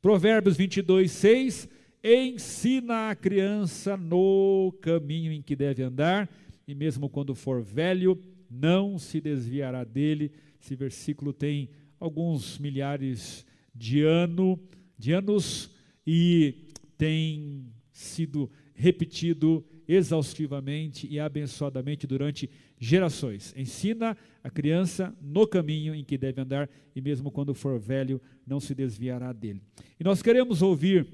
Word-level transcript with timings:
Provérbios 0.00 0.56
22, 0.56 1.12
6. 1.12 1.68
Ensina 2.02 3.10
a 3.10 3.14
criança 3.14 3.98
no 3.98 4.72
caminho 4.80 5.30
em 5.30 5.42
que 5.42 5.54
deve 5.54 5.82
andar 5.82 6.26
e 6.68 6.74
mesmo 6.74 7.08
quando 7.08 7.34
for 7.34 7.62
velho, 7.62 8.22
não 8.50 8.98
se 8.98 9.22
desviará 9.22 9.82
dele. 9.84 10.30
Esse 10.62 10.76
versículo 10.76 11.32
tem 11.32 11.70
alguns 11.98 12.58
milhares 12.58 13.46
de, 13.74 14.02
ano, 14.02 14.60
de 14.98 15.12
anos 15.12 15.74
e 16.06 16.66
tem 16.98 17.72
sido 17.90 18.50
repetido 18.74 19.64
exaustivamente 19.88 21.08
e 21.10 21.18
abençoadamente 21.18 22.06
durante 22.06 22.50
gerações. 22.78 23.54
Ensina 23.56 24.14
a 24.44 24.50
criança 24.50 25.16
no 25.22 25.46
caminho 25.46 25.94
em 25.94 26.04
que 26.04 26.18
deve 26.18 26.42
andar 26.42 26.68
e 26.94 27.00
mesmo 27.00 27.30
quando 27.30 27.54
for 27.54 27.78
velho, 27.80 28.20
não 28.46 28.60
se 28.60 28.74
desviará 28.74 29.32
dele. 29.32 29.62
E 29.98 30.04
nós 30.04 30.20
queremos 30.20 30.60
ouvir 30.60 31.06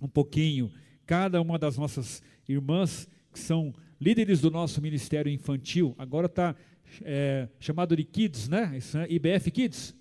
um 0.00 0.08
pouquinho 0.08 0.72
cada 1.04 1.40
uma 1.42 1.58
das 1.58 1.76
nossas 1.76 2.22
irmãs 2.48 3.06
que 3.30 3.38
são 3.38 3.74
líderes 4.00 4.40
do 4.40 4.50
nosso 4.50 4.80
ministério 4.80 5.30
infantil, 5.30 5.94
agora 5.98 6.26
está 6.26 6.54
é, 7.02 7.48
chamado 7.58 7.96
de 7.96 8.04
Kids, 8.04 8.48
né? 8.48 8.74
Isso 8.76 8.98
é 8.98 9.06
IBF 9.10 9.50
Kids. 9.50 9.94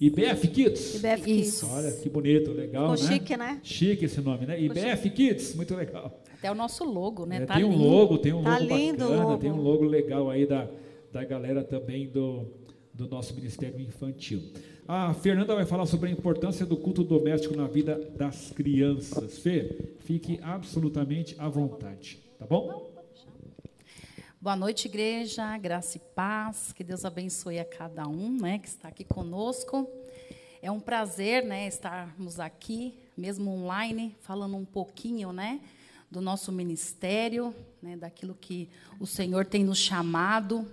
IBF 0.00 0.48
Kids. 0.48 0.94
IBF 0.96 1.22
Kids. 1.22 1.62
Olha 1.62 1.92
que 1.92 2.08
bonito, 2.08 2.50
legal, 2.50 2.96
Ficou 2.96 3.08
né? 3.08 3.14
chique, 3.14 3.36
né? 3.36 3.60
Chique 3.62 4.04
esse 4.06 4.20
nome, 4.20 4.46
né? 4.46 4.60
IBF 4.60 5.10
Kids, 5.10 5.54
muito 5.54 5.74
legal. 5.76 6.20
Até 6.34 6.50
o 6.50 6.54
nosso 6.54 6.84
logo, 6.84 7.24
né? 7.24 7.36
É, 7.36 7.46
tá 7.46 7.54
tem 7.54 7.64
um 7.64 7.76
logo, 7.76 8.18
tem 8.18 8.32
um 8.32 8.42
Tá 8.42 8.58
logo 8.58 8.76
lindo 8.76 8.98
bacana, 9.04 9.24
logo. 9.24 9.38
tem 9.38 9.52
um 9.52 9.60
logo 9.60 9.84
legal 9.84 10.28
aí 10.28 10.44
da, 10.44 10.68
da 11.12 11.24
galera 11.24 11.62
também 11.62 12.08
do, 12.08 12.46
do 12.92 13.06
nosso 13.08 13.32
Ministério 13.36 13.80
Infantil. 13.80 14.42
A 14.88 15.14
Fernanda 15.14 15.54
vai 15.54 15.64
falar 15.64 15.86
sobre 15.86 16.08
a 16.08 16.12
importância 16.12 16.66
do 16.66 16.76
culto 16.76 17.04
doméstico 17.04 17.56
na 17.56 17.68
vida 17.68 17.94
das 18.16 18.50
crianças. 18.50 19.38
Fê, 19.38 19.78
fique 20.00 20.40
absolutamente 20.42 21.36
à 21.38 21.48
vontade, 21.48 22.18
tá 22.40 22.44
bom? 22.44 22.91
Boa 24.42 24.56
noite, 24.56 24.88
igreja, 24.88 25.56
graça 25.56 25.98
e 25.98 26.00
paz, 26.00 26.72
que 26.72 26.82
Deus 26.82 27.04
abençoe 27.04 27.60
a 27.60 27.64
cada 27.64 28.08
um, 28.08 28.36
né, 28.38 28.58
que 28.58 28.66
está 28.66 28.88
aqui 28.88 29.04
conosco. 29.04 29.88
É 30.60 30.68
um 30.68 30.80
prazer, 30.80 31.44
né, 31.44 31.68
estarmos 31.68 32.40
aqui, 32.40 32.92
mesmo 33.16 33.52
online, 33.52 34.16
falando 34.22 34.56
um 34.56 34.64
pouquinho, 34.64 35.32
né, 35.32 35.60
do 36.10 36.20
nosso 36.20 36.50
ministério, 36.50 37.54
né, 37.80 37.96
daquilo 37.96 38.34
que 38.34 38.68
o 38.98 39.06
Senhor 39.06 39.46
tem 39.46 39.62
nos 39.62 39.78
chamado. 39.78 40.68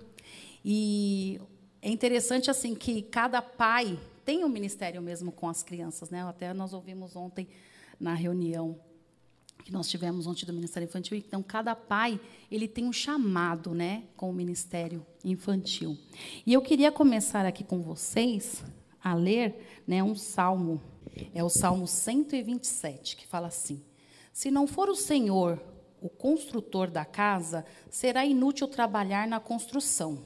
E 0.64 1.40
é 1.80 1.90
interessante 1.90 2.50
assim 2.50 2.74
que 2.74 3.02
cada 3.02 3.40
pai 3.40 3.96
tem 4.24 4.44
um 4.44 4.48
ministério 4.48 5.00
mesmo 5.00 5.30
com 5.30 5.48
as 5.48 5.62
crianças, 5.62 6.10
né? 6.10 6.24
Até 6.24 6.52
nós 6.52 6.72
ouvimos 6.72 7.14
ontem 7.14 7.46
na 8.00 8.14
reunião 8.14 8.76
que 9.64 9.72
nós 9.72 9.88
tivemos 9.88 10.26
ontem 10.26 10.46
do 10.46 10.52
Ministério 10.52 10.86
Infantil. 10.86 11.16
Então, 11.16 11.42
cada 11.42 11.74
pai 11.74 12.20
ele 12.50 12.66
tem 12.66 12.84
um 12.84 12.92
chamado, 12.92 13.74
né, 13.74 14.04
com 14.16 14.30
o 14.30 14.32
Ministério 14.32 15.04
Infantil. 15.24 15.96
E 16.46 16.52
eu 16.52 16.62
queria 16.62 16.90
começar 16.90 17.44
aqui 17.46 17.62
com 17.64 17.80
vocês 17.82 18.64
a 19.02 19.14
ler, 19.14 19.82
né, 19.86 20.02
um 20.02 20.14
salmo. 20.14 20.80
É 21.34 21.42
o 21.42 21.48
Salmo 21.48 21.86
127 21.86 23.16
que 23.16 23.26
fala 23.26 23.48
assim: 23.48 23.82
Se 24.32 24.50
não 24.50 24.66
for 24.66 24.88
o 24.88 24.94
Senhor 24.96 25.60
o 26.00 26.08
construtor 26.08 26.90
da 26.90 27.04
casa, 27.04 27.64
será 27.90 28.24
inútil 28.24 28.66
trabalhar 28.66 29.28
na 29.28 29.38
construção. 29.38 30.24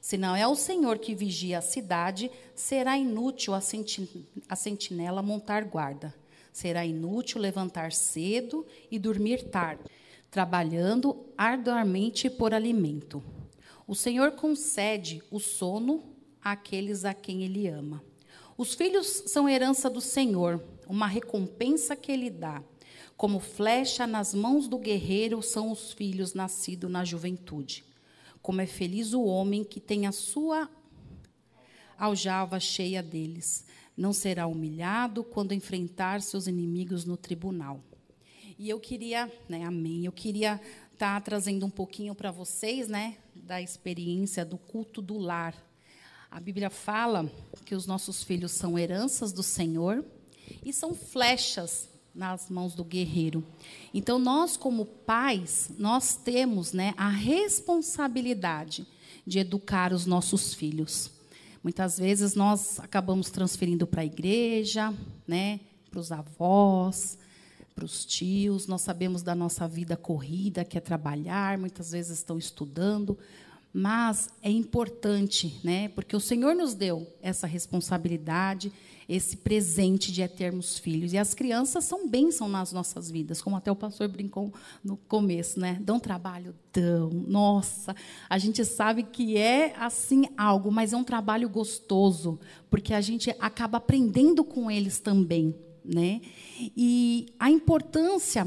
Se 0.00 0.18
não 0.18 0.34
é 0.34 0.44
o 0.48 0.56
Senhor 0.56 0.98
que 0.98 1.14
vigia 1.14 1.58
a 1.58 1.62
cidade, 1.62 2.28
será 2.56 2.98
inútil 2.98 3.54
a 3.54 3.60
senti- 3.60 4.26
a 4.48 4.56
sentinela 4.56 5.22
montar 5.22 5.64
guarda. 5.64 6.12
Será 6.52 6.84
inútil 6.84 7.40
levantar 7.40 7.92
cedo 7.92 8.66
e 8.90 8.98
dormir 8.98 9.44
tarde, 9.44 9.84
trabalhando 10.30 11.26
arduamente 11.36 12.28
por 12.28 12.52
alimento. 12.52 13.22
O 13.86 13.94
Senhor 13.94 14.32
concede 14.32 15.22
o 15.30 15.40
sono 15.40 16.02
àqueles 16.42 17.04
a 17.04 17.14
quem 17.14 17.42
Ele 17.42 17.66
ama. 17.66 18.04
Os 18.56 18.74
filhos 18.74 19.24
são 19.26 19.48
herança 19.48 19.88
do 19.88 20.00
Senhor, 20.00 20.62
uma 20.86 21.06
recompensa 21.06 21.96
que 21.96 22.12
Ele 22.12 22.28
dá. 22.28 22.62
Como 23.16 23.40
flecha 23.40 24.06
nas 24.06 24.34
mãos 24.34 24.68
do 24.68 24.78
guerreiro 24.78 25.42
são 25.42 25.70
os 25.70 25.92
filhos 25.92 26.34
nascidos 26.34 26.90
na 26.90 27.04
juventude. 27.04 27.84
Como 28.42 28.60
é 28.60 28.66
feliz 28.66 29.14
o 29.14 29.22
homem 29.22 29.64
que 29.64 29.80
tem 29.80 30.06
a 30.06 30.12
sua 30.12 30.68
aljava 31.98 32.58
cheia 32.58 33.02
deles. 33.02 33.64
Não 33.96 34.12
será 34.12 34.46
humilhado 34.46 35.22
quando 35.22 35.52
enfrentar 35.52 36.22
seus 36.22 36.46
inimigos 36.46 37.04
no 37.04 37.16
tribunal. 37.16 37.80
E 38.58 38.68
eu 38.68 38.78
queria, 38.78 39.30
né, 39.48 39.64
amém, 39.64 40.04
eu 40.04 40.12
queria 40.12 40.60
estar 40.92 41.20
trazendo 41.22 41.66
um 41.66 41.70
pouquinho 41.70 42.14
para 42.14 42.30
vocês, 42.30 42.88
né, 42.88 43.16
da 43.34 43.60
experiência 43.60 44.44
do 44.44 44.56
culto 44.56 45.02
do 45.02 45.18
lar. 45.18 45.54
A 46.30 46.40
Bíblia 46.40 46.70
fala 46.70 47.30
que 47.64 47.74
os 47.74 47.86
nossos 47.86 48.22
filhos 48.22 48.52
são 48.52 48.78
heranças 48.78 49.32
do 49.32 49.42
Senhor 49.42 50.04
e 50.64 50.72
são 50.72 50.94
flechas 50.94 51.88
nas 52.14 52.48
mãos 52.48 52.74
do 52.74 52.84
guerreiro. 52.84 53.44
Então 53.92 54.18
nós 54.18 54.56
como 54.56 54.84
pais, 54.84 55.70
nós 55.78 56.14
temos, 56.14 56.72
né, 56.72 56.94
a 56.96 57.08
responsabilidade 57.08 58.86
de 59.26 59.38
educar 59.38 59.92
os 59.92 60.06
nossos 60.06 60.54
filhos. 60.54 61.10
Muitas 61.62 61.98
vezes 61.98 62.34
nós 62.34 62.80
acabamos 62.80 63.30
transferindo 63.30 63.86
para 63.86 64.02
a 64.02 64.04
igreja, 64.04 64.92
né, 65.26 65.60
para 65.90 66.00
os 66.00 66.10
avós, 66.10 67.16
para 67.74 67.84
os 67.84 68.04
tios. 68.04 68.66
Nós 68.66 68.82
sabemos 68.82 69.22
da 69.22 69.34
nossa 69.34 69.68
vida 69.68 69.96
corrida, 69.96 70.64
que 70.64 70.76
é 70.76 70.80
trabalhar, 70.80 71.56
muitas 71.56 71.92
vezes 71.92 72.18
estão 72.18 72.36
estudando, 72.36 73.16
mas 73.72 74.28
é 74.42 74.50
importante, 74.50 75.58
né, 75.64 75.88
porque 75.88 76.14
o 76.14 76.20
Senhor 76.20 76.54
nos 76.54 76.74
deu 76.74 77.06
essa 77.22 77.46
responsabilidade, 77.46 78.72
esse 79.08 79.36
presente 79.36 80.12
de 80.12 80.22
é 80.22 80.28
termos 80.28 80.78
filhos. 80.78 81.12
E 81.12 81.18
as 81.18 81.34
crianças 81.34 81.84
são 81.84 82.08
bênção 82.08 82.48
nas 82.48 82.72
nossas 82.72 83.10
vidas, 83.10 83.42
como 83.42 83.56
até 83.56 83.70
o 83.70 83.76
pastor 83.76 84.08
brincou 84.08 84.52
no 84.82 84.96
começo, 84.96 85.58
né? 85.60 85.78
Dão 85.82 85.98
trabalho? 85.98 86.54
Dão. 86.72 87.10
Nossa, 87.10 87.94
a 88.28 88.38
gente 88.38 88.64
sabe 88.64 89.02
que 89.02 89.36
é 89.36 89.74
assim 89.76 90.24
algo, 90.36 90.70
mas 90.70 90.92
é 90.92 90.96
um 90.96 91.04
trabalho 91.04 91.48
gostoso, 91.48 92.38
porque 92.70 92.94
a 92.94 93.00
gente 93.00 93.34
acaba 93.38 93.78
aprendendo 93.78 94.44
com 94.44 94.70
eles 94.70 94.98
também, 94.98 95.54
né? 95.84 96.20
E 96.76 97.26
a 97.38 97.50
importância 97.50 98.46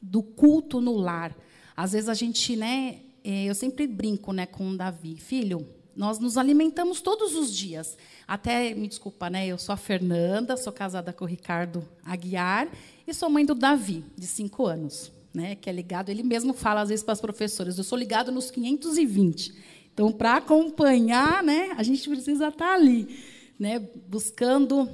do 0.00 0.22
culto 0.22 0.80
no 0.80 0.96
lar. 0.96 1.36
Às 1.76 1.92
vezes 1.92 2.08
a 2.08 2.14
gente, 2.14 2.56
né, 2.56 3.00
eu 3.28 3.54
sempre 3.54 3.86
brinco, 3.86 4.32
né, 4.32 4.46
com 4.46 4.70
o 4.70 4.76
Davi, 4.76 5.16
filho, 5.16 5.66
nós 5.96 6.18
nos 6.18 6.36
alimentamos 6.36 7.00
todos 7.00 7.34
os 7.34 7.52
dias. 7.52 7.96
Até, 8.28 8.74
me 8.74 8.86
desculpa, 8.86 9.30
né? 9.30 9.46
Eu 9.46 9.56
sou 9.56 9.72
a 9.72 9.76
Fernanda, 9.76 10.56
sou 10.56 10.72
casada 10.72 11.12
com 11.12 11.24
o 11.24 11.28
Ricardo 11.28 11.82
Aguiar 12.04 12.68
e 13.06 13.14
sou 13.14 13.30
mãe 13.30 13.46
do 13.46 13.54
Davi, 13.54 14.04
de 14.16 14.26
cinco 14.26 14.66
anos, 14.66 15.10
né? 15.32 15.54
Que 15.54 15.70
é 15.70 15.72
ligado, 15.72 16.10
ele 16.10 16.22
mesmo 16.22 16.52
fala 16.52 16.82
às 16.82 16.90
vezes 16.90 17.02
para 17.02 17.14
as 17.14 17.20
professoras, 17.20 17.78
eu 17.78 17.84
sou 17.84 17.96
ligado 17.96 18.30
nos 18.30 18.50
520. 18.50 19.54
Então, 19.92 20.12
para 20.12 20.36
acompanhar, 20.36 21.42
né, 21.42 21.70
a 21.78 21.82
gente 21.82 22.06
precisa 22.06 22.48
estar 22.48 22.74
ali, 22.74 23.18
né, 23.58 23.78
buscando 24.06 24.86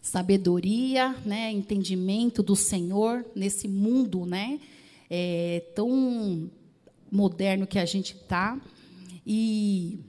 sabedoria, 0.00 1.14
né, 1.26 1.52
entendimento 1.52 2.42
do 2.42 2.56
Senhor 2.56 3.22
nesse 3.36 3.68
mundo, 3.68 4.24
né, 4.24 4.58
é, 5.10 5.62
tão 5.74 6.50
moderno 7.14 7.66
que 7.66 7.78
a 7.78 7.84
gente 7.84 8.16
está. 8.16 8.60
E, 9.24 10.00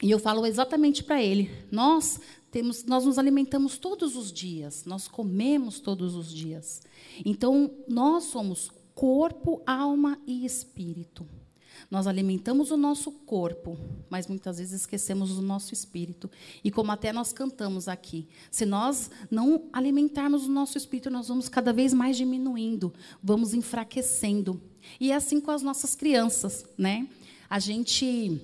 e 0.00 0.10
eu 0.10 0.18
falo 0.18 0.46
exatamente 0.46 1.02
para 1.02 1.20
ele: 1.20 1.50
nós 1.70 2.20
temos, 2.50 2.84
nós 2.84 3.04
nos 3.04 3.18
alimentamos 3.18 3.76
todos 3.76 4.16
os 4.16 4.32
dias, 4.32 4.84
nós 4.84 5.08
comemos 5.08 5.80
todos 5.80 6.14
os 6.14 6.32
dias. 6.32 6.82
Então 7.24 7.70
nós 7.88 8.24
somos 8.24 8.70
corpo, 8.94 9.60
alma 9.66 10.18
e 10.26 10.46
espírito. 10.46 11.26
Nós 11.90 12.06
alimentamos 12.06 12.70
o 12.70 12.76
nosso 12.76 13.10
corpo, 13.10 13.76
mas 14.08 14.26
muitas 14.28 14.58
vezes 14.58 14.82
esquecemos 14.82 15.36
o 15.36 15.42
nosso 15.42 15.72
espírito. 15.72 16.30
E 16.62 16.70
como 16.70 16.92
até 16.92 17.12
nós 17.12 17.32
cantamos 17.32 17.88
aqui, 17.88 18.28
se 18.50 18.66
nós 18.66 19.10
não 19.30 19.64
alimentarmos 19.72 20.46
o 20.46 20.50
nosso 20.50 20.76
espírito, 20.76 21.10
nós 21.10 21.28
vamos 21.28 21.48
cada 21.48 21.72
vez 21.72 21.94
mais 21.94 22.16
diminuindo, 22.16 22.92
vamos 23.22 23.54
enfraquecendo. 23.54 24.60
E 24.98 25.12
é 25.12 25.14
assim 25.14 25.40
com 25.40 25.50
as 25.50 25.62
nossas 25.62 25.94
crianças, 25.94 26.64
né? 26.76 27.06
A 27.48 27.58
gente 27.58 28.40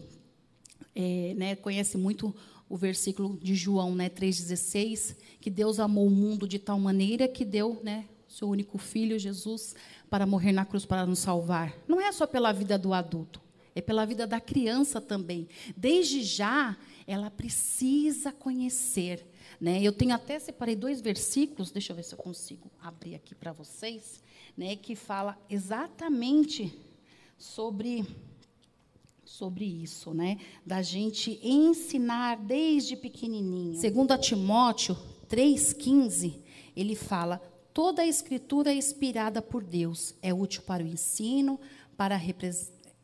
é, 0.95 1.35
né, 1.37 1.57
conhece 1.57 1.97
muito 1.97 2.35
o 2.69 2.77
versículo 2.77 3.39
de 3.41 3.55
João 3.55 3.95
né, 3.95 4.09
3,16, 4.09 5.17
que 5.41 5.51
Deus 5.51 5.79
amou 5.79 6.07
o 6.07 6.11
mundo 6.11 6.49
de 6.49 6.59
tal 6.59 6.79
maneira 6.79 7.29
que 7.29 7.45
deu 7.45 7.81
né, 7.83 8.07
seu 8.29 8.49
único 8.49 8.79
filho, 8.79 9.19
Jesus, 9.19 9.75
para 10.11 10.27
morrer 10.27 10.53
na 10.53 10.65
cruz 10.65 10.85
para 10.85 11.07
nos 11.07 11.21
salvar. 11.21 11.75
Não 11.87 12.01
é 12.01 12.11
só 12.13 12.27
pela 12.27 12.53
vida 12.53 12.77
do 12.77 12.93
adulto, 12.93 13.41
é 13.75 13.81
pela 13.81 14.05
vida 14.05 14.27
da 14.27 14.41
criança 14.41 15.01
também. 15.01 15.49
Desde 15.77 16.23
já, 16.23 16.77
ela 17.07 17.31
precisa 17.31 18.33
conhecer. 18.33 19.25
Né? 19.61 19.83
Eu 19.83 19.93
tenho 19.93 20.15
até 20.15 20.39
separei 20.39 20.77
dois 20.77 21.01
versículos, 21.01 21.71
deixa 21.71 21.93
eu 21.93 21.97
ver 21.97 22.03
se 22.03 22.15
eu 22.15 22.19
consigo 22.19 22.71
abrir 22.81 23.15
aqui 23.15 23.35
para 23.35 23.53
vocês, 23.53 24.23
né, 24.57 24.77
que 24.77 24.95
fala 24.95 25.39
exatamente 25.49 26.73
sobre 27.39 28.07
sobre 29.25 29.65
isso, 29.65 30.15
né? 30.15 30.39
Da 30.65 30.81
gente 30.81 31.39
ensinar 31.43 32.37
desde 32.39 32.97
pequenininho. 32.97 33.79
Segundo 33.79 34.17
Timóteo 34.17 34.97
3:15, 35.29 36.41
ele 36.75 36.95
fala: 36.95 37.39
"Toda 37.75 38.03
a 38.03 38.07
escritura 38.07 38.71
é 38.71 38.77
inspirada 38.77 39.43
por 39.43 39.63
Deus, 39.63 40.15
é 40.23 40.33
útil 40.33 40.63
para 40.63 40.83
o 40.83 40.87
ensino, 40.87 41.61
para 41.97 42.15
a 42.15 42.21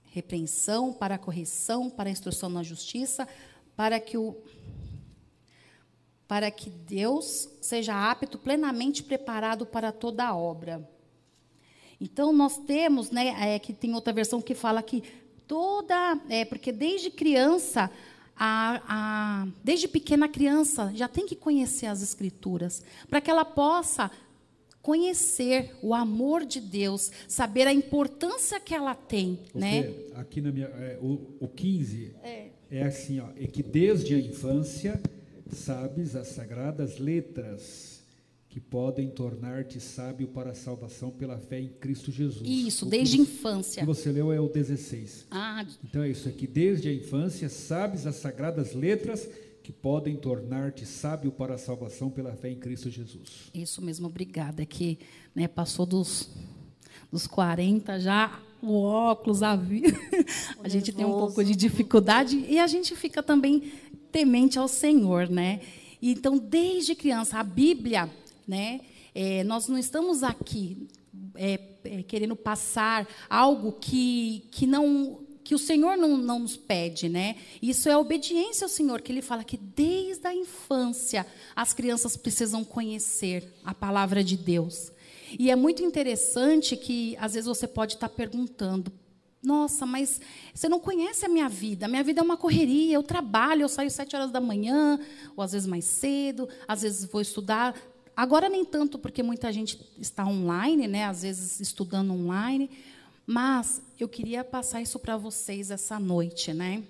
repreensão, 0.04 0.92
para 0.92 1.16
a 1.16 1.18
correção, 1.18 1.90
para 1.90 2.08
a 2.08 2.12
instrução 2.12 2.48
na 2.48 2.62
justiça, 2.62 3.28
para 3.76 3.98
que 3.98 4.16
o 4.16 4.36
para 6.32 6.50
que 6.50 6.70
Deus 6.70 7.46
seja 7.60 8.10
apto, 8.10 8.38
plenamente 8.38 9.02
preparado 9.02 9.66
para 9.66 9.92
toda 9.92 10.24
a 10.24 10.34
obra. 10.34 10.88
Então 12.00 12.32
nós 12.32 12.56
temos, 12.56 13.10
né, 13.10 13.54
é, 13.54 13.58
que 13.58 13.74
tem 13.74 13.94
outra 13.94 14.14
versão 14.14 14.40
que 14.40 14.54
fala 14.54 14.82
que 14.82 15.02
toda. 15.46 16.18
É, 16.30 16.46
porque 16.46 16.72
desde 16.72 17.10
criança, 17.10 17.90
a, 18.34 18.80
a, 18.88 19.48
desde 19.62 19.86
pequena 19.86 20.26
criança, 20.26 20.90
já 20.94 21.06
tem 21.06 21.26
que 21.26 21.36
conhecer 21.36 21.84
as 21.84 22.00
Escrituras, 22.00 22.82
para 23.10 23.20
que 23.20 23.30
ela 23.30 23.44
possa 23.44 24.10
conhecer 24.80 25.76
o 25.82 25.92
amor 25.92 26.46
de 26.46 26.62
Deus, 26.62 27.12
saber 27.28 27.66
a 27.66 27.74
importância 27.74 28.58
que 28.58 28.74
ela 28.74 28.94
tem. 28.94 29.38
Você, 29.52 29.58
né? 29.58 29.94
Aqui 30.14 30.40
na 30.40 30.50
minha. 30.50 30.68
É, 30.68 30.98
o, 30.98 31.36
o 31.40 31.46
15 31.46 32.14
é. 32.22 32.48
é 32.70 32.84
assim, 32.84 33.20
ó, 33.20 33.28
é 33.36 33.46
que 33.46 33.62
desde 33.62 34.14
a 34.14 34.18
infância 34.18 34.98
sabes 35.52 36.16
as 36.16 36.28
sagradas 36.28 36.98
letras 36.98 38.02
que 38.48 38.60
podem 38.60 39.08
tornar-te 39.08 39.80
sábio 39.80 40.28
para 40.28 40.50
a 40.50 40.54
salvação 40.54 41.10
pela 41.10 41.38
fé 41.38 41.58
em 41.58 41.68
Cristo 41.68 42.12
Jesus. 42.12 42.46
Isso, 42.46 42.84
o 42.84 42.88
desde 42.88 43.18
a 43.18 43.22
infância. 43.22 43.82
O 43.82 43.86
que 43.86 43.94
você 43.94 44.12
leu 44.12 44.30
é 44.30 44.38
o 44.38 44.48
16. 44.48 45.26
Ah. 45.30 45.64
Então 45.82 46.02
é 46.02 46.10
isso 46.10 46.28
aqui, 46.28 46.46
desde 46.46 46.88
a 46.88 46.92
infância 46.92 47.48
sabes 47.48 48.06
as 48.06 48.16
sagradas 48.16 48.74
letras 48.74 49.26
que 49.62 49.72
podem 49.72 50.16
tornar-te 50.16 50.84
sábio 50.84 51.32
para 51.32 51.54
a 51.54 51.58
salvação 51.58 52.10
pela 52.10 52.34
fé 52.34 52.50
em 52.50 52.56
Cristo 52.56 52.90
Jesus. 52.90 53.50
Isso 53.54 53.80
mesmo, 53.80 54.06
obrigada. 54.06 54.62
É 54.62 54.66
que 54.66 54.98
né, 55.34 55.48
passou 55.48 55.86
dos, 55.86 56.28
dos 57.10 57.26
40 57.26 58.00
já, 58.00 58.38
o 58.60 58.82
óculos, 58.82 59.42
a 59.42 59.56
vida. 59.56 59.96
a 60.62 60.68
gente 60.68 60.92
tem 60.92 61.06
um 61.06 61.12
pouco 61.12 61.42
de 61.42 61.56
dificuldade 61.56 62.44
e 62.48 62.58
a 62.58 62.66
gente 62.66 62.94
fica 62.94 63.22
também 63.22 63.72
temente 64.12 64.58
ao 64.58 64.68
Senhor, 64.68 65.28
né? 65.28 65.60
Então, 66.00 66.36
desde 66.36 66.94
criança, 66.94 67.38
a 67.38 67.42
Bíblia 67.42 68.10
né? 68.46 68.80
É, 69.14 69.44
nós 69.44 69.68
não 69.68 69.78
estamos 69.78 70.22
aqui 70.22 70.88
é, 71.34 71.58
é, 71.84 72.02
querendo 72.02 72.34
passar 72.34 73.06
algo 73.28 73.72
que, 73.72 74.44
que 74.50 74.66
não 74.66 75.20
que 75.44 75.56
o 75.56 75.58
Senhor 75.58 75.96
não, 75.96 76.16
não 76.16 76.38
nos 76.38 76.56
pede, 76.56 77.08
né? 77.08 77.34
Isso 77.60 77.88
é 77.88 77.96
obediência 77.96 78.64
ao 78.64 78.68
Senhor, 78.68 79.02
que 79.02 79.10
Ele 79.10 79.20
fala 79.20 79.42
que 79.42 79.56
desde 79.56 80.24
a 80.24 80.32
infância 80.32 81.26
as 81.54 81.72
crianças 81.72 82.16
precisam 82.16 82.62
conhecer 82.62 83.52
a 83.64 83.74
palavra 83.74 84.22
de 84.22 84.36
Deus. 84.36 84.92
E 85.36 85.50
é 85.50 85.56
muito 85.56 85.82
interessante 85.82 86.76
que 86.76 87.16
às 87.18 87.34
vezes 87.34 87.48
você 87.48 87.66
pode 87.66 87.94
estar 87.94 88.08
perguntando, 88.08 88.92
nossa, 89.42 89.84
mas 89.84 90.20
você 90.54 90.68
não 90.68 90.78
conhece 90.78 91.26
a 91.26 91.28
minha 91.28 91.48
vida. 91.48 91.86
A 91.86 91.88
minha 91.88 92.04
vida 92.04 92.20
é 92.20 92.22
uma 92.22 92.36
correria. 92.36 92.94
Eu 92.94 93.02
trabalho, 93.02 93.62
eu 93.62 93.68
saio 93.68 93.90
sete 93.90 94.14
horas 94.14 94.30
da 94.30 94.40
manhã, 94.40 95.00
ou 95.36 95.42
às 95.42 95.50
vezes 95.50 95.66
mais 95.66 95.84
cedo, 95.84 96.48
às 96.68 96.82
vezes 96.82 97.04
vou 97.06 97.20
estudar. 97.20 97.74
Agora 98.16 98.48
nem 98.48 98.64
tanto 98.64 98.98
porque 98.98 99.22
muita 99.22 99.52
gente 99.52 99.80
está 99.98 100.24
online, 100.24 100.86
né? 100.86 101.06
Às 101.06 101.22
vezes 101.22 101.58
estudando 101.58 102.12
online, 102.12 102.70
mas 103.26 103.82
eu 103.98 104.08
queria 104.08 104.44
passar 104.44 104.80
isso 104.80 104.98
para 104.98 105.16
vocês 105.16 105.72
essa 105.72 105.98
noite, 105.98 106.52
né? 106.52 106.84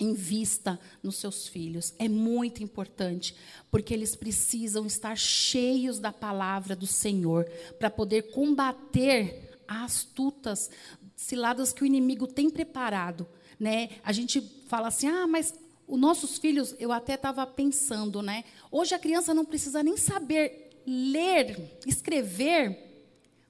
Invista 0.00 0.80
nos 1.02 1.16
seus 1.16 1.48
filhos. 1.48 1.92
É 1.98 2.08
muito 2.08 2.62
importante, 2.62 3.34
porque 3.70 3.92
eles 3.92 4.16
precisam 4.16 4.86
estar 4.86 5.18
cheios 5.18 5.98
da 5.98 6.12
palavra 6.12 6.74
do 6.74 6.86
Senhor 6.86 7.44
para 7.78 7.90
poder 7.90 8.30
combater 8.30 9.48
as 9.68 9.98
astutas 9.98 10.70
ciladas 11.18 11.72
que 11.72 11.82
o 11.82 11.86
inimigo 11.86 12.28
tem 12.28 12.48
preparado, 12.48 13.26
né? 13.58 13.90
A 14.04 14.12
gente 14.12 14.40
fala 14.68 14.86
assim: 14.86 15.08
"Ah, 15.08 15.26
mas 15.26 15.52
os 15.86 15.98
nossos 15.98 16.38
filhos, 16.38 16.76
eu 16.78 16.92
até 16.92 17.14
estava 17.14 17.44
pensando, 17.44 18.22
né? 18.22 18.44
Hoje 18.70 18.94
a 18.94 18.98
criança 18.98 19.34
não 19.34 19.44
precisa 19.44 19.82
nem 19.82 19.96
saber 19.96 20.70
ler, 20.86 21.78
escrever, 21.86 23.02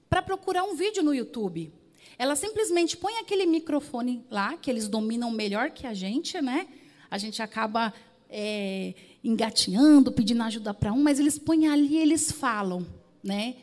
para 0.09 0.21
procurar 0.21 0.63
um 0.63 0.75
vídeo 0.75 1.03
no 1.03 1.13
YouTube. 1.13 1.71
Ela 2.17 2.35
simplesmente 2.35 2.97
põe 2.97 3.17
aquele 3.17 3.45
microfone 3.45 4.25
lá, 4.31 4.57
que 4.57 4.69
eles 4.69 4.87
dominam 4.87 5.29
melhor 5.29 5.69
que 5.69 5.85
a 5.85 5.93
gente, 5.93 6.41
né? 6.41 6.67
A 7.11 7.17
gente 7.17 7.41
acaba 7.41 7.93
é, 8.29 8.93
engatinhando, 9.23 10.11
pedindo 10.11 10.41
ajuda 10.41 10.73
para 10.73 10.91
um, 10.91 11.03
mas 11.03 11.19
eles 11.19 11.37
põem 11.37 11.67
ali 11.67 11.95
e 11.95 11.97
eles 11.97 12.31
falam, 12.31 12.85
né? 13.23 13.55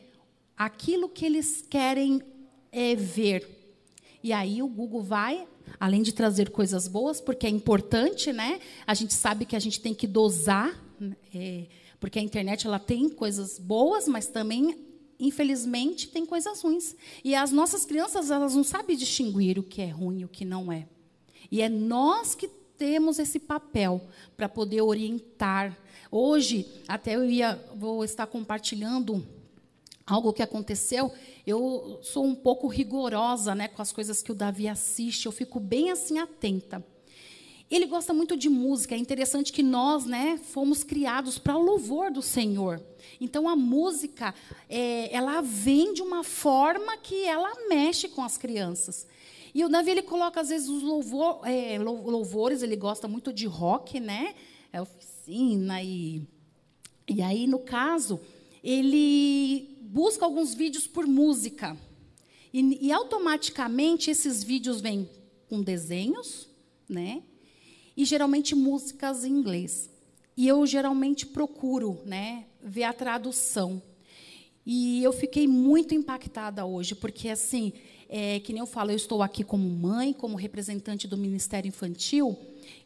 Aquilo 0.57 1.09
que 1.09 1.27
eles 1.27 1.65
querem 1.69 2.23
é, 2.71 2.95
ver. 2.95 3.56
E 4.27 4.33
aí 4.33 4.61
o 4.61 4.67
Google 4.67 5.05
vai, 5.05 5.47
além 5.79 6.03
de 6.03 6.13
trazer 6.13 6.51
coisas 6.51 6.89
boas, 6.89 7.21
porque 7.21 7.47
é 7.47 7.49
importante, 7.49 8.33
né? 8.33 8.59
A 8.85 8.93
gente 8.93 9.15
sabe 9.15 9.47
que 9.47 9.55
a 9.55 9.59
gente 9.61 9.81
tem 9.81 9.95
que 9.95 10.05
dosar, 10.05 10.77
é, 11.33 11.67
porque 12.01 12.19
a 12.19 12.23
internet 12.23 12.67
ela 12.67 12.81
tem 12.81 13.09
coisas 13.09 13.57
boas, 13.57 14.09
mas 14.09 14.27
também, 14.27 14.77
infelizmente, 15.17 16.09
tem 16.09 16.27
coisas 16.27 16.61
ruins. 16.61 16.97
E 17.23 17.37
as 17.37 17.53
nossas 17.53 17.85
crianças 17.85 18.33
elas 18.33 18.57
não 18.57 18.65
sabem 18.65 18.97
distinguir 18.97 19.61
o 19.61 19.63
que 19.63 19.81
é 19.81 19.91
ruim 19.91 20.23
e 20.23 20.25
o 20.25 20.29
que 20.29 20.45
não 20.45 20.73
é. 20.73 20.89
E 21.49 21.63
é 21.63 21.69
nós 21.69 22.35
que 22.35 22.49
temos 22.49 23.21
esse 23.21 23.39
papel 23.39 24.09
para 24.37 24.49
poder 24.49 24.83
orientar. 24.83 25.79
Hoje, 26.11 26.67
até 26.89 27.15
eu 27.15 27.25
ia, 27.31 27.65
vou 27.77 28.03
estar 28.03 28.27
compartilhando 28.27 29.25
algo 30.07 30.33
que 30.33 30.43
aconteceu, 30.43 31.13
eu 31.45 31.99
sou 32.03 32.25
um 32.25 32.35
pouco 32.35 32.69
rigorosa 32.69 33.55
né, 33.55 33.67
com 33.67 33.83
as 33.83 33.91
coisas 33.91 34.23
que 34.23 34.31
o 34.31 34.35
Davi 34.35 34.69
assiste, 34.69 35.27
eu 35.27 35.33
fico 35.33 35.59
bem 35.59 35.91
assim 35.91 36.19
atenta. 36.19 36.85
Ele 37.69 37.87
gosta 37.87 38.15
muito 38.15 38.37
de 38.37 38.49
música, 38.49 38.95
é 38.95 38.99
interessante 38.99 39.53
que 39.53 39.63
nós 39.63 40.07
né, 40.07 40.39
fomos 40.41 40.85
criados 40.85 41.37
para 41.37 41.57
o 41.57 41.63
louvor 41.63 42.13
do 42.13 42.23
Senhor. 42.23 42.81
Então 43.21 43.49
a 43.49 43.57
música, 43.57 44.33
é, 44.69 45.13
ela 45.13 45.41
vem 45.41 45.93
de 45.93 46.01
uma 46.01 46.23
forma 46.23 46.97
que 46.99 47.25
ela 47.25 47.69
mexe 47.69 48.09
com 48.09 48.23
as 48.23 48.39
crianças. 48.39 49.05
E 49.53 49.65
o 49.65 49.69
Davi 49.69 49.91
ele 49.91 50.03
coloca 50.03 50.41
às 50.41 50.51
vezes 50.51 50.69
os 50.69 50.85
louvor, 50.85 51.41
é, 51.45 51.77
louvores, 51.79 52.63
ele 52.63 52.77
gosta 52.77 53.09
muito 53.09 53.33
de 53.33 53.47
rock, 53.47 53.99
né? 53.99 54.35
É 54.73 54.81
oficina 54.81 55.83
e 55.83 56.23
e 57.09 57.23
aí 57.23 57.47
no 57.47 57.61
caso 57.61 58.21
ele 58.67 59.79
busca 59.81 60.25
alguns 60.25 60.53
vídeos 60.53 60.89
por 60.89 61.07
música. 61.07 61.77
E, 62.53 62.89
e 62.89 62.91
automaticamente 62.91 64.11
esses 64.11 64.43
vídeos 64.43 64.81
vêm 64.81 65.09
com 65.49 65.63
desenhos, 65.63 66.49
né? 66.89 67.23
E 67.97 68.05
geralmente 68.05 68.57
músicas 68.57 69.25
em 69.25 69.31
inglês. 69.31 69.89
E 70.37 70.49
eu 70.49 70.67
geralmente 70.67 71.25
procuro, 71.27 72.01
né, 72.05 72.47
ver 72.61 72.83
a 72.83 72.93
tradução. 72.93 73.81
E 74.67 75.03
eu 75.03 75.13
fiquei 75.13 75.47
muito 75.47 75.95
impactada 75.95 76.67
hoje, 76.67 76.95
porque 76.95 77.29
assim, 77.29 77.73
é, 78.09 78.41
que 78.41 78.53
nem 78.53 78.61
eu 78.61 78.67
falo, 78.67 78.91
eu 78.91 78.97
estou 78.97 79.23
aqui 79.23 79.45
como 79.45 79.69
mãe, 79.71 80.13
como 80.13 80.37
representante 80.37 81.07
do 81.07 81.17
Ministério 81.17 81.69
Infantil, 81.69 82.37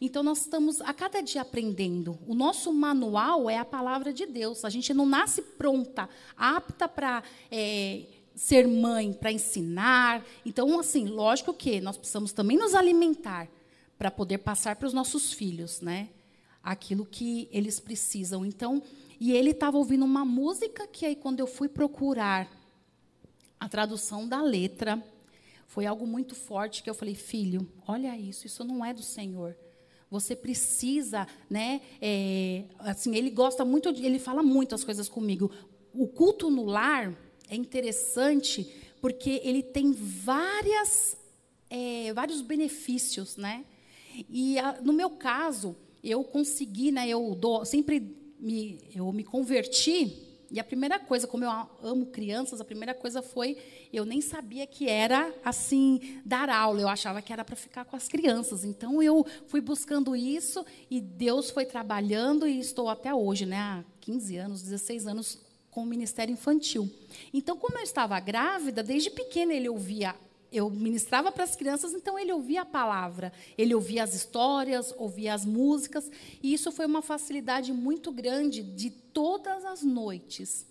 então, 0.00 0.22
nós 0.22 0.40
estamos 0.40 0.80
a 0.80 0.92
cada 0.92 1.20
dia 1.20 1.42
aprendendo. 1.42 2.18
O 2.26 2.34
nosso 2.34 2.72
manual 2.72 3.48
é 3.48 3.58
a 3.58 3.64
palavra 3.64 4.12
de 4.12 4.26
Deus. 4.26 4.64
A 4.64 4.70
gente 4.70 4.92
não 4.94 5.06
nasce 5.06 5.42
pronta, 5.42 6.08
apta 6.36 6.88
para 6.88 7.22
é, 7.50 8.02
ser 8.34 8.66
mãe, 8.66 9.12
para 9.12 9.32
ensinar. 9.32 10.24
Então, 10.44 10.78
assim, 10.78 11.06
lógico 11.06 11.52
que 11.52 11.80
nós 11.80 11.96
precisamos 11.96 12.32
também 12.32 12.56
nos 12.56 12.74
alimentar 12.74 13.48
para 13.98 14.10
poder 14.10 14.38
passar 14.38 14.76
para 14.76 14.86
os 14.86 14.94
nossos 14.94 15.32
filhos, 15.32 15.80
né? 15.80 16.08
Aquilo 16.62 17.04
que 17.04 17.48
eles 17.52 17.78
precisam. 17.78 18.44
Então, 18.44 18.82
e 19.20 19.32
ele 19.32 19.50
estava 19.50 19.76
ouvindo 19.76 20.04
uma 20.04 20.24
música 20.24 20.86
que 20.88 21.04
aí, 21.06 21.14
quando 21.14 21.38
eu 21.40 21.46
fui 21.46 21.68
procurar 21.68 22.50
a 23.60 23.68
tradução 23.68 24.26
da 24.26 24.40
letra, 24.40 25.04
Foi 25.70 25.86
algo 25.86 26.04
muito 26.04 26.34
forte 26.34 26.82
que 26.82 26.90
eu 26.90 26.94
falei, 26.94 27.14
filho, 27.14 27.64
olha 27.86 28.18
isso, 28.18 28.44
isso 28.44 28.64
não 28.64 28.84
é 28.84 28.92
do 28.92 29.04
Senhor. 29.04 29.56
Você 30.10 30.34
precisa, 30.34 31.28
né? 31.48 31.80
É, 32.02 32.64
assim, 32.80 33.14
ele 33.14 33.30
gosta 33.30 33.64
muito, 33.64 33.92
de, 33.92 34.04
ele 34.04 34.18
fala 34.18 34.42
muito 34.42 34.74
as 34.74 34.82
coisas 34.82 35.08
comigo. 35.08 35.48
O 35.94 36.08
culto 36.08 36.50
no 36.50 36.64
lar 36.64 37.16
é 37.48 37.54
interessante 37.54 38.68
porque 39.00 39.40
ele 39.44 39.62
tem 39.62 39.92
várias, 39.92 41.16
é, 41.70 42.12
vários 42.14 42.42
benefícios, 42.42 43.36
né? 43.36 43.64
E 44.28 44.58
a, 44.58 44.82
no 44.82 44.92
meu 44.92 45.10
caso, 45.10 45.76
eu 46.02 46.24
consegui, 46.24 46.90
né? 46.90 47.08
Eu 47.08 47.36
dou, 47.36 47.64
sempre 47.64 48.00
me, 48.40 48.80
eu 48.94 49.12
me 49.12 49.22
converti 49.22 50.30
e 50.50 50.58
a 50.58 50.64
primeira 50.64 50.98
coisa, 50.98 51.28
como 51.28 51.44
eu 51.44 51.50
amo 51.80 52.06
crianças, 52.06 52.60
a 52.60 52.64
primeira 52.64 52.92
coisa 52.92 53.22
foi 53.22 53.56
eu 53.92 54.04
nem 54.04 54.20
sabia 54.20 54.66
que 54.66 54.88
era 54.88 55.32
assim 55.44 56.20
dar 56.24 56.50
aula. 56.50 56.80
Eu 56.80 56.88
achava 56.88 57.22
que 57.22 57.32
era 57.32 57.44
para 57.44 57.54
ficar 57.54 57.84
com 57.84 57.94
as 57.94 58.08
crianças. 58.08 58.64
Então 58.64 59.00
eu 59.00 59.24
fui 59.46 59.60
buscando 59.60 60.16
isso 60.16 60.66
e 60.90 61.00
Deus 61.00 61.50
foi 61.50 61.64
trabalhando 61.64 62.48
e 62.48 62.58
estou 62.58 62.88
até 62.88 63.14
hoje, 63.14 63.46
né, 63.46 63.58
há 63.58 63.84
15 64.00 64.36
anos, 64.36 64.62
16 64.62 65.06
anos 65.06 65.38
com 65.70 65.82
o 65.82 65.86
ministério 65.86 66.32
infantil. 66.32 66.90
Então, 67.32 67.56
como 67.56 67.78
eu 67.78 67.84
estava 67.84 68.18
grávida, 68.18 68.82
desde 68.82 69.08
pequena 69.08 69.54
ele 69.54 69.68
ouvia 69.68 70.16
eu 70.52 70.68
ministrava 70.68 71.30
para 71.30 71.44
as 71.44 71.54
crianças, 71.54 71.94
então 71.94 72.18
ele 72.18 72.32
ouvia 72.32 72.62
a 72.62 72.66
palavra, 72.66 73.32
ele 73.56 73.74
ouvia 73.74 74.02
as 74.02 74.14
histórias, 74.14 74.92
ouvia 74.96 75.34
as 75.34 75.44
músicas, 75.44 76.10
e 76.42 76.52
isso 76.52 76.72
foi 76.72 76.86
uma 76.86 77.02
facilidade 77.02 77.72
muito 77.72 78.10
grande 78.10 78.62
de 78.62 78.90
todas 78.90 79.64
as 79.64 79.82
noites 79.82 80.70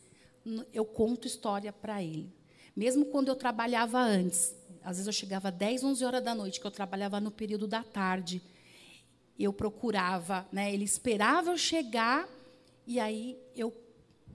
eu 0.74 0.86
conto 0.86 1.27
história 1.27 1.71
para 1.71 2.01
ele. 2.01 2.33
Mesmo 2.75 3.05
quando 3.05 3.27
eu 3.27 3.36
trabalhava 3.36 4.00
antes, 4.00 4.55
às 4.83 4.98
vezes 4.98 5.07
eu 5.07 5.13
chegava 5.13 5.51
10, 5.51 5.83
11 5.83 6.05
horas 6.05 6.24
da 6.24 6.33
noite, 6.33 6.59
que 6.59 6.67
eu 6.67 6.71
trabalhava 6.71 7.19
no 7.19 7.31
período 7.31 7.67
da 7.67 7.83
tarde, 7.83 8.41
eu 9.38 9.53
procurava, 9.53 10.48
né, 10.51 10.74
ele 10.74 10.83
esperava 10.83 11.51
eu 11.51 11.57
chegar 11.57 12.27
e 12.86 13.00
aí 13.00 13.38
eu 13.55 13.74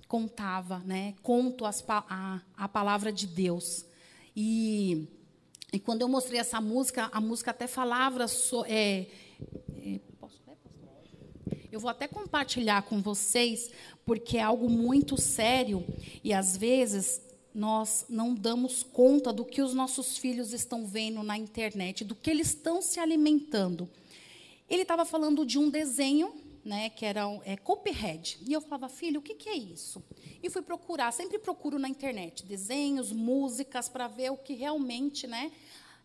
contava, 0.08 0.78
né, 0.80 1.14
conto 1.22 1.64
as, 1.64 1.84
a, 1.88 2.40
a 2.56 2.68
palavra 2.68 3.12
de 3.12 3.26
Deus. 3.26 3.84
E 4.36 5.08
e 5.72 5.78
quando 5.78 6.02
eu 6.02 6.08
mostrei 6.08 6.38
essa 6.38 6.60
música, 6.60 7.08
a 7.12 7.20
música 7.20 7.50
até 7.50 7.66
falava. 7.66 8.28
So, 8.28 8.64
é, 8.66 9.06
é, 9.82 10.00
posso 10.20 10.40
ler, 10.46 11.68
Eu 11.72 11.80
vou 11.80 11.90
até 11.90 12.06
compartilhar 12.06 12.82
com 12.82 13.02
vocês, 13.02 13.70
porque 14.04 14.38
é 14.38 14.42
algo 14.42 14.70
muito 14.70 15.20
sério 15.20 15.84
e 16.22 16.32
às 16.32 16.56
vezes 16.56 17.20
nós 17.54 18.04
não 18.08 18.34
damos 18.34 18.82
conta 18.82 19.32
do 19.32 19.44
que 19.44 19.62
os 19.62 19.72
nossos 19.74 20.18
filhos 20.18 20.52
estão 20.52 20.84
vendo 20.86 21.22
na 21.22 21.38
internet, 21.38 22.04
do 22.04 22.14
que 22.14 22.28
eles 22.28 22.48
estão 22.48 22.82
se 22.82 22.98
alimentando. 22.98 23.88
Ele 24.68 24.82
estava 24.82 25.04
falando 25.04 25.46
de 25.46 25.58
um 25.58 25.70
desenho, 25.70 26.34
né, 26.64 26.88
que 26.90 27.04
era 27.04 27.22
é, 27.44 27.56
Copperhead. 27.56 28.38
E 28.46 28.52
eu 28.52 28.60
falava, 28.60 28.88
filho, 28.88 29.20
o 29.20 29.22
que, 29.22 29.34
que 29.34 29.48
é 29.48 29.56
isso? 29.56 30.02
E 30.44 30.50
fui 30.50 30.60
procurar, 30.60 31.10
sempre 31.10 31.38
procuro 31.38 31.78
na 31.78 31.88
internet 31.88 32.44
desenhos, 32.44 33.10
músicas, 33.10 33.88
para 33.88 34.06
ver 34.06 34.30
o 34.30 34.36
que 34.36 34.52
realmente 34.52 35.26
né, 35.26 35.50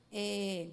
é, 0.10 0.70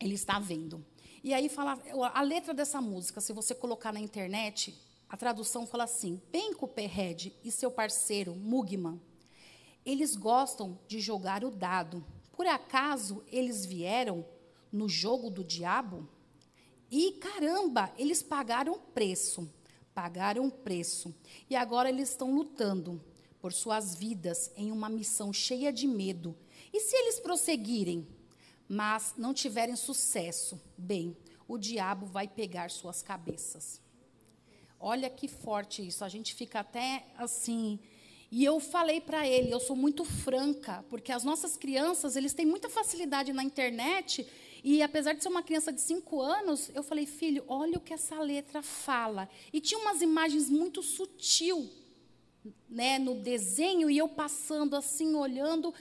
ele 0.00 0.14
está 0.14 0.38
vendo. 0.38 0.82
E 1.22 1.34
aí 1.34 1.50
fala, 1.50 1.78
a 2.14 2.22
letra 2.22 2.54
dessa 2.54 2.80
música, 2.80 3.20
se 3.20 3.34
você 3.34 3.54
colocar 3.54 3.92
na 3.92 4.00
internet, 4.00 4.74
a 5.10 5.14
tradução 5.14 5.66
fala 5.66 5.84
assim: 5.84 6.22
Ben 6.32 6.54
Cooperhead 6.54 7.36
e 7.44 7.52
seu 7.52 7.70
parceiro 7.70 8.34
Mugman, 8.34 8.98
eles 9.84 10.16
gostam 10.16 10.78
de 10.88 11.00
jogar 11.00 11.44
o 11.44 11.50
dado. 11.50 12.02
Por 12.32 12.46
acaso 12.46 13.22
eles 13.30 13.66
vieram 13.66 14.24
no 14.72 14.88
jogo 14.88 15.28
do 15.28 15.44
diabo? 15.44 16.08
E 16.90 17.12
caramba, 17.20 17.92
eles 17.98 18.22
pagaram 18.22 18.80
preço 18.94 19.52
pagaram 20.00 20.46
o 20.46 20.50
preço 20.50 21.14
e 21.50 21.54
agora 21.54 21.90
eles 21.90 22.08
estão 22.08 22.34
lutando 22.34 23.04
por 23.38 23.52
suas 23.52 23.94
vidas 23.94 24.50
em 24.56 24.72
uma 24.72 24.88
missão 24.88 25.30
cheia 25.30 25.70
de 25.70 25.86
medo. 25.86 26.34
E 26.72 26.80
se 26.80 26.96
eles 26.96 27.20
prosseguirem, 27.20 28.08
mas 28.66 29.12
não 29.18 29.34
tiverem 29.34 29.76
sucesso, 29.76 30.58
bem, 30.78 31.14
o 31.46 31.58
diabo 31.58 32.06
vai 32.06 32.26
pegar 32.26 32.70
suas 32.70 33.02
cabeças. 33.02 33.78
Olha 34.78 35.10
que 35.10 35.28
forte 35.28 35.86
isso, 35.86 36.02
a 36.02 36.08
gente 36.08 36.34
fica 36.34 36.60
até 36.60 37.04
assim. 37.18 37.78
E 38.30 38.42
eu 38.42 38.58
falei 38.58 39.02
para 39.02 39.28
ele, 39.28 39.52
eu 39.52 39.60
sou 39.60 39.76
muito 39.76 40.02
franca, 40.02 40.82
porque 40.88 41.12
as 41.12 41.24
nossas 41.24 41.58
crianças, 41.58 42.16
eles 42.16 42.32
têm 42.32 42.46
muita 42.46 42.70
facilidade 42.70 43.34
na 43.34 43.44
internet 43.44 44.26
e 44.62 44.82
apesar 44.82 45.14
de 45.14 45.22
ser 45.22 45.28
uma 45.28 45.42
criança 45.42 45.72
de 45.72 45.80
cinco 45.80 46.20
anos, 46.20 46.70
eu 46.74 46.82
falei, 46.82 47.06
filho, 47.06 47.44
olha 47.48 47.78
o 47.78 47.80
que 47.80 47.94
essa 47.94 48.20
letra 48.20 48.62
fala. 48.62 49.28
E 49.52 49.60
tinha 49.60 49.80
umas 49.80 50.02
imagens 50.02 50.50
muito 50.50 50.82
sutil 50.82 51.68
né, 52.68 52.98
no 52.98 53.14
desenho, 53.14 53.90
e 53.90 53.96
eu 53.96 54.08
passando 54.08 54.76
assim, 54.76 55.14
olhando. 55.14 55.72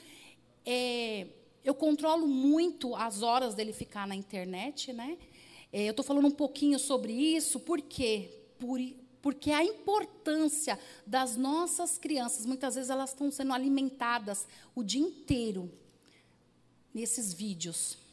É, 0.65 1.27
eu 1.63 1.73
controlo 1.73 2.27
muito 2.27 2.95
as 2.95 3.21
horas 3.21 3.53
dele 3.53 3.73
ficar 3.73 4.07
na 4.07 4.15
internet. 4.15 4.93
Né? 4.93 5.17
É, 5.73 5.85
eu 5.85 5.91
estou 5.91 6.05
falando 6.05 6.27
um 6.27 6.31
pouquinho 6.31 6.79
sobre 6.79 7.11
isso, 7.11 7.59
por 7.59 7.81
quê? 7.81 8.31
Por, 8.57 8.79
porque 9.21 9.51
a 9.51 9.63
importância 9.63 10.79
das 11.05 11.35
nossas 11.35 11.97
crianças, 11.97 12.45
muitas 12.45 12.75
vezes 12.75 12.89
elas 12.89 13.09
estão 13.09 13.29
sendo 13.29 13.51
alimentadas 13.51 14.47
o 14.73 14.83
dia 14.83 15.01
inteiro 15.01 15.69
nesses 16.93 17.33
vídeos 17.33 18.08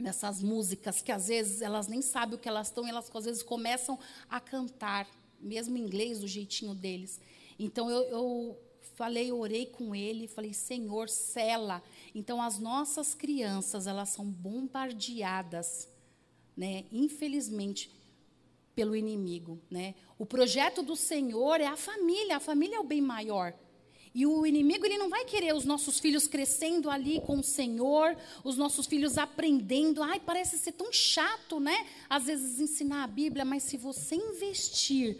nessas 0.00 0.42
músicas 0.42 1.02
que 1.02 1.12
às 1.12 1.28
vezes 1.28 1.62
elas 1.62 1.86
nem 1.86 2.02
sabem 2.02 2.34
o 2.34 2.38
que 2.38 2.48
elas 2.48 2.68
estão, 2.68 2.86
elas 2.86 3.10
às 3.14 3.24
vezes 3.24 3.42
começam 3.42 3.98
a 4.28 4.40
cantar, 4.40 5.08
mesmo 5.40 5.76
em 5.76 5.82
inglês, 5.82 6.20
do 6.20 6.26
jeitinho 6.26 6.74
deles. 6.74 7.20
Então 7.58 7.90
eu, 7.90 8.02
eu 8.04 8.58
falei, 8.94 9.32
orei 9.32 9.66
com 9.66 9.94
ele, 9.94 10.26
falei, 10.26 10.52
Senhor, 10.52 11.08
cela. 11.08 11.82
Então 12.14 12.42
as 12.42 12.58
nossas 12.58 13.14
crianças, 13.14 13.86
elas 13.86 14.08
são 14.10 14.26
bombardeadas, 14.26 15.88
né, 16.56 16.84
infelizmente, 16.92 17.90
pelo 18.74 18.96
inimigo. 18.96 19.58
Né? 19.70 19.94
O 20.18 20.26
projeto 20.26 20.82
do 20.82 20.96
Senhor 20.96 21.60
é 21.60 21.66
a 21.66 21.76
família, 21.76 22.36
a 22.36 22.40
família 22.40 22.76
é 22.76 22.80
o 22.80 22.84
bem 22.84 23.00
maior. 23.00 23.54
E 24.14 24.26
o 24.26 24.44
inimigo 24.44 24.84
ele 24.84 24.98
não 24.98 25.08
vai 25.08 25.24
querer 25.24 25.54
os 25.54 25.64
nossos 25.64 26.00
filhos 26.00 26.26
crescendo 26.26 26.90
ali 26.90 27.20
com 27.20 27.38
o 27.38 27.44
Senhor, 27.44 28.16
os 28.42 28.56
nossos 28.56 28.86
filhos 28.86 29.16
aprendendo. 29.16 30.02
Ai, 30.02 30.18
parece 30.18 30.58
ser 30.58 30.72
tão 30.72 30.92
chato, 30.92 31.60
né? 31.60 31.86
Às 32.08 32.24
vezes 32.24 32.58
ensinar 32.58 33.04
a 33.04 33.06
Bíblia, 33.06 33.44
mas 33.44 33.62
se 33.62 33.76
você 33.76 34.16
investir 34.16 35.16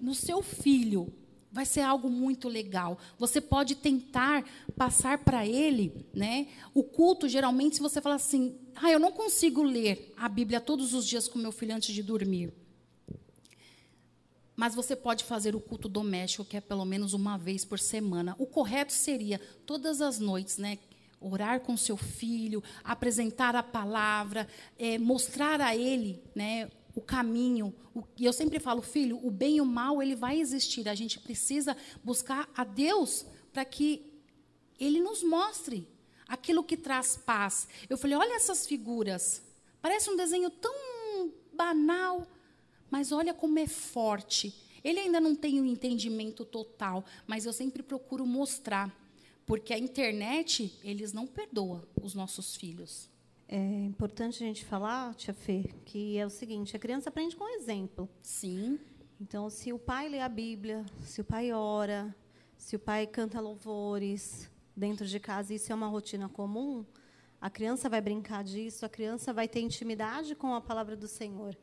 no 0.00 0.14
seu 0.14 0.42
filho, 0.42 1.12
vai 1.52 1.66
ser 1.66 1.82
algo 1.82 2.08
muito 2.08 2.48
legal. 2.48 2.98
Você 3.18 3.38
pode 3.38 3.74
tentar 3.74 4.42
passar 4.74 5.18
para 5.18 5.46
ele, 5.46 6.06
né? 6.14 6.48
O 6.72 6.82
culto 6.82 7.28
geralmente 7.28 7.76
se 7.76 7.82
você 7.82 8.00
fala 8.00 8.14
assim: 8.14 8.56
"Ah, 8.74 8.90
eu 8.90 8.98
não 8.98 9.12
consigo 9.12 9.62
ler 9.62 10.14
a 10.16 10.28
Bíblia 10.28 10.60
todos 10.60 10.94
os 10.94 11.06
dias 11.06 11.28
com 11.28 11.38
meu 11.38 11.52
filho 11.52 11.74
antes 11.74 11.94
de 11.94 12.02
dormir". 12.02 12.61
Mas 14.54 14.74
você 14.74 14.94
pode 14.94 15.24
fazer 15.24 15.56
o 15.56 15.60
culto 15.60 15.88
doméstico, 15.88 16.44
que 16.44 16.56
é 16.56 16.60
pelo 16.60 16.84
menos 16.84 17.14
uma 17.14 17.38
vez 17.38 17.64
por 17.64 17.78
semana. 17.78 18.36
O 18.38 18.46
correto 18.46 18.92
seria 18.92 19.40
todas 19.64 20.00
as 20.00 20.18
noites, 20.18 20.58
né? 20.58 20.78
Orar 21.20 21.60
com 21.60 21.76
seu 21.76 21.96
filho, 21.96 22.62
apresentar 22.84 23.54
a 23.56 23.62
palavra, 23.62 24.46
é, 24.78 24.98
mostrar 24.98 25.60
a 25.60 25.74
ele, 25.74 26.22
né? 26.34 26.70
O 26.94 27.00
caminho. 27.00 27.74
O, 27.94 28.02
e 28.18 28.24
eu 28.24 28.32
sempre 28.32 28.58
falo, 28.58 28.82
filho, 28.82 29.18
o 29.24 29.30
bem 29.30 29.56
e 29.56 29.60
o 29.60 29.66
mal 29.66 30.02
ele 30.02 30.14
vai 30.14 30.38
existir. 30.38 30.88
A 30.88 30.94
gente 30.94 31.18
precisa 31.18 31.76
buscar 32.04 32.48
a 32.54 32.64
Deus 32.64 33.24
para 33.52 33.64
que 33.64 34.10
Ele 34.80 35.00
nos 35.00 35.22
mostre 35.22 35.86
aquilo 36.26 36.64
que 36.64 36.76
traz 36.76 37.16
paz. 37.16 37.68
Eu 37.88 37.98
falei, 37.98 38.16
olha 38.16 38.36
essas 38.36 38.66
figuras. 38.66 39.42
Parece 39.80 40.08
um 40.10 40.16
desenho 40.16 40.48
tão 40.48 40.72
banal, 41.52 42.26
mas 42.92 43.10
olha 43.10 43.32
como 43.32 43.58
é 43.58 43.66
forte. 43.66 44.54
Ele 44.84 45.00
ainda 45.00 45.18
não 45.18 45.34
tem 45.34 45.58
o 45.58 45.62
um 45.62 45.66
entendimento 45.66 46.44
total, 46.44 47.02
mas 47.26 47.46
eu 47.46 47.52
sempre 47.52 47.82
procuro 47.82 48.26
mostrar, 48.26 48.94
porque 49.46 49.72
a 49.72 49.78
internet, 49.78 50.78
eles 50.84 51.10
não 51.14 51.26
perdoa 51.26 51.88
os 52.02 52.14
nossos 52.14 52.54
filhos. 52.54 53.08
É 53.48 53.84
importante 53.86 54.44
a 54.44 54.46
gente 54.46 54.62
falar, 54.62 55.14
Tia 55.14 55.32
Fê, 55.32 55.70
que 55.86 56.18
é 56.18 56.26
o 56.26 56.30
seguinte, 56.30 56.76
a 56.76 56.78
criança 56.78 57.08
aprende 57.08 57.34
com 57.34 57.48
exemplo. 57.56 58.06
Sim. 58.20 58.78
Então, 59.18 59.48
se 59.48 59.72
o 59.72 59.78
pai 59.78 60.10
lê 60.10 60.20
a 60.20 60.28
Bíblia, 60.28 60.84
se 61.02 61.22
o 61.22 61.24
pai 61.24 61.50
ora, 61.50 62.14
se 62.58 62.76
o 62.76 62.78
pai 62.78 63.06
canta 63.06 63.40
louvores 63.40 64.50
dentro 64.76 65.06
de 65.06 65.18
casa, 65.18 65.54
isso 65.54 65.72
é 65.72 65.74
uma 65.74 65.88
rotina 65.88 66.28
comum, 66.28 66.84
a 67.40 67.48
criança 67.48 67.88
vai 67.88 68.02
brincar 68.02 68.44
disso, 68.44 68.84
a 68.84 68.88
criança 68.88 69.32
vai 69.32 69.48
ter 69.48 69.60
intimidade 69.60 70.34
com 70.34 70.54
a 70.54 70.60
palavra 70.60 70.94
do 70.94 71.08
Senhor. 71.08 71.56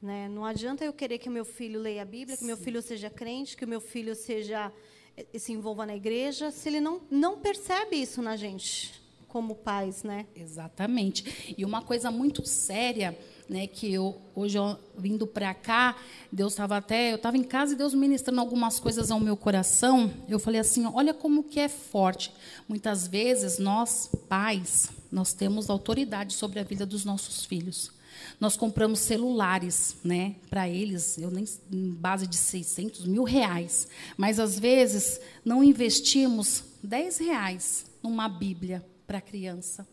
Né? 0.00 0.28
Não 0.28 0.44
adianta 0.44 0.84
eu 0.84 0.92
querer 0.92 1.18
que 1.18 1.30
meu 1.30 1.44
filho 1.44 1.80
leia 1.80 2.02
a 2.02 2.04
Bíblia, 2.04 2.36
que 2.36 2.44
meu 2.44 2.56
filho 2.56 2.82
seja 2.82 3.08
crente, 3.10 3.56
que 3.56 3.64
o 3.64 3.68
meu 3.68 3.80
filho 3.80 4.14
seja 4.14 4.70
eh, 5.16 5.38
se 5.38 5.52
envolva 5.52 5.86
na 5.86 5.96
igreja, 5.96 6.50
se 6.50 6.68
ele 6.68 6.80
não, 6.80 7.00
não 7.10 7.38
percebe 7.38 7.96
isso 7.96 8.20
na 8.20 8.36
gente. 8.36 8.92
como 9.28 9.54
pais, 9.54 10.02
né? 10.02 10.26
Exatamente. 10.34 11.54
E 11.58 11.64
uma 11.64 11.82
coisa 11.82 12.10
muito 12.10 12.46
séria, 12.46 13.18
né, 13.48 13.66
que 13.66 13.92
eu 13.92 14.16
hoje 14.34 14.56
eu, 14.56 14.78
vindo 14.96 15.26
para 15.26 15.52
cá, 15.54 15.96
Deus 16.32 16.52
estava 16.52 16.76
até, 16.78 17.12
eu 17.12 17.16
estava 17.16 17.36
em 17.36 17.44
casa 17.44 17.74
e 17.74 17.76
Deus 17.76 17.92
ministrando 17.92 18.40
algumas 18.40 18.80
coisas 18.80 19.10
ao 19.10 19.20
meu 19.20 19.36
coração. 19.36 20.10
Eu 20.28 20.38
falei 20.38 20.60
assim, 20.60 20.86
olha 20.86 21.12
como 21.12 21.42
que 21.42 21.60
é 21.60 21.68
forte. 21.68 22.32
Muitas 22.68 23.06
vezes 23.06 23.58
nós 23.58 24.10
pais, 24.28 24.90
nós 25.10 25.32
temos 25.32 25.68
autoridade 25.68 26.32
sobre 26.32 26.58
a 26.58 26.62
vida 26.62 26.86
dos 26.86 27.04
nossos 27.04 27.44
filhos. 27.44 27.95
Nós 28.40 28.56
compramos 28.56 29.00
celulares, 29.00 29.96
né, 30.04 30.36
para 30.48 30.68
eles, 30.68 31.18
eu 31.18 31.30
nem 31.30 31.44
em 31.72 31.90
base 31.90 32.26
de 32.26 32.36
600 32.36 33.06
mil 33.06 33.24
reais, 33.24 33.88
mas 34.16 34.38
às 34.38 34.58
vezes 34.58 35.20
não 35.44 35.62
investimos 35.62 36.64
10 36.82 37.18
reais 37.18 37.86
numa 38.02 38.28
Bíblia 38.28 38.84
para 39.06 39.18
a 39.18 39.20
criança, 39.20 39.86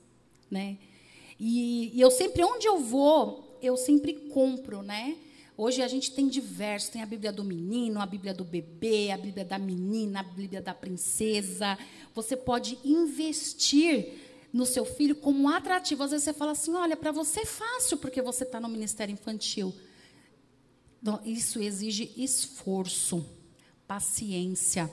né? 0.50 0.78
E, 1.40 1.92
e, 1.94 2.02
eu 2.02 2.12
sempre, 2.12 2.44
onde 2.44 2.68
eu 2.68 2.80
vou, 2.80 3.58
eu 3.62 3.76
sempre 3.76 4.14
compro, 4.14 4.82
né? 4.82 5.18
Hoje 5.56 5.82
a 5.82 5.88
gente 5.88 6.12
tem 6.12 6.28
diversos, 6.28 6.90
tem 6.90 7.02
a 7.02 7.06
Bíblia 7.06 7.32
do 7.32 7.44
menino, 7.44 8.02
a 8.02 8.06
Bíblia 8.06 8.34
do 8.34 8.44
bebê, 8.44 9.12
a 9.12 9.18
Bíblia 9.18 9.46
da 9.46 9.60
menina, 9.60 10.22
a 10.22 10.24
Bíblia 10.24 10.62
da 10.62 10.74
princesa. 10.74 11.78
Você 12.16 12.36
pode 12.36 12.78
investir 12.84 14.14
no 14.54 14.66
seu 14.68 14.86
filho 14.86 15.16
como 15.16 15.50
atrativo. 15.50 16.04
Às 16.04 16.12
vezes 16.12 16.26
você 16.26 16.34
fala 16.34 16.52
assim, 16.52 16.76
olha, 16.76 16.96
para 16.96 17.12
você 17.12 17.40
é 17.40 17.46
fácil 17.46 17.98
porque 17.98 18.22
você 18.22 18.44
está 18.44 18.60
no 18.60 18.70
ministério 18.70 19.12
infantil. 19.12 19.74
Isso 21.26 21.60
exige 21.60 22.14
esforço, 22.16 23.26
paciência. 23.88 24.90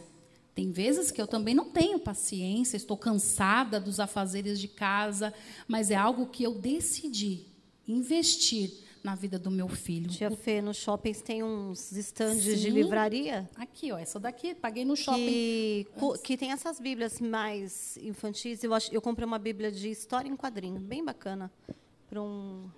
Tem 0.55 0.73
vezes 0.73 1.11
que 1.11 1.21
eu 1.21 1.27
também 1.27 1.55
não 1.55 1.71
tenho 1.71 1.99
paciência, 1.99 2.77
estou 2.77 2.97
cansada 2.97 3.79
dos 3.79 4.01
afazeres 4.01 4.59
de 4.59 4.67
casa, 4.67 5.33
mas 5.69 5.91
é 5.91 5.95
algo 5.95 6.27
que 6.27 6.43
eu 6.43 6.55
decidi 6.55 7.47
investir 7.87 8.73
na 9.03 9.15
vida 9.15 9.39
do 9.39 9.51
meu 9.51 9.69
filho. 9.69 10.09
Tia 10.09 10.31
Fê, 10.31 10.61
no 10.61 10.75
shopping 10.75 11.13
tem 11.15 11.43
uns 11.43 11.93
estandes 11.93 12.45
Sim. 12.45 12.57
de 12.57 12.71
livraria? 12.71 13.49
Aqui, 13.57 13.93
ó, 13.93 13.99
essa 13.99 14.21
daqui, 14.21 14.55
paguei 14.55 14.85
no 14.85 14.97
shopping. 14.97 15.27
Que, 15.27 15.87
que 16.23 16.37
tem 16.37 16.53
essas 16.53 16.79
bíblias 16.79 17.21
mais 17.21 17.97
infantis. 17.99 18.63
Eu, 18.63 18.75
acho, 18.75 18.93
eu 18.95 19.01
comprei 19.01 19.27
uma 19.27 19.39
bíblia 19.39 19.71
de 19.71 19.91
história 19.91 20.29
em 20.29 20.37
quadrinho, 20.37 20.79
bem 20.79 21.05
bacana. 21.05 21.51
Para 22.09 22.21
um 22.21 22.69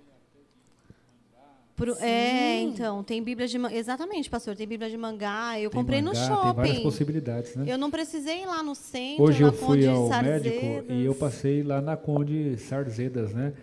Pro, 1.75 1.95
é, 1.99 2.61
então, 2.61 3.03
tem 3.03 3.23
Bíblia 3.23 3.47
de 3.47 3.57
Exatamente, 3.73 4.29
pastor, 4.29 4.55
tem 4.55 4.67
Bíblia 4.67 4.89
de 4.89 4.95
mangá. 4.95 5.59
Eu 5.59 5.71
tem 5.71 5.79
comprei 5.79 6.03
mangá, 6.03 6.19
no 6.19 6.27
shopping. 6.27 6.43
Tem 6.43 6.53
várias 6.53 6.79
possibilidades, 6.79 7.55
né? 7.55 7.65
Eu 7.67 7.79
não 7.79 7.89
precisei 7.89 8.43
ir 8.43 8.45
lá 8.45 8.61
no 8.61 8.75
centro. 8.75 9.23
Hoje 9.23 9.41
eu 9.41 9.51
fui 9.51 9.87
ao 9.87 10.07
médico 10.21 10.91
e 10.91 11.03
eu 11.03 11.15
passei 11.15 11.63
lá 11.63 11.81
na 11.81 11.97
Conde 11.97 12.57
Sarzedas, 12.57 13.33
né? 13.33 13.53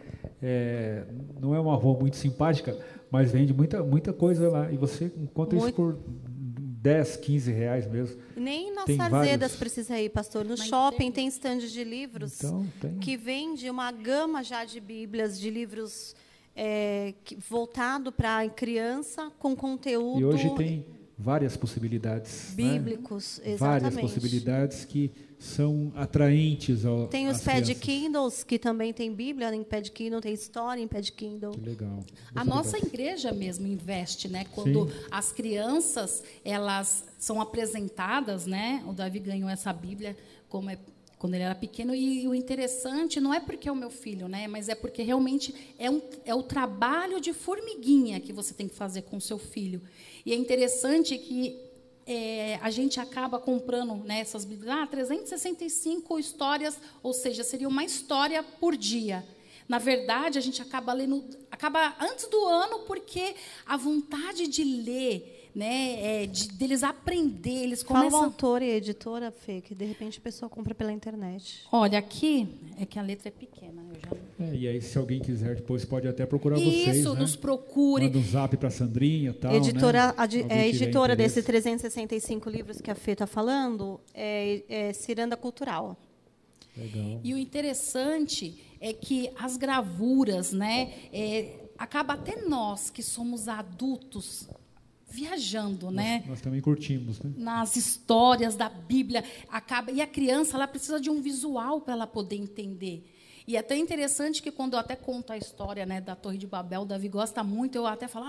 É, 0.43 1.05
não 1.41 1.55
é 1.55 1.61
uma 1.61 1.75
rua 1.75 1.99
muito 1.99 2.17
simpática, 2.17 2.77
mas 3.11 3.31
vende 3.31 3.53
muita, 3.53 3.83
muita 3.83 4.13
coisa 4.13 4.49
lá. 4.49 4.73
E 4.73 4.77
você 4.77 5.13
encontra 5.17 5.59
muito... 5.59 5.69
isso 5.69 5.77
por 5.77 5.99
10, 6.81 7.17
15 7.17 7.53
reais 7.53 7.87
mesmo. 7.87 8.21
Nem 8.35 8.73
nas 8.73 8.87
Sarzedas 8.87 9.13
vários... 9.13 9.57
precisa 9.57 10.01
ir, 10.01 10.09
pastor. 10.09 10.45
No 10.45 10.57
mas 10.57 10.67
shopping 10.67 10.97
tem, 10.97 11.13
tem 11.13 11.27
estandes 11.27 11.71
de 11.71 11.85
livros 11.85 12.43
então, 12.43 12.67
que 13.01 13.17
vende 13.17 13.69
uma 13.69 13.93
gama 13.93 14.43
já 14.43 14.65
de 14.65 14.81
bíblias, 14.81 15.39
de 15.39 15.51
livros 15.51 16.15
é, 16.57 17.15
voltado 17.49 18.11
para 18.11 18.49
criança 18.49 19.31
com 19.39 19.55
conteúdo. 19.55 20.21
E 20.21 20.25
hoje 20.25 20.55
tem 20.57 20.87
várias 21.21 21.57
possibilidades. 21.57 22.55
Né? 22.57 22.79
Bíblicos, 22.79 23.41
né? 23.45 23.53
exatamente. 23.53 23.83
Várias 23.83 24.01
possibilidades 24.01 24.85
que 24.85 25.13
são 25.39 25.93
atraentes 25.95 26.85
ao 26.85 27.09
Tem 27.09 27.29
os 27.29 27.41
Pad 27.41 27.75
Kindles, 27.75 28.43
que 28.43 28.59
também 28.59 28.93
tem 28.93 29.13
Bíblia 29.15 29.55
em 29.55 29.63
Pad 29.63 29.91
Kindle, 29.91 30.21
tem 30.21 30.35
história 30.35 30.83
em 30.83 30.89
Pad 30.89 31.13
Kindle. 31.13 31.53
Que 31.53 31.61
legal. 31.61 32.05
A 32.35 32.45
nossa 32.45 32.77
igreja 32.79 33.33
mesmo 33.33 33.67
investe, 33.67 34.29
né? 34.29 34.45
Quando 34.53 34.89
Sim. 34.89 34.97
as 35.11 35.33
crianças, 35.33 36.23
elas 36.45 37.05
são 37.19 37.41
apresentadas, 37.41 38.47
né? 38.47 38.83
O 38.87 38.93
Davi 38.93 39.19
ganhou 39.19 39.49
essa 39.49 39.73
Bíblia 39.73 40.17
como 40.49 40.69
é 40.69 40.79
quando 41.21 41.35
ele 41.35 41.45
era 41.45 41.55
pequeno. 41.55 41.95
E, 41.95 42.27
o 42.27 42.35
interessante 42.35 43.21
não 43.21 43.33
é 43.33 43.39
porque 43.39 43.69
é 43.69 43.73
o 43.73 43.77
meu 43.77 43.91
filho, 43.91 44.27
né? 44.27 44.49
Mas 44.49 44.71
é 44.71 44.75
porque 44.75 45.03
realmente 45.03 45.55
é, 45.79 45.91
um, 45.91 46.01
é 46.25 46.35
o 46.35 46.43
trabalho 46.43 47.21
de 47.21 47.35
formiguinha 47.35 48.19
que 48.19 48.33
você 48.33 48.55
tem 48.55 48.67
que 48.67 48.75
fazer 48.75 49.03
com 49.03 49.19
o 49.19 49.21
seu 49.21 49.39
filho. 49.39 49.83
E 50.25 50.33
é 50.33 50.35
interessante 50.35 51.19
que 51.19 51.61
é, 52.07 52.59
a 52.63 52.71
gente 52.71 52.99
acaba 52.99 53.39
comprando 53.39 53.97
né, 53.97 54.21
essas 54.21 54.47
Bíblias, 54.47 54.75
ah, 54.75 54.87
365 54.87 56.19
histórias, 56.19 56.79
ou 57.03 57.13
seja, 57.13 57.45
seria 57.45 57.69
uma 57.69 57.85
história 57.85 58.43
por 58.43 58.75
dia. 58.75 59.23
Na 59.69 59.79
verdade, 59.79 60.39
a 60.39 60.41
gente 60.41 60.63
acaba 60.63 60.95
lendo, 60.95 61.23
acaba 61.51 61.95
antes 62.01 62.27
do 62.29 62.47
ano, 62.47 62.81
porque 62.87 63.35
a 63.67 63.77
vontade 63.77 64.49
de 64.49 64.65
ler 64.65 65.40
né, 65.55 66.23
é, 66.23 66.27
de, 66.27 66.49
deles 66.49 66.83
aprender, 66.83 67.63
eles 67.63 67.83
começam... 67.83 68.11
Qual 68.11 68.25
autor 68.25 68.63
e 68.63 68.71
editora, 68.71 69.31
Fê, 69.31 69.61
que 69.61 69.75
de 69.75 69.85
repente 69.85 70.19
a 70.19 70.23
pessoa 70.23 70.49
compra 70.49 70.75
pela 70.75 70.93
internet? 70.93 71.63
Olha, 71.73 71.99
aqui 71.99 72.49
é 72.79 72.87
que 72.87 72.99
a 72.99 73.03
letra 73.03 73.29
é 73.29 73.33
pequena. 73.33 73.83
Já... 74.03 74.47
É, 74.47 74.55
e 74.55 74.69
aí, 74.69 74.81
se 74.81 74.97
alguém 74.97 75.21
quiser, 75.21 75.57
depois 75.57 75.85
pode 75.85 76.09
até 76.09 76.25
procurar 76.25 76.59
Isso, 76.59 76.71
vocês, 76.71 76.97
Isso, 76.99 77.15
né? 77.15 77.21
nos 77.21 77.37
procure. 77.37 78.05
Manda 78.05 78.19
um 78.19 78.23
zap 78.23 78.57
para 78.57 78.69
a 78.69 78.71
Sandrinha 78.71 79.35
tal, 79.35 79.55
editora, 79.55 80.09
né? 80.09 80.15
a, 80.17 80.55
é, 80.55 80.69
editora 80.69 81.17
desses 81.17 81.45
365 81.45 82.49
livros 82.49 82.81
que 82.81 82.91
a 82.91 82.95
Fê 82.95 83.13
está 83.13 83.27
falando 83.27 84.01
é, 84.15 84.63
é 84.69 84.93
Ciranda 84.93 85.37
Cultural. 85.37 85.97
Legal. 86.77 87.21
E 87.23 87.35
o 87.35 87.39
interessante 87.39 88.59
é 88.81 88.93
que 88.93 89.31
as 89.39 89.57
gravuras, 89.57 90.53
né, 90.53 90.93
é, 91.13 91.67
acaba 91.77 92.15
até 92.15 92.43
nós 92.47 92.91
que 92.91 93.03
somos 93.03 93.49
adultos 93.49 94.49
viajando, 95.11 95.87
nós, 95.87 95.95
né? 95.95 96.25
Nós 96.27 96.41
também 96.41 96.61
curtimos, 96.61 97.21
né? 97.21 97.33
Nas 97.37 97.77
histórias 97.77 98.55
da 98.55 98.69
Bíblia, 98.69 99.25
acaba 99.49 99.91
e 99.91 100.01
a 100.01 100.07
criança 100.07 100.57
ela 100.57 100.69
precisa 100.69 101.01
de 101.01 101.11
um 101.11 101.21
visual 101.21 101.81
para 101.81 101.95
ela 101.95 102.07
poder 102.07 102.37
entender. 102.37 103.05
E 103.51 103.57
é 103.57 103.59
até 103.59 103.77
interessante 103.77 104.41
que 104.41 104.53
quando 104.53 104.75
eu 104.75 104.79
até 104.79 104.95
conto 104.95 105.33
a 105.33 105.37
história 105.37 105.85
né, 105.85 106.01
da 106.01 106.15
Torre 106.15 106.39
de 106.39 106.47
Babel, 106.47 106.85
Davi 106.85 107.09
gosta 107.09 107.43
muito, 107.43 107.75
eu 107.75 107.85
até 107.85 108.07
falo, 108.07 108.27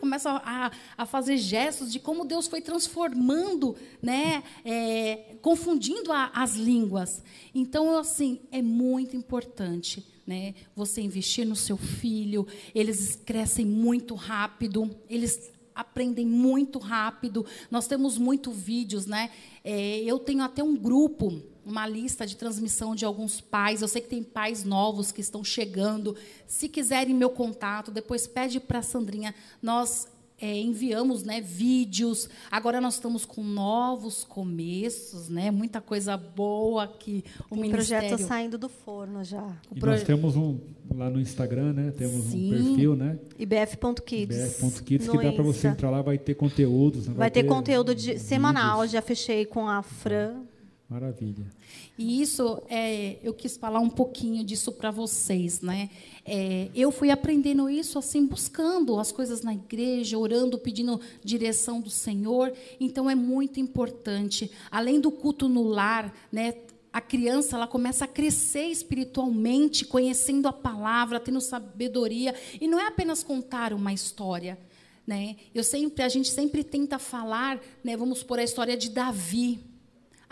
começa 0.00 0.30
a, 0.44 0.72
a 0.96 1.06
fazer 1.06 1.36
gestos 1.36 1.92
de 1.92 2.00
como 2.00 2.24
Deus 2.24 2.48
foi 2.48 2.60
transformando, 2.60 3.76
né, 4.02 4.42
é, 4.64 5.36
confundindo 5.40 6.10
a, 6.10 6.32
as 6.34 6.56
línguas. 6.56 7.22
Então, 7.54 7.96
assim, 7.96 8.40
é 8.50 8.60
muito 8.60 9.16
importante 9.16 10.04
né, 10.26 10.54
você 10.74 11.00
investir 11.02 11.46
no 11.46 11.54
seu 11.54 11.76
filho, 11.76 12.46
eles 12.74 13.14
crescem 13.14 13.64
muito 13.64 14.14
rápido, 14.14 14.90
eles 15.08 15.52
aprendem 15.74 16.26
muito 16.26 16.78
rápido. 16.78 17.44
Nós 17.70 17.86
temos 17.86 18.16
muitos 18.16 18.56
vídeos, 18.56 19.06
né? 19.06 19.30
É, 19.62 19.98
eu 20.00 20.18
tenho 20.18 20.42
até 20.42 20.62
um 20.62 20.76
grupo, 20.76 21.42
uma 21.64 21.86
lista 21.86 22.26
de 22.26 22.36
transmissão 22.36 22.94
de 22.94 23.04
alguns 23.04 23.40
pais. 23.40 23.82
Eu 23.82 23.88
sei 23.88 24.00
que 24.00 24.08
tem 24.08 24.22
pais 24.22 24.64
novos 24.64 25.10
que 25.10 25.20
estão 25.20 25.42
chegando. 25.42 26.16
Se 26.46 26.68
quiserem 26.68 27.14
meu 27.14 27.30
contato, 27.30 27.90
depois 27.90 28.26
pede 28.26 28.60
para 28.60 28.78
a 28.78 28.82
Sandrinha. 28.82 29.34
Nós 29.62 30.06
é, 30.40 30.60
enviamos 30.60 31.22
né, 31.22 31.40
vídeos. 31.40 32.28
Agora 32.50 32.80
nós 32.80 32.94
estamos 32.94 33.24
com 33.24 33.42
novos 33.42 34.24
começos, 34.24 35.28
né? 35.28 35.50
Muita 35.50 35.80
coisa 35.80 36.16
boa 36.16 36.88
que 36.88 37.24
o 37.50 37.54
Tem 37.54 37.62
ministério... 37.62 38.08
projeto 38.08 38.28
saindo 38.28 38.58
do 38.58 38.68
forno 38.68 39.22
já. 39.22 39.56
E 39.74 39.80
nós 39.80 40.02
temos 40.02 40.36
um 40.36 40.58
lá 40.94 41.08
no 41.08 41.20
Instagram, 41.20 41.72
né? 41.72 41.92
Temos 41.96 42.26
Sim. 42.26 42.54
um 42.54 42.66
perfil, 42.68 42.96
né? 42.96 43.18
ibf.kids. 43.38 44.60
ibf.kids 44.60 45.08
que 45.08 45.18
dá 45.18 45.32
para 45.32 45.42
você 45.42 45.68
entrar 45.68 45.90
lá, 45.90 46.02
vai 46.02 46.18
ter 46.18 46.34
conteúdos. 46.34 47.06
Né? 47.06 47.14
Vai, 47.14 47.16
vai, 47.16 47.30
ter, 47.30 47.42
ter 47.42 47.48
conteúdo 47.48 47.94
de, 47.94 48.18
semanal. 48.18 48.86
Já 48.86 49.00
fechei 49.00 49.46
com 49.46 49.68
a 49.68 49.82
Fran. 49.82 50.42
Maravilha. 50.94 51.44
E 51.98 52.22
isso, 52.22 52.62
é, 52.68 53.18
eu 53.20 53.34
quis 53.34 53.56
falar 53.56 53.80
um 53.80 53.90
pouquinho 53.90 54.44
disso 54.44 54.70
para 54.70 54.92
vocês, 54.92 55.60
né? 55.60 55.90
É, 56.24 56.68
eu 56.72 56.92
fui 56.92 57.10
aprendendo 57.10 57.68
isso 57.68 57.98
assim, 57.98 58.24
buscando 58.24 59.00
as 59.00 59.10
coisas 59.10 59.42
na 59.42 59.52
igreja, 59.52 60.16
orando, 60.16 60.56
pedindo 60.56 61.00
direção 61.24 61.80
do 61.80 61.90
Senhor. 61.90 62.52
Então 62.78 63.10
é 63.10 63.14
muito 63.16 63.58
importante, 63.58 64.52
além 64.70 65.00
do 65.00 65.10
culto 65.10 65.48
no 65.48 65.64
lar, 65.64 66.14
né? 66.30 66.54
A 66.92 67.00
criança 67.00 67.56
ela 67.56 67.66
começa 67.66 68.04
a 68.04 68.08
crescer 68.08 68.68
espiritualmente, 68.68 69.84
conhecendo 69.84 70.46
a 70.46 70.52
palavra, 70.52 71.18
tendo 71.18 71.40
sabedoria, 71.40 72.36
e 72.60 72.68
não 72.68 72.78
é 72.78 72.86
apenas 72.86 73.24
contar 73.24 73.72
uma 73.72 73.92
história, 73.92 74.56
né? 75.04 75.34
Eu 75.52 75.64
sempre, 75.64 76.04
a 76.04 76.08
gente 76.08 76.30
sempre 76.30 76.62
tenta 76.62 77.00
falar, 77.00 77.60
né? 77.82 77.96
Vamos 77.96 78.22
por 78.22 78.38
a 78.38 78.44
história 78.44 78.76
de 78.76 78.90
Davi. 78.90 79.73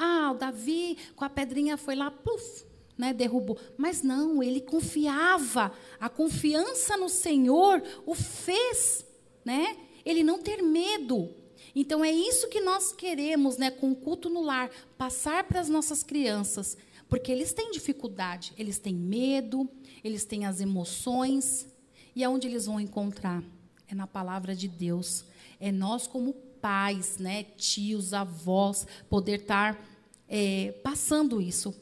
Ah, 0.05 0.33
o 0.33 0.35
Davi 0.35 0.99
com 1.15 1.25
a 1.25 1.31
pedrinha 1.31 1.77
foi 1.77 1.95
lá, 1.95 2.11
puf, 2.11 2.65
né, 2.99 3.13
derrubou. 3.13 3.57
Mas 3.77 4.03
não, 4.03 4.43
ele 4.43 4.61
confiava. 4.61 5.71
A 6.01 6.09
confiança 6.09 6.97
no 6.97 7.09
Senhor 7.09 7.81
o 8.05 8.13
fez, 8.13 9.07
né? 9.45 9.77
Ele 10.05 10.25
não 10.25 10.41
ter 10.41 10.61
medo. 10.61 11.33
Então 11.73 12.05
é 12.05 12.11
isso 12.11 12.49
que 12.49 12.61
nós 12.61 12.91
queremos, 12.91 13.57
né, 13.57 13.71
com 13.71 13.93
o 13.93 13.95
culto 13.95 14.29
no 14.29 14.43
lar, 14.43 14.71
passar 14.99 15.45
para 15.45 15.61
as 15.61 15.69
nossas 15.69 16.03
crianças, 16.03 16.77
Porque 17.09 17.31
eles 17.31 17.53
têm 17.53 17.71
dificuldade, 17.71 18.55
eles 18.57 18.79
têm 18.79 18.95
medo, 18.95 19.69
eles 20.03 20.25
têm 20.25 20.47
as 20.47 20.63
emoções. 20.63 21.69
E 22.17 22.25
aonde 22.25 22.49
eles 22.49 22.65
vão 22.65 22.81
encontrar? 22.81 23.45
É 23.87 23.95
na 23.95 24.07
palavra 24.07 24.55
de 24.55 24.67
Deus. 24.67 25.27
É 25.61 25.71
nós, 25.71 26.07
como 26.07 26.33
pais, 26.33 27.19
né, 27.19 27.43
tios, 27.45 28.15
avós, 28.15 28.87
poder 29.11 29.41
estar 29.41 29.92
é, 30.33 30.73
passando 30.83 31.41
isso 31.41 31.75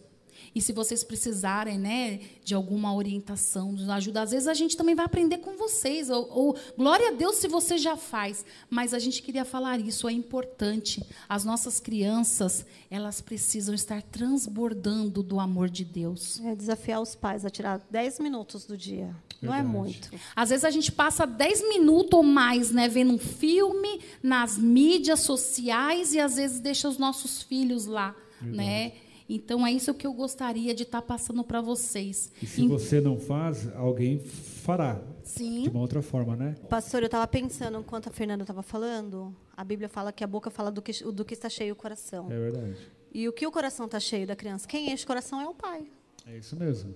e 0.55 0.61
se 0.61 0.73
vocês 0.73 1.05
precisarem 1.05 1.79
né, 1.79 2.21
de 2.43 2.55
alguma 2.55 2.95
orientação, 2.95 3.75
de 3.75 3.89
ajuda, 3.89 4.23
às 4.23 4.33
vezes 4.33 4.49
a 4.49 4.55
gente 4.55 4.77
também 4.77 4.95
vai 4.95 5.05
aprender 5.05 5.39
com 5.39 5.57
vocês. 5.57 6.11
Ou, 6.11 6.29
ou, 6.31 6.57
glória 6.77 7.09
a 7.09 7.13
Deus 7.13 7.37
se 7.37 7.47
você 7.47 7.79
já 7.79 7.97
faz. 7.97 8.45
Mas 8.69 8.93
a 8.93 8.99
gente 8.99 9.23
queria 9.23 9.45
falar 9.45 9.81
isso, 9.81 10.09
é 10.09 10.13
importante. 10.13 11.05
As 11.29 11.45
nossas 11.45 11.79
crianças, 11.79 12.67
elas 12.91 13.21
precisam 13.21 13.75
estar 13.75 14.03
transbordando 14.03 15.23
do 15.23 15.39
amor 15.39 15.71
de 15.71 15.85
Deus. 15.85 16.41
É 16.45 16.57
desafiar 16.57 17.01
os 17.01 17.15
pais 17.15 17.45
a 17.45 17.51
tirar 17.51 17.81
10 17.89 18.19
minutos 18.19 18.65
do 18.65 18.77
dia. 18.77 19.15
Verdade. 19.41 19.43
Não 19.43 19.55
é 19.55 19.63
muito. 19.63 20.11
Às 20.35 20.51
vezes 20.51 20.65
a 20.65 20.71
gente 20.71 20.91
passa 20.91 21.27
10 21.27 21.69
minutos 21.69 22.13
ou 22.13 22.25
mais 22.25 22.73
né, 22.73 22.89
vendo 22.89 23.15
um 23.15 23.19
filme 23.19 24.01
nas 24.21 24.59
mídias 24.59 25.21
sociais 25.21 26.13
e 26.13 26.19
às 26.19 26.37
vezes 26.37 26.59
deixa 26.59 26.89
os 26.89 26.99
nossos 26.99 27.41
filhos 27.43 27.87
lá. 27.87 28.17
Né? 28.43 28.93
Então 29.33 29.65
é 29.65 29.71
isso 29.71 29.95
que 29.95 30.05
eu 30.05 30.13
gostaria 30.13 30.75
de 30.75 30.83
estar 30.83 31.01
tá 31.01 31.07
passando 31.07 31.45
para 31.45 31.61
vocês. 31.61 32.33
E 32.43 32.47
se 32.47 32.67
você 32.67 33.01
não 33.01 33.17
faz, 33.17 33.73
alguém 33.77 34.19
fará. 34.19 35.01
Sim. 35.23 35.63
De 35.63 35.69
uma 35.69 35.81
outra 35.81 36.03
forma, 36.03 36.35
né? 36.35 36.57
Pastor, 36.69 37.03
eu 37.03 37.07
estava 37.07 37.27
pensando 37.29 37.79
enquanto 37.79 38.09
a 38.09 38.11
Fernanda 38.11 38.43
estava 38.43 38.63
falando, 38.63 39.33
a 39.57 39.63
Bíblia 39.63 39.89
fala 39.89 40.13
que 40.13 40.25
a 40.25 40.27
boca 40.27 40.51
fala 40.51 40.73
do 40.73 40.83
que, 40.83 40.93
do 41.13 41.25
que 41.25 41.35
está 41.35 41.49
cheio 41.49 41.75
o 41.75 41.77
coração. 41.77 42.27
É 42.31 42.37
verdade. 42.37 42.77
E 43.15 43.29
o 43.29 43.33
que 43.33 43.47
o 43.47 43.53
coração 43.53 43.87
está 43.87 44.01
cheio 44.01 44.27
da 44.27 44.35
criança? 44.35 44.67
Quem 44.67 44.93
enche 44.93 45.05
o 45.05 45.07
coração 45.07 45.41
é 45.41 45.47
o 45.47 45.55
pai. 45.55 45.85
É 46.27 46.37
isso 46.37 46.57
mesmo. 46.57 46.95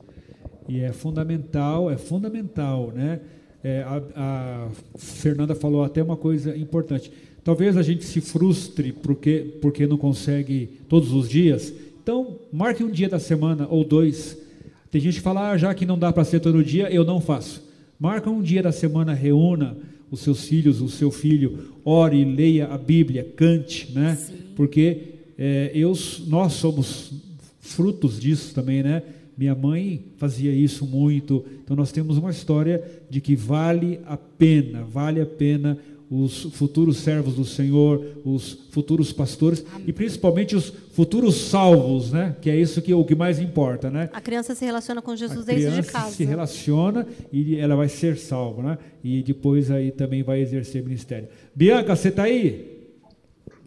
E 0.68 0.80
é 0.80 0.92
fundamental, 0.92 1.88
é 1.88 1.96
fundamental, 1.96 2.90
né? 2.90 3.20
É, 3.62 3.83
a, 3.83 4.02
a 4.14 4.70
Fernanda 4.96 5.54
falou 5.54 5.85
até 5.85 6.02
uma 6.02 6.16
coisa 6.16 6.57
importante. 6.57 7.12
Talvez 7.44 7.76
a 7.76 7.83
gente 7.83 8.04
se 8.04 8.20
frustre 8.20 8.92
porque, 8.92 9.59
porque 9.61 9.87
não 9.87 9.98
consegue 9.98 10.70
todos 10.88 11.12
os 11.12 11.28
dias, 11.28 11.72
então, 12.04 12.38
marque 12.52 12.85
um 12.85 12.90
dia 12.90 13.09
da 13.09 13.18
semana 13.18 13.66
ou 13.70 13.83
dois. 13.83 14.37
Tem 14.90 15.00
gente 15.00 15.14
que 15.14 15.20
fala, 15.22 15.50
ah, 15.50 15.57
já 15.57 15.74
que 15.74 15.87
não 15.87 15.98
dá 15.98 16.12
para 16.12 16.22
ser 16.22 16.38
todo 16.38 16.62
dia, 16.62 16.92
eu 16.92 17.02
não 17.02 17.18
faço. 17.18 17.64
Marca 17.98 18.28
um 18.28 18.42
dia 18.42 18.62
da 18.62 18.70
semana, 18.70 19.14
reúna 19.14 19.74
os 20.11 20.20
seus 20.20 20.46
filhos, 20.46 20.83
o 20.83 20.88
seu 20.88 21.11
filho, 21.11 21.72
ore, 21.83 22.22
leia 22.22 22.66
a 22.66 22.76
Bíblia, 22.76 23.26
cante, 23.35 23.90
né? 23.92 24.16
Sim. 24.16 24.35
Porque 24.54 24.98
é, 25.38 25.70
eu, 25.74 25.94
nós 26.26 26.52
somos 26.52 27.11
frutos 27.59 28.20
disso 28.20 28.54
também, 28.54 28.83
né? 28.83 29.02
Minha 29.37 29.54
mãe 29.54 30.04
fazia 30.18 30.52
isso 30.52 30.85
muito. 30.87 31.42
Então 31.64 31.74
nós 31.74 31.90
temos 31.90 32.18
uma 32.18 32.30
história 32.30 32.85
de 33.09 33.18
que 33.22 33.35
vale 33.35 33.98
a 34.07 34.18
pena, 34.18 34.85
vale 34.85 35.22
a 35.22 35.26
pena 35.26 35.78
os 36.11 36.43
futuros 36.53 36.99
servos 36.99 37.35
do 37.35 37.45
Senhor, 37.45 38.05
os 38.25 38.53
futuros 38.71 39.12
pastores 39.12 39.64
Amém. 39.73 39.85
e 39.88 39.93
principalmente 39.93 40.55
os 40.55 40.73
futuros 40.93 41.35
salvos, 41.35 42.12
né? 42.12 42.37
Que 42.40 42.51
é 42.51 42.57
isso 42.57 42.83
que 42.83 42.93
o 42.93 43.05
que 43.05 43.14
mais 43.14 43.38
importa, 43.38 43.90
né? 43.90 44.11
A 44.12 44.21
criança 44.21 44.55
se 44.55 44.64
relaciona 44.64 45.01
com 45.01 45.17
Jesus 45.17 45.45
desde 45.45 45.83
de 45.83 45.88
casa. 45.88 46.11
se 46.11 46.25
relaciona 46.25 47.07
e 47.33 47.57
ela 47.57 47.75
vai 47.75 47.88
ser 47.88 48.17
salva, 48.17 48.62
né? 48.62 48.79
E 49.03 49.23
depois 49.23 49.71
aí 49.71 49.90
também 49.90 50.23
vai 50.23 50.40
exercer 50.40 50.83
ministério. 50.83 51.29
Bianca, 51.55 51.97
você 51.97 52.09
está 52.09 52.25
aí? 52.25 52.73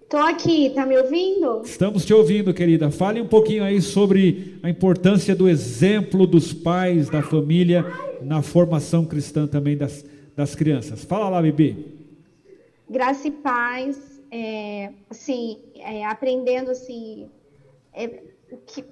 Estou 0.04 0.21
aqui, 0.21 0.69
tá 0.69 0.86
me 0.86 0.97
ouvindo? 0.97 1.63
Estamos 1.65 2.06
te 2.06 2.13
ouvindo, 2.13 2.54
querida. 2.54 2.89
Fale 2.89 3.19
um 3.19 3.28
pouquinho 3.28 3.62
aí 3.62 3.82
sobre 3.82 4.58
a 4.63 4.69
importância 4.69 5.36
do 5.36 5.50
exemplo 5.50 6.26
dos 6.26 6.54
pais, 6.54 7.10
da 7.10 7.21
família, 7.21 7.86
na 8.21 8.41
formação 8.41 9.04
cristã 9.04 9.45
também 9.45 9.76
das, 9.76 10.06
das 10.34 10.56
crianças. 10.56 11.04
Fala 11.04 11.28
lá, 11.28 11.41
bebê 11.41 11.96
graça 12.89 13.28
e 13.28 13.32
paz, 13.32 14.21
é, 14.32 14.93
assim, 15.10 15.62
é, 15.76 16.06
aprendendo 16.06 16.71
assim, 16.71 17.30
é, 17.93 18.08
que, 18.65 18.84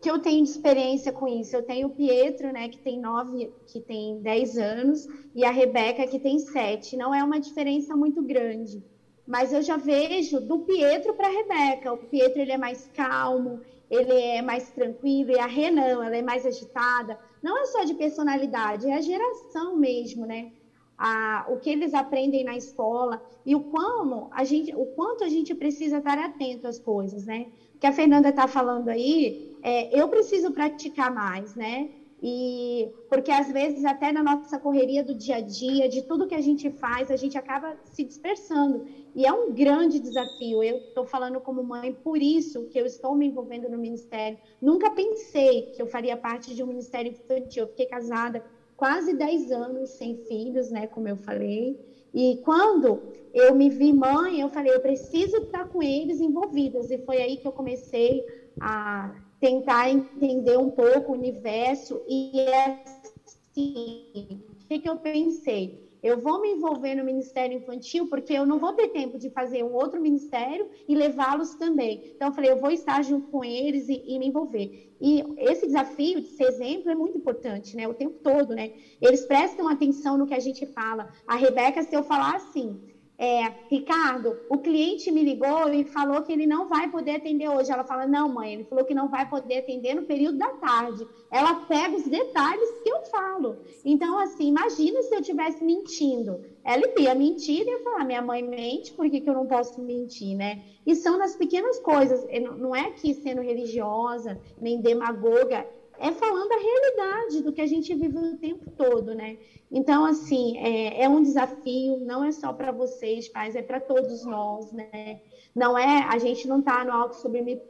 que 0.00 0.10
eu 0.10 0.18
tenho 0.18 0.44
de 0.44 0.50
experiência 0.50 1.12
com 1.12 1.26
isso. 1.28 1.56
Eu 1.56 1.62
tenho 1.62 1.88
o 1.88 1.90
Pietro, 1.90 2.52
né, 2.52 2.68
que 2.68 2.78
tem 2.78 3.00
nove, 3.00 3.52
que 3.66 3.80
tem 3.80 4.20
dez 4.20 4.56
anos, 4.56 5.08
e 5.34 5.44
a 5.44 5.50
Rebeca, 5.50 6.06
que 6.06 6.18
tem 6.18 6.38
sete. 6.38 6.96
Não 6.96 7.14
é 7.14 7.22
uma 7.22 7.40
diferença 7.40 7.96
muito 7.96 8.22
grande. 8.22 8.82
Mas 9.26 9.52
eu 9.52 9.60
já 9.60 9.76
vejo 9.76 10.40
do 10.40 10.60
Pietro 10.60 11.14
para 11.14 11.28
a 11.28 11.30
Rebeca. 11.30 11.92
O 11.92 11.98
Pietro 11.98 12.40
ele 12.40 12.52
é 12.52 12.58
mais 12.58 12.88
calmo, 12.94 13.60
ele 13.90 14.12
é 14.12 14.40
mais 14.40 14.70
tranquilo, 14.70 15.32
e 15.32 15.38
a 15.38 15.46
Renan, 15.46 16.04
ela 16.04 16.16
é 16.16 16.22
mais 16.22 16.46
agitada. 16.46 17.18
Não 17.42 17.58
é 17.58 17.66
só 17.66 17.84
de 17.84 17.94
personalidade, 17.94 18.88
é 18.88 18.94
a 18.94 19.00
geração 19.00 19.76
mesmo, 19.76 20.26
né? 20.26 20.52
A, 20.98 21.46
o 21.48 21.58
que 21.58 21.70
eles 21.70 21.94
aprendem 21.94 22.42
na 22.44 22.56
escola 22.56 23.22
e 23.46 23.54
o, 23.54 23.60
como 23.60 24.28
a 24.32 24.42
gente, 24.42 24.74
o 24.74 24.84
quanto 24.86 25.22
a 25.22 25.28
gente 25.28 25.54
precisa 25.54 25.98
estar 25.98 26.18
atento 26.18 26.66
às 26.66 26.78
coisas, 26.78 27.24
né? 27.24 27.46
O 27.76 27.78
que 27.78 27.86
a 27.86 27.92
Fernanda 27.92 28.30
está 28.30 28.48
falando 28.48 28.88
aí, 28.88 29.56
é, 29.62 29.98
eu 29.98 30.08
preciso 30.08 30.50
praticar 30.50 31.14
mais, 31.14 31.54
né? 31.54 31.88
E 32.20 32.90
porque 33.08 33.30
às 33.30 33.50
vezes 33.52 33.84
até 33.84 34.10
na 34.10 34.24
nossa 34.24 34.58
correria 34.58 35.04
do 35.04 35.14
dia 35.14 35.36
a 35.36 35.40
dia, 35.40 35.88
de 35.88 36.02
tudo 36.02 36.26
que 36.26 36.34
a 36.34 36.40
gente 36.40 36.68
faz, 36.68 37.12
a 37.12 37.16
gente 37.16 37.38
acaba 37.38 37.76
se 37.84 38.02
dispersando. 38.02 38.84
E 39.14 39.24
é 39.24 39.32
um 39.32 39.52
grande 39.52 40.00
desafio. 40.00 40.62
Eu 40.62 40.78
estou 40.78 41.04
falando 41.04 41.40
como 41.40 41.62
mãe, 41.62 41.92
por 41.92 42.20
isso 42.20 42.66
que 42.66 42.78
eu 42.78 42.86
estou 42.86 43.14
me 43.14 43.26
envolvendo 43.26 43.68
no 43.68 43.78
ministério. 43.78 44.36
Nunca 44.60 44.90
pensei 44.90 45.70
que 45.70 45.80
eu 45.80 45.86
faria 45.86 46.16
parte 46.16 46.54
de 46.54 46.62
um 46.62 46.66
ministério 46.66 47.12
infantil. 47.12 47.62
Eu 47.62 47.68
fiquei 47.68 47.86
casada 47.86 48.42
quase 48.78 49.12
10 49.12 49.50
anos 49.50 49.90
sem 49.90 50.14
filhos, 50.14 50.70
né, 50.70 50.86
como 50.86 51.08
eu 51.08 51.16
falei. 51.16 51.76
E 52.14 52.36
quando 52.44 53.02
eu 53.34 53.52
me 53.52 53.68
vi 53.68 53.92
mãe, 53.92 54.40
eu 54.40 54.48
falei, 54.48 54.72
eu 54.72 54.80
preciso 54.80 55.36
estar 55.38 55.68
com 55.68 55.82
eles 55.82 56.20
envolvidas. 56.20 56.88
E 56.88 56.96
foi 56.98 57.20
aí 57.20 57.36
que 57.36 57.46
eu 57.46 57.52
comecei 57.52 58.24
a 58.60 59.12
tentar 59.40 59.90
entender 59.90 60.56
um 60.56 60.70
pouco 60.70 61.10
o 61.10 61.16
universo. 61.16 62.00
E 62.08 62.38
é 62.38 62.78
assim, 63.26 64.44
o 64.48 64.68
que, 64.68 64.78
que 64.78 64.88
eu 64.88 64.96
pensei? 64.96 65.87
Eu 66.02 66.20
vou 66.20 66.40
me 66.40 66.52
envolver 66.52 66.94
no 66.94 67.04
Ministério 67.04 67.56
Infantil 67.56 68.08
porque 68.08 68.32
eu 68.32 68.46
não 68.46 68.58
vou 68.58 68.72
ter 68.72 68.88
tempo 68.88 69.18
de 69.18 69.30
fazer 69.30 69.64
um 69.64 69.74
outro 69.74 70.00
ministério 70.00 70.68
e 70.86 70.94
levá-los 70.94 71.54
também. 71.54 72.12
Então, 72.14 72.28
eu 72.28 72.34
falei, 72.34 72.50
eu 72.50 72.60
vou 72.60 72.70
estar 72.70 73.02
junto 73.02 73.28
com 73.28 73.44
eles 73.44 73.88
e, 73.88 74.02
e, 74.06 74.18
me 74.18 74.28
envolver. 74.28 74.92
E 75.00 75.24
esse 75.38 75.66
desafio 75.66 76.20
de 76.20 76.28
ser 76.28 76.44
exemplo 76.44 76.90
é 76.90 76.94
muito 76.94 77.18
importante, 77.18 77.76
né? 77.76 77.88
O 77.88 77.94
tempo 77.94 78.18
todo, 78.22 78.54
né? 78.54 78.72
Eles 79.00 79.24
prestam 79.26 79.68
atenção 79.68 80.16
no 80.16 80.26
que 80.26 80.34
a 80.34 80.40
gente 80.40 80.66
fala. 80.66 81.12
A 81.26 81.36
Rebeca, 81.36 81.82
se 81.82 81.94
eu 81.94 82.02
falar 82.02 82.36
assim, 82.36 82.80
é, 83.20 83.52
Ricardo, 83.68 84.38
o 84.48 84.58
cliente 84.58 85.10
me 85.10 85.24
ligou 85.24 85.68
e 85.74 85.84
falou 85.84 86.22
que 86.22 86.32
ele 86.32 86.46
não 86.46 86.68
vai 86.68 86.88
poder 86.88 87.16
atender 87.16 87.48
hoje. 87.48 87.72
Ela 87.72 87.82
fala, 87.82 88.06
não, 88.06 88.28
mãe, 88.28 88.54
ele 88.54 88.64
falou 88.64 88.84
que 88.84 88.94
não 88.94 89.08
vai 89.08 89.28
poder 89.28 89.58
atender 89.58 89.94
no 89.94 90.04
período 90.04 90.38
da 90.38 90.50
tarde. 90.50 91.04
Ela 91.28 91.54
pega 91.66 91.96
os 91.96 92.04
detalhes 92.04 92.70
que 92.80 92.88
eu 92.88 93.00
falo. 93.10 93.56
Então, 93.84 94.16
assim, 94.20 94.46
imagina 94.46 95.02
se 95.02 95.12
eu 95.12 95.20
estivesse 95.20 95.64
mentindo. 95.64 96.40
Ela 96.62 96.84
ia 96.96 97.12
mentir 97.12 97.66
e 97.66 97.70
ia 97.70 97.82
falar, 97.82 98.04
minha 98.04 98.22
mãe 98.22 98.40
mente, 98.40 98.92
por 98.92 99.10
que, 99.10 99.20
que 99.20 99.28
eu 99.28 99.34
não 99.34 99.46
posso 99.46 99.80
mentir, 99.80 100.36
né? 100.36 100.62
E 100.86 100.94
são 100.94 101.18
nas 101.18 101.34
pequenas 101.34 101.80
coisas. 101.80 102.24
Não 102.56 102.74
é 102.74 102.82
aqui 102.82 103.14
sendo 103.14 103.40
religiosa, 103.40 104.40
nem 104.60 104.80
demagoga, 104.80 105.66
é 106.00 106.12
falando 106.12 106.52
a 106.52 106.56
realidade 106.56 107.42
do 107.42 107.52
que 107.52 107.60
a 107.60 107.66
gente 107.66 107.94
vive 107.94 108.16
o 108.16 108.36
tempo 108.38 108.70
todo, 108.70 109.14
né? 109.14 109.38
Então, 109.70 110.04
assim, 110.04 110.56
é, 110.58 111.02
é 111.02 111.08
um 111.08 111.22
desafio, 111.22 111.98
não 112.00 112.24
é 112.24 112.32
só 112.32 112.52
para 112.52 112.72
vocês, 112.72 113.28
pais, 113.28 113.54
é 113.54 113.62
para 113.62 113.80
todos 113.80 114.24
nós, 114.24 114.72
né? 114.72 115.20
Não 115.54 115.76
é, 115.76 116.04
a 116.04 116.18
gente 116.18 116.46
não 116.46 116.60
está 116.60 116.84
no 116.84 116.92
alto 116.92 117.16
sobre 117.16 117.60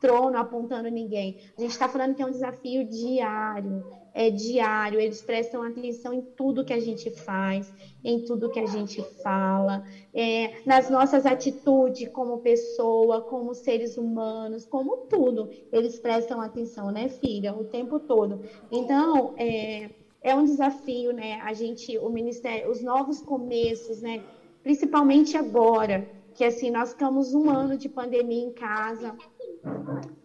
trono 0.00 0.36
apontando 0.38 0.90
ninguém. 0.90 1.38
A 1.56 1.60
gente 1.60 1.72
está 1.72 1.88
falando 1.88 2.14
que 2.14 2.22
é 2.22 2.26
um 2.26 2.30
desafio 2.30 2.84
diário, 2.88 3.84
é 4.14 4.30
diário, 4.30 4.98
eles 4.98 5.22
prestam 5.22 5.62
atenção 5.62 6.12
em 6.12 6.22
tudo 6.22 6.64
que 6.64 6.72
a 6.72 6.80
gente 6.80 7.10
faz, 7.10 7.72
em 8.02 8.24
tudo 8.24 8.50
que 8.50 8.58
a 8.58 8.66
gente 8.66 9.02
fala, 9.22 9.84
é, 10.12 10.62
nas 10.64 10.90
nossas 10.90 11.26
atitudes 11.26 12.08
como 12.08 12.38
pessoa, 12.38 13.20
como 13.20 13.54
seres 13.54 13.96
humanos, 13.96 14.64
como 14.64 15.06
tudo. 15.08 15.50
Eles 15.70 15.98
prestam 15.98 16.40
atenção, 16.40 16.90
né, 16.90 17.08
filha, 17.08 17.54
o 17.54 17.64
tempo 17.64 18.00
todo. 18.00 18.40
Então, 18.72 19.34
é, 19.36 19.90
é 20.22 20.34
um 20.34 20.44
desafio, 20.44 21.12
né, 21.12 21.40
a 21.42 21.52
gente, 21.52 21.96
o 21.98 22.08
Ministério, 22.08 22.70
os 22.70 22.82
novos 22.82 23.20
começos, 23.20 24.00
né, 24.00 24.24
principalmente 24.62 25.36
agora, 25.36 26.08
que 26.34 26.44
assim, 26.44 26.70
nós 26.70 26.90
ficamos 26.90 27.34
um 27.34 27.50
ano 27.50 27.76
de 27.76 27.88
pandemia 27.88 28.44
em 28.44 28.52
casa, 28.52 29.14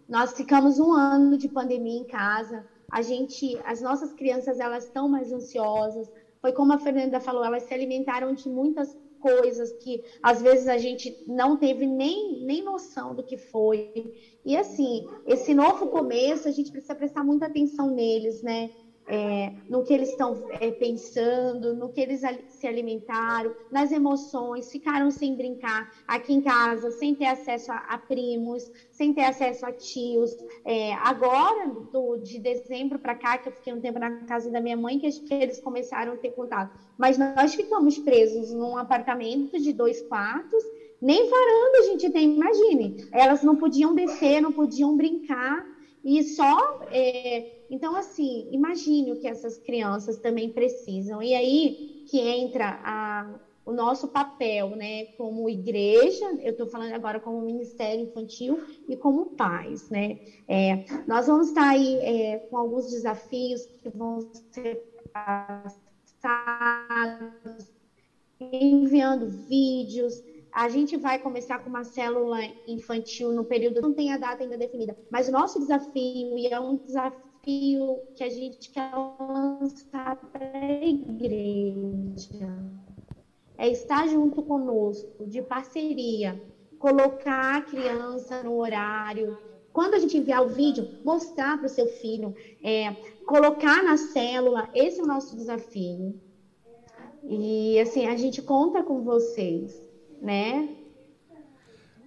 nós 0.07 0.33
ficamos 0.33 0.79
um 0.79 0.93
ano 0.93 1.37
de 1.37 1.49
pandemia 1.49 1.99
em 1.99 2.05
casa, 2.05 2.65
a 2.91 3.01
gente, 3.01 3.57
as 3.65 3.81
nossas 3.81 4.13
crianças, 4.13 4.59
elas 4.59 4.85
estão 4.85 5.09
mais 5.09 5.31
ansiosas. 5.31 6.07
Foi 6.41 6.51
como 6.53 6.73
a 6.73 6.77
Fernanda 6.77 7.19
falou, 7.19 7.43
elas 7.43 7.63
se 7.63 7.73
alimentaram 7.73 8.33
de 8.33 8.47
muitas 8.47 8.95
coisas 9.19 9.71
que 9.71 10.03
às 10.21 10.39
vezes 10.39 10.67
a 10.67 10.77
gente 10.77 11.17
não 11.25 11.57
teve 11.57 11.87
nem, 11.87 12.39
nem 12.45 12.63
noção 12.63 13.15
do 13.15 13.23
que 13.23 13.37
foi. 13.37 13.91
E 14.45 14.55
assim, 14.55 15.03
esse 15.25 15.53
novo 15.55 15.87
começo, 15.87 16.47
a 16.47 16.51
gente 16.51 16.71
precisa 16.71 16.93
prestar 16.93 17.23
muita 17.23 17.47
atenção 17.47 17.89
neles, 17.89 18.43
né? 18.43 18.69
É, 19.07 19.51
no 19.69 19.83
que 19.83 19.93
eles 19.93 20.09
estão 20.09 20.47
é, 20.59 20.71
pensando, 20.71 21.73
no 21.73 21.89
que 21.89 22.01
eles 22.01 22.21
se 22.47 22.67
alimentaram, 22.67 23.53
nas 23.71 23.91
emoções, 23.91 24.71
ficaram 24.71 25.11
sem 25.11 25.35
brincar 25.35 25.89
aqui 26.07 26.33
em 26.33 26.41
casa, 26.41 26.91
sem 26.91 27.15
ter 27.15 27.25
acesso 27.25 27.71
a, 27.71 27.77
a 27.77 27.97
primos, 27.97 28.71
sem 28.91 29.13
ter 29.13 29.25
acesso 29.25 29.65
a 29.65 29.71
tios. 29.71 30.35
É, 30.63 30.93
agora, 30.93 31.67
do, 31.91 32.17
de 32.17 32.39
dezembro 32.39 32.99
para 32.99 33.15
cá, 33.15 33.37
que 33.37 33.49
eu 33.49 33.53
fiquei 33.53 33.73
um 33.73 33.81
tempo 33.81 33.99
na 33.99 34.25
casa 34.25 34.49
da 34.49 34.59
minha 34.59 34.77
mãe, 34.77 34.97
que, 34.97 35.09
que 35.11 35.33
eles 35.33 35.59
começaram 35.61 36.13
a 36.13 36.17
ter 36.17 36.31
contato. 36.31 36.71
Mas 36.97 37.17
nós 37.17 37.53
ficamos 37.53 37.97
presos 37.99 38.51
num 38.51 38.77
apartamento 38.77 39.59
de 39.59 39.71
dois 39.71 40.01
quartos, 40.01 40.63
nem 41.01 41.29
varanda 41.29 41.77
a 41.79 41.83
gente 41.83 42.09
tem, 42.09 42.33
imagine. 42.33 43.07
Elas 43.11 43.43
não 43.43 43.55
podiam 43.55 43.93
descer, 43.93 44.41
não 44.41 44.51
podiam 44.51 44.95
brincar, 44.95 45.63
e 46.03 46.23
só 46.23 46.79
é, 46.91 47.54
então, 47.69 47.95
assim, 47.95 48.47
imagine 48.51 49.12
o 49.12 49.17
que 49.17 49.28
essas 49.28 49.58
crianças 49.58 50.17
também 50.17 50.49
precisam. 50.49 51.21
E 51.21 51.34
aí 51.34 51.75
que 52.06 52.19
entra 52.19 52.80
a, 52.84 53.39
o 53.65 53.71
nosso 53.73 54.08
papel, 54.08 54.75
né, 54.75 55.06
como 55.17 55.49
igreja, 55.49 56.25
eu 56.39 56.51
estou 56.51 56.67
falando 56.67 56.93
agora 56.93 57.19
como 57.19 57.41
Ministério 57.41 58.04
Infantil 58.04 58.60
e 58.88 58.95
como 58.95 59.25
pais, 59.36 59.89
né. 59.89 60.17
É, 60.47 60.78
nós 61.08 61.25
vamos 61.28 61.47
estar 61.47 61.69
aí 61.69 61.97
é, 62.01 62.39
com 62.49 62.58
alguns 62.58 62.89
desafios 62.89 63.67
que 63.82 63.89
vão 63.89 64.19
ser 64.51 64.84
passados, 65.12 65.73
enviando 68.39 69.28
vídeos, 69.28 70.21
a 70.51 70.69
gente 70.69 70.95
vai 70.95 71.19
começar 71.19 71.60
com 71.60 71.69
uma 71.69 71.84
célula 71.84 72.39
infantil 72.65 73.34
no 73.34 73.43
período, 73.43 73.82
não 73.82 73.93
tem 73.93 74.13
a 74.13 74.17
data 74.17 74.41
ainda 74.43 74.58
definida, 74.58 74.95
mas 75.10 75.28
o 75.28 75.32
nosso 75.32 75.60
desafio, 75.60 76.38
e 76.38 76.47
é 76.47 76.60
um 76.60 76.78
desafio 76.78 77.25
desafio 77.45 77.99
que 78.15 78.23
a 78.23 78.29
gente 78.29 78.71
quer 78.71 78.91
lançar 79.19 80.15
para 80.31 80.58
a 80.58 80.84
igreja 80.84 82.58
é 83.58 83.69
estar 83.69 84.08
junto 84.08 84.41
conosco, 84.41 85.25
de 85.27 85.41
parceria, 85.41 86.41
colocar 86.79 87.58
a 87.58 87.62
criança 87.62 88.43
no 88.43 88.58
horário. 88.58 89.38
Quando 89.71 89.93
a 89.93 89.99
gente 89.99 90.17
enviar 90.17 90.43
o 90.43 90.49
vídeo, 90.49 90.88
mostrar 91.05 91.58
para 91.58 91.67
o 91.67 91.69
seu 91.69 91.88
filho, 91.88 92.34
é, 92.63 92.93
colocar 93.25 93.84
na 93.84 93.95
célula, 93.95 94.69
esse 94.73 94.99
é 94.99 95.03
o 95.03 95.08
nosso 95.08 95.38
desafio. 95.38 96.19
E 97.23 97.79
assim, 97.79 98.08
a 98.08 98.17
gente 98.17 98.41
conta 98.41 98.84
com 98.84 99.03
vocês, 99.03 99.81
né? 100.21 100.69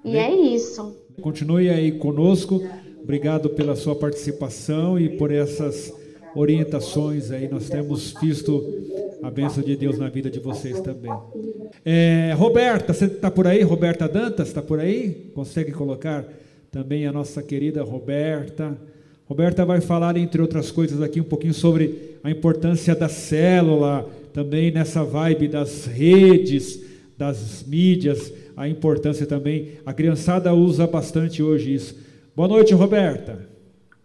E 0.05 0.17
é 0.17 0.35
isso. 0.35 0.97
Continue 1.21 1.69
aí 1.71 1.99
conosco. 1.99 2.61
Obrigado 3.09 3.49
pela 3.49 3.75
sua 3.75 3.97
participação 3.97 5.01
e 5.01 5.09
por 5.09 5.33
essas 5.33 5.91
orientações 6.35 7.31
aí. 7.31 7.49
Nós 7.49 7.71
temos 7.71 8.13
visto 8.21 8.63
a 9.23 9.31
bênção 9.31 9.63
de 9.63 9.75
Deus 9.77 9.97
na 9.99 10.11
vida 10.11 10.29
de 10.29 10.39
vocês 10.39 10.79
também. 10.83 11.11
É, 11.83 12.35
Roberta, 12.37 12.93
você 12.93 13.07
está 13.07 13.31
por 13.31 13.47
aí? 13.47 13.63
Roberta 13.63 14.07
Dantas, 14.07 14.49
está 14.49 14.61
por 14.61 14.79
aí? 14.79 15.31
Consegue 15.35 15.73
colocar 15.73 16.23
também 16.71 17.07
a 17.07 17.13
nossa 17.13 17.43
querida 17.43 17.83
Roberta? 17.83 18.77
Roberta 19.25 19.65
vai 19.65 19.81
falar, 19.81 20.19
entre 20.19 20.43
outras 20.43 20.71
coisas, 20.71 21.01
aqui 21.01 21.19
um 21.19 21.25
pouquinho 21.25 21.55
sobre 21.55 22.19
a 22.23 22.31
importância 22.31 22.95
da 22.95 23.09
célula, 23.09 24.07
também 24.35 24.71
nessa 24.71 25.03
vibe 25.03 25.49
das 25.49 25.87
redes, 25.87 26.79
das 27.17 27.65
mídias, 27.67 28.31
a 28.55 28.69
importância 28.69 29.25
também. 29.25 29.79
A 29.87 29.95
criançada 29.95 30.53
usa 30.53 30.87
bastante 30.87 31.43
hoje 31.43 31.73
isso 31.73 32.08
Boa 32.39 32.47
noite, 32.47 32.73
Roberta. 32.73 33.49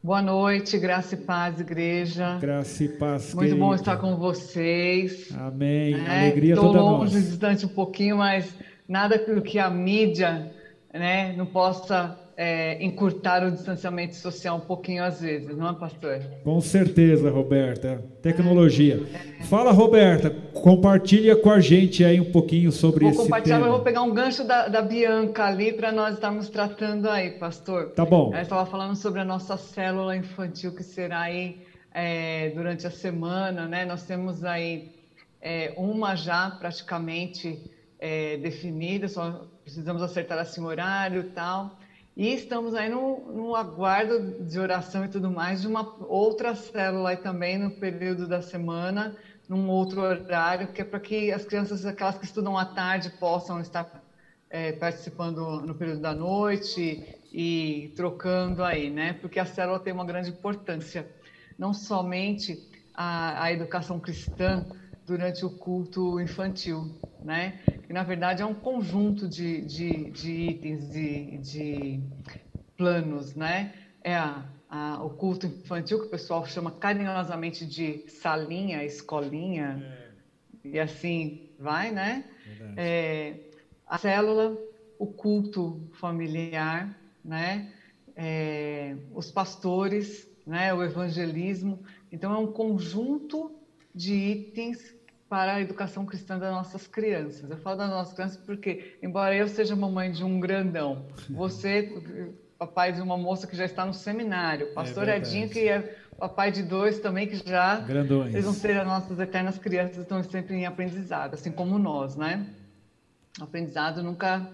Boa 0.02 0.20
noite, 0.20 0.80
graça 0.80 1.14
e 1.14 1.20
paz, 1.20 1.60
igreja. 1.60 2.40
Graça 2.42 2.84
e 2.84 2.88
paz. 2.88 3.32
Muito 3.32 3.50
querida. 3.50 3.56
bom 3.64 3.76
estar 3.76 3.98
com 3.98 4.18
vocês. 4.18 5.32
Amém. 5.38 5.92
Né? 5.92 6.22
Alegria 6.22 6.56
Tô 6.56 6.62
toda 6.64 6.82
longe, 6.82 7.14
nossa. 7.14 7.28
distante 7.28 7.64
um 7.68 7.70
pouquinho, 7.70 8.18
mas 8.18 8.52
nada 8.90 9.20
que 9.20 9.60
a 9.60 9.70
mídia, 9.70 10.52
né, 10.92 11.36
não 11.38 11.46
possa 11.46 12.20
é, 12.36 12.84
encurtar 12.84 13.46
o 13.46 13.52
distanciamento 13.52 14.16
social 14.16 14.58
um 14.58 14.62
pouquinho 14.62 15.04
às 15.04 15.22
vezes, 15.22 15.56
não 15.56 15.70
é, 15.70 15.74
pastor? 15.74 16.20
Com 16.44 16.60
certeza, 16.62 17.30
Roberta. 17.30 18.04
Tecnologia. 18.22 19.02
Fala, 19.44 19.72
Roberta, 19.72 20.30
compartilha 20.30 21.36
com 21.36 21.52
a 21.52 21.60
gente 21.60 22.04
aí 22.04 22.20
um 22.20 22.32
pouquinho 22.32 22.72
sobre 22.72 23.06
vou 23.06 23.12
tema. 23.12 23.16
Vou 23.16 23.26
compartilhar, 23.26 23.60
mas 23.60 23.70
vou 23.70 23.82
pegar 23.82 24.02
um 24.02 24.14
gancho 24.14 24.44
da, 24.44 24.68
da 24.68 24.82
Bianca 24.82 25.46
ali 25.46 25.74
para 25.74 25.92
nós 25.92 26.16
estarmos 26.16 26.50
tratando 26.50 27.10
aí, 27.10 27.32
pastor. 27.32 27.92
Tá 27.92 28.06
bom. 28.06 28.32
Ela 28.34 28.42
estava 28.42 28.66
falando 28.66 28.96
sobre 28.96 29.22
a 29.22 29.26
nossa 29.26 29.58
célula 29.58 30.16
infantil 30.16 30.74
que 30.74 30.84
será 30.84 31.22
aí 31.22 31.62
é, 31.94 32.50
durante 32.56 32.88
a 32.88 32.92
semana, 32.92 33.68
né? 33.68 33.86
Nós 33.86 34.04
temos 34.04 34.44
aí 34.44 34.92
é, 35.42 35.74
uma 35.78 36.16
já 36.16 36.50
praticamente 36.50 37.60
é, 38.00 38.38
definida, 38.38 39.08
só 39.08 39.46
precisamos 39.64 40.02
acertar 40.02 40.40
assim 40.40 40.62
o 40.62 40.66
horário 40.66 41.22
e 41.22 41.30
tal. 41.30 41.78
E 42.16 42.32
estamos 42.32 42.76
aí 42.76 42.90
no, 42.90 43.32
no, 43.34 43.56
aguardo 43.56 44.44
de 44.44 44.60
oração 44.60 45.04
e 45.04 45.08
tudo 45.08 45.32
mais 45.32 45.62
de 45.62 45.68
uma 45.68 45.96
outra 46.08 46.54
célula 46.54 47.10
aí 47.10 47.18
também 47.18 47.58
no 47.58 47.72
período 47.72 48.28
da 48.28 48.40
semana, 48.40 49.16
num 49.50 49.68
outro 49.68 50.02
horário, 50.02 50.68
que 50.68 50.82
é 50.82 50.86
para 50.86 51.00
que 51.00 51.32
as 51.32 51.44
crianças, 51.44 51.86
aquelas 51.88 52.18
que 52.20 52.26
estudam 52.26 52.56
à 52.56 52.66
tarde, 52.66 53.10
possam 53.20 53.60
estar 53.60 54.04
é, 54.48 54.74
participando 54.74 55.62
no 55.62 55.74
período 55.74 56.02
da 56.02 56.14
noite 56.14 57.20
e 57.34 57.92
trocando 57.96 58.64
aí, 58.64 58.92
né? 58.92 59.14
Porque 59.14 59.40
a 59.40 59.46
célula 59.46 59.80
tem 59.80 59.92
uma 59.92 60.06
grande 60.06 60.30
importância, 60.30 61.10
não 61.58 61.74
somente 61.74 62.64
a, 62.94 63.46
a 63.46 63.52
educação 63.52 64.00
cristã 64.00 64.64
durante 65.04 65.44
o 65.44 65.50
culto 65.50 66.20
infantil, 66.20 66.96
né? 67.24 67.60
Que 67.86 67.94
na 67.94 68.04
verdade 68.04 68.42
é 68.42 68.46
um 68.46 68.54
conjunto 68.54 69.28
de, 69.28 69.62
de, 69.62 70.12
de 70.12 70.32
itens, 70.32 70.90
de, 70.90 71.38
de 71.38 72.00
planos, 72.78 73.36
né? 73.36 73.74
É 74.02 74.16
a, 74.16 74.46
a, 74.70 75.04
o 75.04 75.10
culto 75.10 75.46
infantil 75.46 76.00
que 76.00 76.08
o 76.08 76.10
pessoal 76.10 76.46
chama 76.46 76.72
carinhosamente 76.72 77.66
de 77.66 78.10
salinha, 78.10 78.84
escolinha, 78.84 80.12
é. 80.64 80.68
e 80.70 80.80
assim 80.80 81.50
vai, 81.60 81.92
né? 81.92 82.26
É, 82.78 83.36
a 83.88 83.98
célula, 83.98 84.58
o 84.98 85.08
culto 85.08 85.82
familiar, 85.94 86.98
né? 87.24 87.72
É, 88.16 88.96
os 89.14 89.32
pastores, 89.32 90.28
né? 90.46 90.74
O 90.74 90.84
evangelismo. 90.84 91.84
Então 92.12 92.34
é 92.34 92.38
um 92.38 92.52
conjunto 92.52 93.52
de 93.94 94.14
itens 94.14 94.93
para 95.34 95.56
a 95.56 95.62
educação 95.62 96.06
cristã 96.06 96.38
das 96.38 96.52
nossas 96.52 96.86
crianças. 96.86 97.50
Eu 97.50 97.58
falo 97.58 97.78
das 97.78 97.90
nossas 97.90 98.14
crianças 98.14 98.38
porque, 98.38 99.00
embora 99.02 99.36
eu 99.36 99.48
seja 99.48 99.76
mamãe 99.76 100.12
de 100.12 100.24
um 100.24 100.40
grandão, 100.40 101.08
você, 101.28 101.92
papai 102.56 102.92
de 102.92 103.02
uma 103.02 103.18
moça 103.18 103.48
que 103.48 103.56
já 103.56 103.66
está 103.66 103.84
no 103.84 103.96
seminário, 103.96 104.68
é 104.68 104.74
pastor 104.74 105.10
é 105.10 105.18
Edinho, 105.18 105.50
que 105.50 105.68
é 105.68 105.98
papai 106.20 106.52
de 106.52 106.62
dois 106.62 107.00
também, 107.00 107.26
que 107.26 107.38
já 107.38 107.80
Grandões. 107.80 108.32
eles 108.32 108.46
vão 108.46 108.54
ser 108.54 108.78
as 108.78 108.86
nossas 108.86 109.20
eternas 109.20 109.58
crianças, 109.58 109.98
estão 109.98 110.22
sempre 110.22 110.54
em 110.54 110.68
aprendizado, 110.68 111.34
assim 111.34 111.52
como 111.52 111.80
nós, 111.80 112.16
né? 112.16 112.46
O 113.40 113.46
aprendizado 113.46 114.04
nunca, 114.04 114.48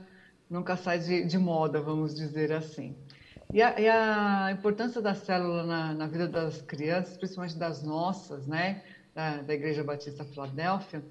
nunca 0.50 0.78
sai 0.78 1.00
de, 1.00 1.26
de 1.26 1.38
moda, 1.38 1.82
vamos 1.82 2.16
dizer 2.16 2.54
assim. 2.54 2.96
E 3.52 3.62
a, 3.62 3.78
e 3.78 3.90
a 3.90 4.50
importância 4.54 5.02
da 5.02 5.14
célula 5.14 5.66
na, 5.66 5.94
na 5.94 6.08
vida 6.08 6.26
das 6.26 6.62
crianças, 6.62 7.18
principalmente 7.18 7.58
das 7.58 7.84
nossas, 7.84 8.48
né? 8.48 8.82
Da, 9.20 9.42
da 9.42 9.54
Igreja 9.54 9.84
Batista 9.84 10.24
Filadélfia, 10.24 11.04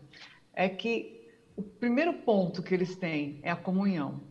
é 0.54 0.66
que 0.66 1.28
o 1.54 1.62
primeiro 1.62 2.14
ponto 2.14 2.62
que 2.62 2.72
eles 2.72 2.96
têm 2.96 3.38
é 3.42 3.50
a 3.50 3.56
comunhão. 3.56 4.22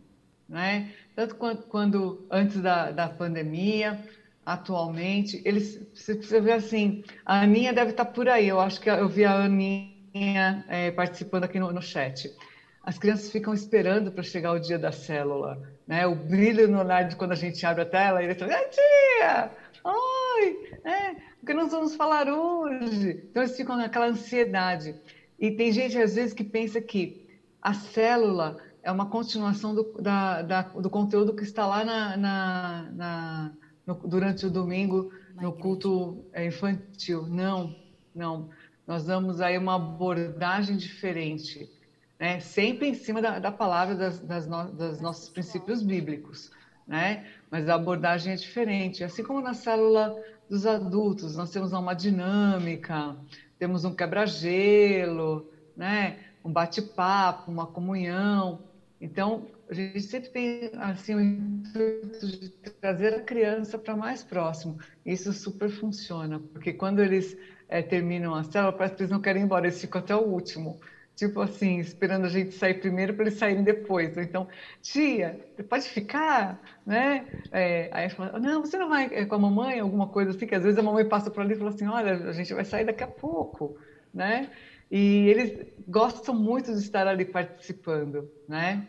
Né? 0.48 0.90
Tanto 1.14 1.36
quando, 1.36 1.62
quando 1.68 2.26
antes 2.28 2.60
da, 2.60 2.90
da 2.90 3.08
pandemia, 3.08 4.02
atualmente, 4.44 5.40
eles, 5.44 5.80
você 5.94 6.16
precisa 6.16 6.40
ver 6.40 6.52
assim, 6.54 7.04
a 7.24 7.42
Aninha 7.42 7.72
deve 7.72 7.92
estar 7.92 8.06
por 8.06 8.28
aí, 8.28 8.48
eu 8.48 8.58
acho 8.58 8.80
que 8.80 8.90
eu 8.90 9.08
vi 9.08 9.24
a 9.24 9.44
Aninha 9.44 10.64
é, 10.68 10.90
participando 10.90 11.44
aqui 11.44 11.60
no, 11.60 11.70
no 11.70 11.82
chat. 11.82 12.34
As 12.82 12.98
crianças 12.98 13.30
ficam 13.30 13.54
esperando 13.54 14.10
para 14.10 14.24
chegar 14.24 14.52
o 14.52 14.58
dia 14.58 14.78
da 14.78 14.90
célula, 14.90 15.62
né? 15.86 16.06
O 16.06 16.14
brilho 16.14 16.66
no 16.66 16.80
olhar 16.80 17.02
de 17.06 17.14
quando 17.14 17.32
a 17.32 17.36
gente 17.36 17.64
abre 17.66 17.82
a 17.82 17.86
tela, 17.86 18.22
e 18.22 18.24
eles 18.24 18.38
falam, 18.38 18.56
tia! 18.70 19.50
Oi! 19.84 20.70
É, 20.84 21.27
o 21.42 21.46
que 21.46 21.54
nós 21.54 21.70
vamos 21.70 21.94
falar 21.94 22.28
hoje? 22.28 23.24
Então 23.30 23.42
eles 23.42 23.56
ficam 23.56 23.76
naquela 23.76 24.06
ansiedade. 24.06 24.94
E 25.38 25.50
tem 25.52 25.72
gente, 25.72 25.96
às 25.98 26.14
vezes, 26.14 26.34
que 26.34 26.44
pensa 26.44 26.80
que 26.80 27.28
a 27.62 27.72
célula 27.72 28.58
é 28.82 28.90
uma 28.90 29.06
continuação 29.06 29.74
do, 29.74 29.92
da, 30.00 30.42
da, 30.42 30.62
do 30.62 30.90
conteúdo 30.90 31.34
que 31.34 31.42
está 31.42 31.66
lá 31.66 31.84
na, 31.84 32.16
na, 32.16 32.90
na 32.92 33.52
no, 33.86 33.94
durante 33.94 34.46
o 34.46 34.50
domingo 34.50 35.12
na 35.34 35.42
no 35.42 35.48
igreja. 35.48 35.62
culto 35.62 36.24
é, 36.32 36.46
infantil. 36.46 37.26
Não, 37.26 37.74
não. 38.14 38.50
Nós 38.86 39.04
damos 39.04 39.40
aí 39.40 39.56
uma 39.58 39.76
abordagem 39.76 40.76
diferente. 40.76 41.70
né? 42.18 42.40
sempre 42.40 42.88
em 42.88 42.94
cima 42.94 43.22
da, 43.22 43.38
da 43.38 43.52
palavra, 43.52 43.94
das, 43.94 44.20
das, 44.20 44.46
no, 44.46 44.72
dos 44.72 45.00
nossos 45.00 45.28
princípios 45.28 45.82
bíblicos. 45.82 46.50
Né? 46.86 47.26
Mas 47.50 47.68
a 47.68 47.74
abordagem 47.74 48.32
é 48.32 48.36
diferente. 48.36 49.04
Assim 49.04 49.22
como 49.22 49.40
na 49.40 49.54
célula 49.54 50.16
dos 50.48 50.66
adultos, 50.66 51.36
nós 51.36 51.50
temos 51.50 51.72
uma 51.72 51.94
dinâmica, 51.94 53.16
temos 53.58 53.84
um 53.84 53.94
quebra-gelo, 53.94 55.46
né? 55.76 56.16
um 56.44 56.52
bate-papo, 56.52 57.50
uma 57.50 57.66
comunhão. 57.66 58.58
Então, 59.00 59.46
a 59.68 59.74
gente 59.74 60.00
sempre 60.00 60.30
tem 60.30 60.70
assim 60.74 61.14
o 61.14 61.20
intuito 61.20 62.26
de 62.26 62.48
trazer 62.80 63.14
a 63.14 63.20
criança 63.20 63.78
para 63.78 63.94
mais 63.94 64.24
próximo. 64.24 64.76
Isso 65.04 65.32
super 65.32 65.68
funciona, 65.68 66.40
porque 66.52 66.72
quando 66.72 67.00
eles 67.00 67.36
é, 67.68 67.82
terminam 67.82 68.34
a 68.34 68.42
célula, 68.42 68.72
parece 68.72 68.96
que 68.96 69.02
eles 69.02 69.12
não 69.12 69.20
querem 69.20 69.42
ir 69.42 69.44
embora, 69.44 69.66
eles 69.66 69.80
ficam 69.80 70.00
até 70.00 70.16
o 70.16 70.20
último. 70.20 70.80
Tipo 71.18 71.40
assim, 71.40 71.80
esperando 71.80 72.26
a 72.26 72.28
gente 72.28 72.54
sair 72.54 72.74
primeiro 72.74 73.12
para 73.12 73.24
eles 73.24 73.40
saírem 73.40 73.64
depois. 73.64 74.16
Então, 74.16 74.46
tia, 74.80 75.36
pode 75.68 75.88
ficar, 75.88 76.62
né? 76.86 77.26
É, 77.50 77.90
aí 77.92 78.08
fala, 78.08 78.38
não, 78.38 78.60
você 78.60 78.78
não 78.78 78.88
vai 78.88 79.06
é, 79.12 79.24
com 79.24 79.34
a 79.34 79.38
mamãe, 79.38 79.80
alguma 79.80 80.06
coisa 80.06 80.30
assim, 80.30 80.46
que 80.46 80.54
às 80.54 80.62
vezes 80.62 80.78
a 80.78 80.82
mamãe 80.82 81.04
passa 81.04 81.28
por 81.28 81.40
ali 81.40 81.54
e 81.54 81.56
fala 81.56 81.70
assim, 81.70 81.88
olha, 81.88 82.28
a 82.28 82.32
gente 82.32 82.54
vai 82.54 82.64
sair 82.64 82.84
daqui 82.84 83.02
a 83.02 83.08
pouco, 83.08 83.76
né? 84.14 84.48
E 84.88 85.26
eles 85.26 85.66
gostam 85.88 86.36
muito 86.36 86.72
de 86.72 86.78
estar 86.78 87.08
ali 87.08 87.24
participando, 87.24 88.30
né? 88.48 88.86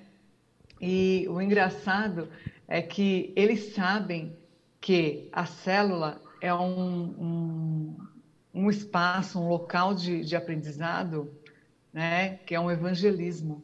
E 0.80 1.26
o 1.32 1.42
engraçado 1.42 2.30
é 2.68 2.80
que 2.80 3.34
eles 3.36 3.74
sabem 3.74 4.38
que 4.80 5.30
a 5.32 5.48
célula 5.48 6.22
é 6.40 6.54
um, 6.54 7.02
um, 7.20 7.98
um 8.54 8.70
espaço, 8.70 9.40
um 9.40 9.48
local 9.48 9.96
de, 9.96 10.24
de, 10.24 10.36
aprendizado, 10.36 11.32
né? 11.94 12.38
Que 12.46 12.56
é 12.56 12.60
um 12.60 12.70
evangelismo. 12.70 13.64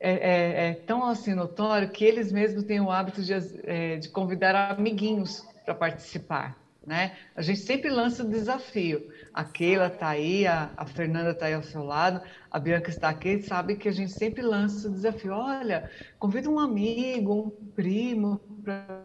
É, 0.00 0.12
é, 0.12 0.68
é, 0.68 0.74
tão 0.74 1.04
assim 1.04 1.34
notório 1.34 1.90
que 1.90 2.04
eles 2.04 2.30
mesmos 2.30 2.62
têm 2.64 2.80
o 2.80 2.90
hábito 2.90 3.20
de, 3.20 3.32
é, 3.64 3.96
de 3.96 4.08
convidar 4.08 4.54
amiguinhos 4.70 5.44
para 5.64 5.74
participar. 5.74 6.56
Né? 6.86 7.16
A 7.36 7.42
gente 7.42 7.60
sempre 7.60 7.90
lança 7.90 8.22
o 8.22 8.28
desafio. 8.28 9.12
A 9.34 9.44
Keila 9.44 9.88
está 9.88 10.08
aí, 10.08 10.46
a, 10.46 10.70
a 10.76 10.86
Fernanda 10.86 11.32
está 11.32 11.46
aí 11.46 11.54
ao 11.54 11.62
seu 11.62 11.82
lado, 11.82 12.22
a 12.50 12.58
Bianca 12.58 12.88
está 12.88 13.10
aqui, 13.10 13.42
sabe 13.42 13.76
que 13.76 13.88
a 13.88 13.92
gente 13.92 14.12
sempre 14.12 14.40
lança 14.40 14.88
o 14.88 14.92
desafio. 14.92 15.32
Olha, 15.32 15.90
convida 16.18 16.48
um 16.48 16.58
amigo, 16.58 17.34
um 17.34 17.50
primo 17.72 18.40
para 18.64 19.04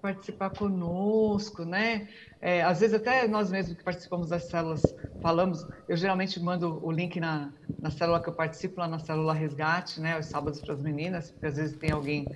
participar 0.00 0.50
conosco, 0.50 1.64
né? 1.64 2.08
É, 2.40 2.62
às 2.62 2.80
vezes 2.80 2.94
até 2.94 3.26
nós 3.28 3.50
mesmos 3.50 3.76
que 3.76 3.84
participamos 3.84 4.28
das 4.30 4.44
células 4.44 4.94
falamos, 5.20 5.66
eu 5.88 5.96
geralmente 5.96 6.40
mando 6.40 6.84
o 6.84 6.90
link 6.90 7.20
na, 7.20 7.52
na 7.80 7.90
célula 7.90 8.22
que 8.22 8.28
eu 8.28 8.34
participo, 8.34 8.80
lá 8.80 8.88
na 8.88 8.98
célula 8.98 9.34
Resgate, 9.34 10.00
né? 10.00 10.18
Os 10.18 10.26
sábados 10.26 10.62
para 10.62 10.74
as 10.74 10.82
meninas, 10.82 11.30
porque 11.30 11.46
às 11.46 11.56
vezes 11.56 11.76
tem 11.78 11.90
alguém 11.90 12.32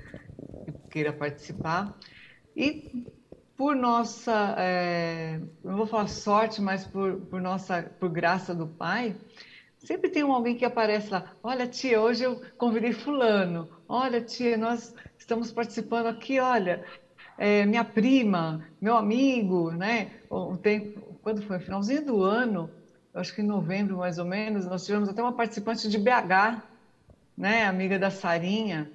que 0.64 0.72
queira 0.90 1.12
participar. 1.12 1.98
E 2.56 3.08
por 3.56 3.76
nossa, 3.76 4.54
é, 4.58 5.38
não 5.62 5.76
vou 5.76 5.86
falar 5.86 6.08
sorte, 6.08 6.60
mas 6.60 6.86
por, 6.86 7.20
por 7.26 7.40
nossa, 7.40 7.82
por 8.00 8.10
graça 8.10 8.54
do 8.54 8.66
Pai, 8.68 9.16
sempre 9.78 10.10
tem 10.10 10.22
alguém 10.22 10.56
que 10.56 10.64
aparece 10.64 11.10
lá. 11.12 11.36
Olha, 11.42 11.66
tia, 11.68 12.00
hoje 12.00 12.24
eu 12.24 12.40
convidei 12.56 12.92
fulano. 12.92 13.68
Olha, 13.88 14.20
tia, 14.24 14.56
nós 14.56 14.94
estamos 15.18 15.52
participando 15.52 16.06
aqui. 16.06 16.40
Olha, 16.40 16.84
é, 17.38 17.64
minha 17.66 17.84
prima, 17.84 18.64
meu 18.80 18.96
amigo, 18.96 19.70
né? 19.72 20.10
Um 20.30 20.56
tempo, 20.56 21.18
quando 21.22 21.42
foi? 21.42 21.58
Finalzinho 21.58 22.04
do 22.04 22.22
ano, 22.22 22.70
acho 23.14 23.34
que 23.34 23.42
em 23.42 23.46
novembro 23.46 23.98
mais 23.98 24.18
ou 24.18 24.24
menos, 24.24 24.66
nós 24.66 24.84
tivemos 24.84 25.08
até 25.08 25.22
uma 25.22 25.32
participante 25.32 25.88
de 25.88 25.98
BH, 25.98 26.62
né? 27.36 27.64
Amiga 27.66 27.98
da 27.98 28.10
Sarinha 28.10 28.90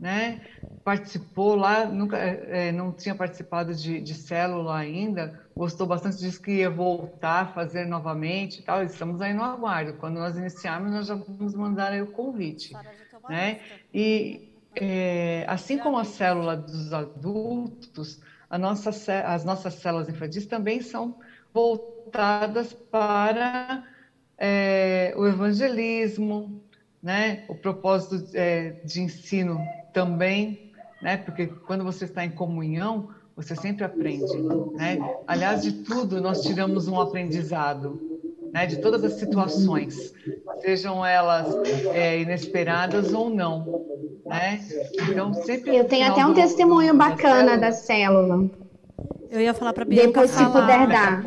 né? 0.00 0.40
Participou 0.82 1.54
lá, 1.54 1.84
nunca 1.84 2.16
é, 2.16 2.72
não 2.72 2.90
tinha 2.90 3.14
participado 3.14 3.74
de, 3.74 4.00
de 4.00 4.14
célula 4.14 4.78
ainda, 4.78 5.38
gostou 5.54 5.86
bastante, 5.86 6.16
disse 6.16 6.40
que 6.40 6.52
ia 6.52 6.70
voltar 6.70 7.42
a 7.42 7.46
fazer 7.46 7.84
novamente 7.84 8.60
e 8.60 8.62
tal. 8.62 8.82
Estamos 8.82 9.20
aí 9.20 9.34
no 9.34 9.44
aguardo. 9.44 9.92
Quando 9.98 10.14
nós 10.14 10.38
iniciarmos, 10.38 10.90
nós 10.90 11.06
já 11.06 11.14
vamos 11.14 11.54
mandar 11.54 11.92
aí 11.92 12.00
o 12.00 12.10
convite, 12.10 12.72
né? 13.28 13.60
E 13.92 14.49
é, 14.76 15.44
assim 15.48 15.78
como 15.78 15.98
a 15.98 16.04
célula 16.04 16.56
dos 16.56 16.92
adultos, 16.92 18.20
nossa, 18.58 18.90
as 19.24 19.44
nossas 19.44 19.74
células 19.74 20.08
infantis 20.08 20.46
também 20.46 20.80
são 20.80 21.18
voltadas 21.52 22.72
para 22.72 23.84
é, 24.38 25.12
o 25.16 25.26
evangelismo, 25.26 26.62
né? 27.02 27.44
O 27.48 27.54
propósito 27.54 28.30
é, 28.34 28.70
de 28.84 29.02
ensino 29.02 29.60
também, 29.92 30.72
né? 31.02 31.16
Porque 31.16 31.46
quando 31.46 31.84
você 31.84 32.04
está 32.04 32.24
em 32.24 32.30
comunhão, 32.30 33.10
você 33.36 33.54
sempre 33.54 33.84
aprende, 33.84 34.36
né? 34.74 34.98
Aliás, 35.26 35.62
de 35.62 35.72
tudo 35.84 36.20
nós 36.20 36.42
tiramos 36.42 36.88
um 36.88 37.00
aprendizado, 37.00 38.09
né? 38.52 38.66
De 38.66 38.76
todas 38.76 39.04
as 39.04 39.14
situações, 39.14 40.12
sejam 40.60 41.04
elas 41.04 41.54
é, 41.92 42.20
inesperadas 42.20 43.12
ou 43.12 43.30
não, 43.30 43.86
né? 44.26 44.60
Então 45.08 45.34
sempre. 45.34 45.76
Eu 45.76 45.84
tenho 45.84 46.10
até 46.10 46.24
um 46.24 46.34
testemunho 46.34 46.94
bacana 46.94 47.56
da 47.56 47.72
célula. 47.72 48.50
Eu 49.30 49.40
ia 49.40 49.54
falar 49.54 49.72
para 49.72 49.84
Bianca 49.84 50.06
Depois, 50.08 50.30
falar. 50.32 50.46
se 50.46 50.52
puder 50.52 50.88
dar. 50.88 51.24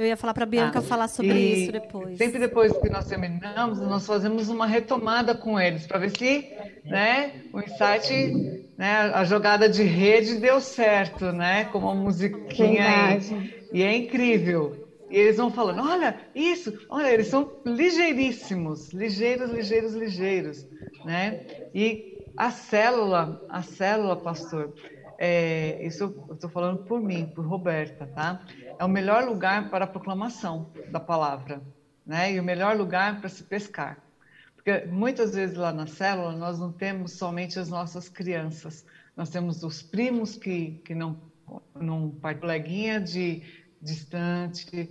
Eu 0.00 0.06
ia 0.06 0.16
falar 0.16 0.32
para 0.32 0.44
a 0.44 0.46
Bianca 0.46 0.78
ah, 0.78 0.82
falar 0.82 1.08
sobre 1.08 1.38
isso 1.38 1.72
depois. 1.72 2.16
Sempre 2.16 2.38
depois 2.38 2.72
que 2.72 2.88
nós 2.88 3.04
terminamos, 3.04 3.78
nós 3.80 4.06
fazemos 4.06 4.48
uma 4.48 4.66
retomada 4.66 5.34
com 5.34 5.60
eles 5.60 5.86
para 5.86 5.98
ver 5.98 6.16
se 6.16 6.48
né, 6.86 7.32
o 7.52 7.60
insight, 7.60 8.66
né, 8.78 9.12
a 9.12 9.24
jogada 9.24 9.68
de 9.68 9.82
rede 9.82 10.36
deu 10.36 10.58
certo, 10.58 11.32
né? 11.32 11.64
Como 11.66 11.86
a 11.86 11.94
musiquinha 11.94 12.82
aí. 12.82 13.52
E 13.74 13.82
é 13.82 13.94
incrível. 13.94 14.79
E 15.10 15.16
eles 15.16 15.36
vão 15.36 15.50
falando, 15.50 15.82
olha, 15.82 16.18
isso, 16.34 16.86
olha, 16.88 17.12
eles 17.12 17.26
são 17.26 17.50
ligeiríssimos, 17.66 18.92
ligeiros, 18.92 19.50
ligeiros, 19.50 19.94
ligeiros, 19.94 20.66
né? 21.04 21.44
E 21.74 22.16
a 22.36 22.50
célula, 22.50 23.44
a 23.48 23.60
célula, 23.60 24.16
pastor, 24.16 24.72
é, 25.18 25.84
isso 25.84 26.04
eu 26.28 26.34
estou 26.34 26.48
falando 26.48 26.84
por 26.84 27.00
mim, 27.00 27.26
por 27.26 27.44
Roberta, 27.44 28.06
tá? 28.06 28.40
É 28.78 28.84
o 28.84 28.88
melhor 28.88 29.24
lugar 29.24 29.68
para 29.68 29.84
a 29.84 29.88
proclamação 29.88 30.70
da 30.90 31.00
palavra, 31.00 31.60
né? 32.06 32.32
E 32.32 32.40
o 32.40 32.44
melhor 32.44 32.76
lugar 32.76 33.20
para 33.20 33.28
se 33.28 33.42
pescar. 33.42 33.98
Porque 34.54 34.86
muitas 34.86 35.34
vezes 35.34 35.56
lá 35.56 35.72
na 35.72 35.86
célula 35.86 36.32
nós 36.32 36.58
não 36.58 36.70
temos 36.70 37.12
somente 37.12 37.58
as 37.58 37.68
nossas 37.68 38.08
crianças, 38.08 38.86
nós 39.16 39.28
temos 39.28 39.62
os 39.62 39.82
primos 39.82 40.36
que, 40.36 40.80
que 40.84 40.94
não, 40.94 41.20
não 41.74 42.10
coleguinha 42.40 43.00
de 43.00 43.42
distante, 43.80 44.90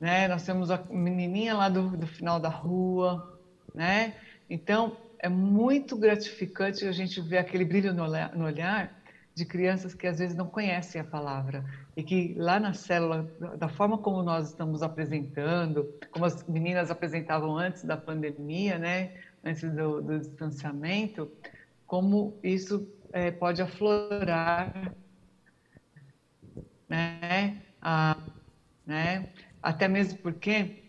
né? 0.00 0.28
Nós 0.28 0.44
temos 0.44 0.70
a 0.70 0.82
menininha 0.90 1.54
lá 1.54 1.68
do, 1.68 1.96
do 1.96 2.06
final 2.06 2.40
da 2.40 2.48
rua, 2.48 3.38
né? 3.74 4.14
Então, 4.50 4.96
é 5.18 5.28
muito 5.28 5.96
gratificante 5.96 6.86
a 6.86 6.92
gente 6.92 7.20
ver 7.20 7.38
aquele 7.38 7.64
brilho 7.64 7.94
no 7.94 8.02
olhar, 8.02 8.34
no 8.34 8.44
olhar 8.44 9.02
de 9.34 9.44
crianças 9.44 9.94
que 9.94 10.06
às 10.06 10.18
vezes 10.18 10.36
não 10.36 10.46
conhecem 10.46 11.00
a 11.00 11.04
palavra 11.04 11.64
e 11.96 12.02
que 12.02 12.34
lá 12.36 12.60
na 12.60 12.74
célula, 12.74 13.30
da 13.56 13.68
forma 13.68 13.96
como 13.96 14.22
nós 14.22 14.48
estamos 14.48 14.82
apresentando, 14.82 15.88
como 16.10 16.24
as 16.24 16.46
meninas 16.46 16.90
apresentavam 16.90 17.56
antes 17.56 17.84
da 17.84 17.96
pandemia, 17.96 18.78
né, 18.78 19.12
antes 19.44 19.70
do, 19.70 20.02
do 20.02 20.18
distanciamento, 20.18 21.30
como 21.86 22.36
isso 22.42 22.86
é, 23.12 23.30
pode 23.30 23.62
aflorar, 23.62 24.92
né, 26.92 27.62
a, 27.80 28.14
né, 28.86 29.32
até 29.62 29.88
mesmo 29.88 30.18
porque 30.18 30.84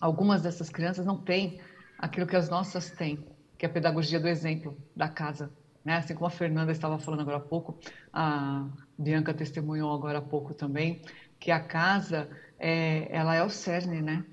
algumas 0.00 0.42
dessas 0.42 0.68
crianças 0.68 1.06
não 1.06 1.16
têm 1.16 1.60
aquilo 1.96 2.26
que 2.26 2.34
as 2.34 2.48
nossas 2.48 2.90
têm, 2.90 3.24
que 3.56 3.64
é 3.64 3.68
a 3.68 3.72
pedagogia 3.72 4.18
do 4.18 4.26
exemplo 4.26 4.76
da 4.96 5.08
casa. 5.08 5.52
Né? 5.84 5.94
Assim 5.94 6.14
como 6.14 6.26
a 6.26 6.30
Fernanda 6.30 6.72
estava 6.72 6.98
falando 6.98 7.20
agora 7.20 7.36
há 7.36 7.40
pouco, 7.40 7.78
a 8.12 8.68
Bianca 8.98 9.32
testemunhou 9.32 9.94
agora 9.94 10.18
há 10.18 10.22
pouco 10.22 10.54
também, 10.54 11.00
que 11.38 11.52
a 11.52 11.60
casa 11.60 12.28
é, 12.58 13.06
ela 13.14 13.36
é 13.36 13.42
o 13.44 13.48
cerne, 13.50 14.02
né? 14.02 14.24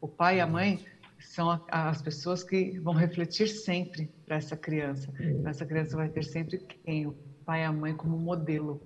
O 0.00 0.08
pai 0.08 0.38
e 0.38 0.40
a 0.40 0.46
mãe 0.46 0.82
são 1.18 1.60
as 1.68 2.00
pessoas 2.00 2.42
que 2.42 2.78
vão 2.78 2.94
refletir 2.94 3.48
sempre 3.48 4.10
para 4.24 4.36
essa 4.36 4.56
criança. 4.56 5.12
Essa 5.44 5.66
criança 5.66 5.96
vai 5.96 6.08
ter 6.08 6.22
sempre 6.22 6.58
quem? 6.58 7.12
Pai 7.46 7.62
e 7.62 7.64
a 7.64 7.72
mãe 7.72 7.94
como 7.94 8.18
modelo. 8.18 8.82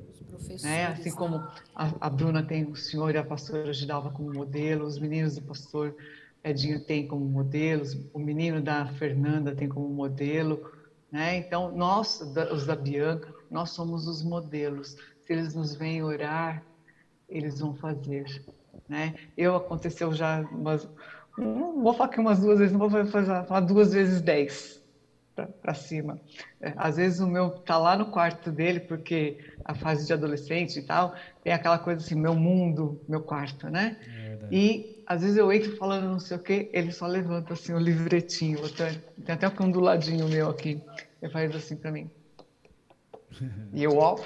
Né? 0.62 0.86
Assim 0.86 1.10
como 1.10 1.36
a, 1.74 1.92
a, 1.98 2.10
Bruna 2.10 2.42
tem 2.42 2.64
o 2.64 2.76
senhor 2.76 3.14
e 3.14 3.18
a 3.18 3.24
pastora 3.24 3.72
Gidalva 3.72 4.10
como 4.10 4.32
modelo, 4.32 4.84
os 4.84 4.98
meninos 4.98 5.34
do 5.34 5.42
pastor 5.42 5.96
Edinho 6.44 6.84
tem 6.84 7.08
como 7.08 7.24
modelos, 7.24 7.98
o 8.12 8.18
menino 8.18 8.60
da 8.60 8.86
Fernanda 8.94 9.54
tem 9.54 9.68
como 9.68 9.88
modelo, 9.88 10.70
né? 11.10 11.36
Então, 11.36 11.74
nós, 11.76 12.20
os 12.52 12.66
da 12.66 12.76
Bianca, 12.76 13.34
nós 13.50 13.70
somos 13.70 14.06
os 14.06 14.22
modelos. 14.22 14.96
Se 15.22 15.32
eles 15.32 15.54
nos 15.54 15.74
vêm 15.74 16.02
orar, 16.02 16.62
eles 17.28 17.60
vão 17.60 17.74
fazer, 17.74 18.24
né? 18.88 19.14
Eu 19.36 19.56
aconteceu 19.56 20.12
já 20.12 20.40
umas, 20.52 20.88
não 21.36 21.82
vou 21.82 21.92
falar 21.92 22.08
que 22.08 22.20
umas 22.20 22.40
duas 22.40 22.58
vezes, 22.58 22.72
não 22.72 22.88
vou 22.88 23.06
fazer 23.06 23.26
falar 23.46 23.60
duas 23.60 23.92
vezes 23.92 24.22
dez 24.22 24.79
para 25.60 25.74
cima. 25.74 26.18
É, 26.60 26.72
às 26.76 26.96
vezes 26.96 27.20
o 27.20 27.26
meu 27.26 27.50
tá 27.50 27.78
lá 27.78 27.96
no 27.96 28.06
quarto 28.06 28.50
dele, 28.50 28.80
porque 28.80 29.38
a 29.64 29.74
fase 29.74 30.06
de 30.06 30.12
adolescente 30.12 30.78
e 30.78 30.82
tal, 30.82 31.14
tem 31.42 31.52
aquela 31.52 31.78
coisa 31.78 32.04
assim, 32.04 32.14
meu 32.14 32.34
mundo, 32.34 33.00
meu 33.08 33.20
quarto, 33.20 33.68
né? 33.68 33.96
É 34.06 34.30
e 34.50 35.02
às 35.06 35.22
vezes 35.22 35.36
eu 35.36 35.52
entro 35.52 35.76
falando 35.76 36.08
não 36.08 36.20
sei 36.20 36.36
o 36.36 36.40
quê, 36.40 36.70
ele 36.72 36.92
só 36.92 37.06
levanta 37.06 37.54
assim 37.54 37.72
o 37.72 37.78
livretinho, 37.78 38.58
tem 39.24 39.34
até 39.34 39.48
um 39.62 39.70
do 39.70 39.80
ladinho 39.80 40.28
meu 40.28 40.48
aqui, 40.48 40.80
ele 41.20 41.32
faz 41.32 41.54
assim 41.54 41.76
para 41.76 41.90
mim. 41.90 42.10
E 43.72 43.84
eu, 43.84 43.96
ó, 43.96 44.18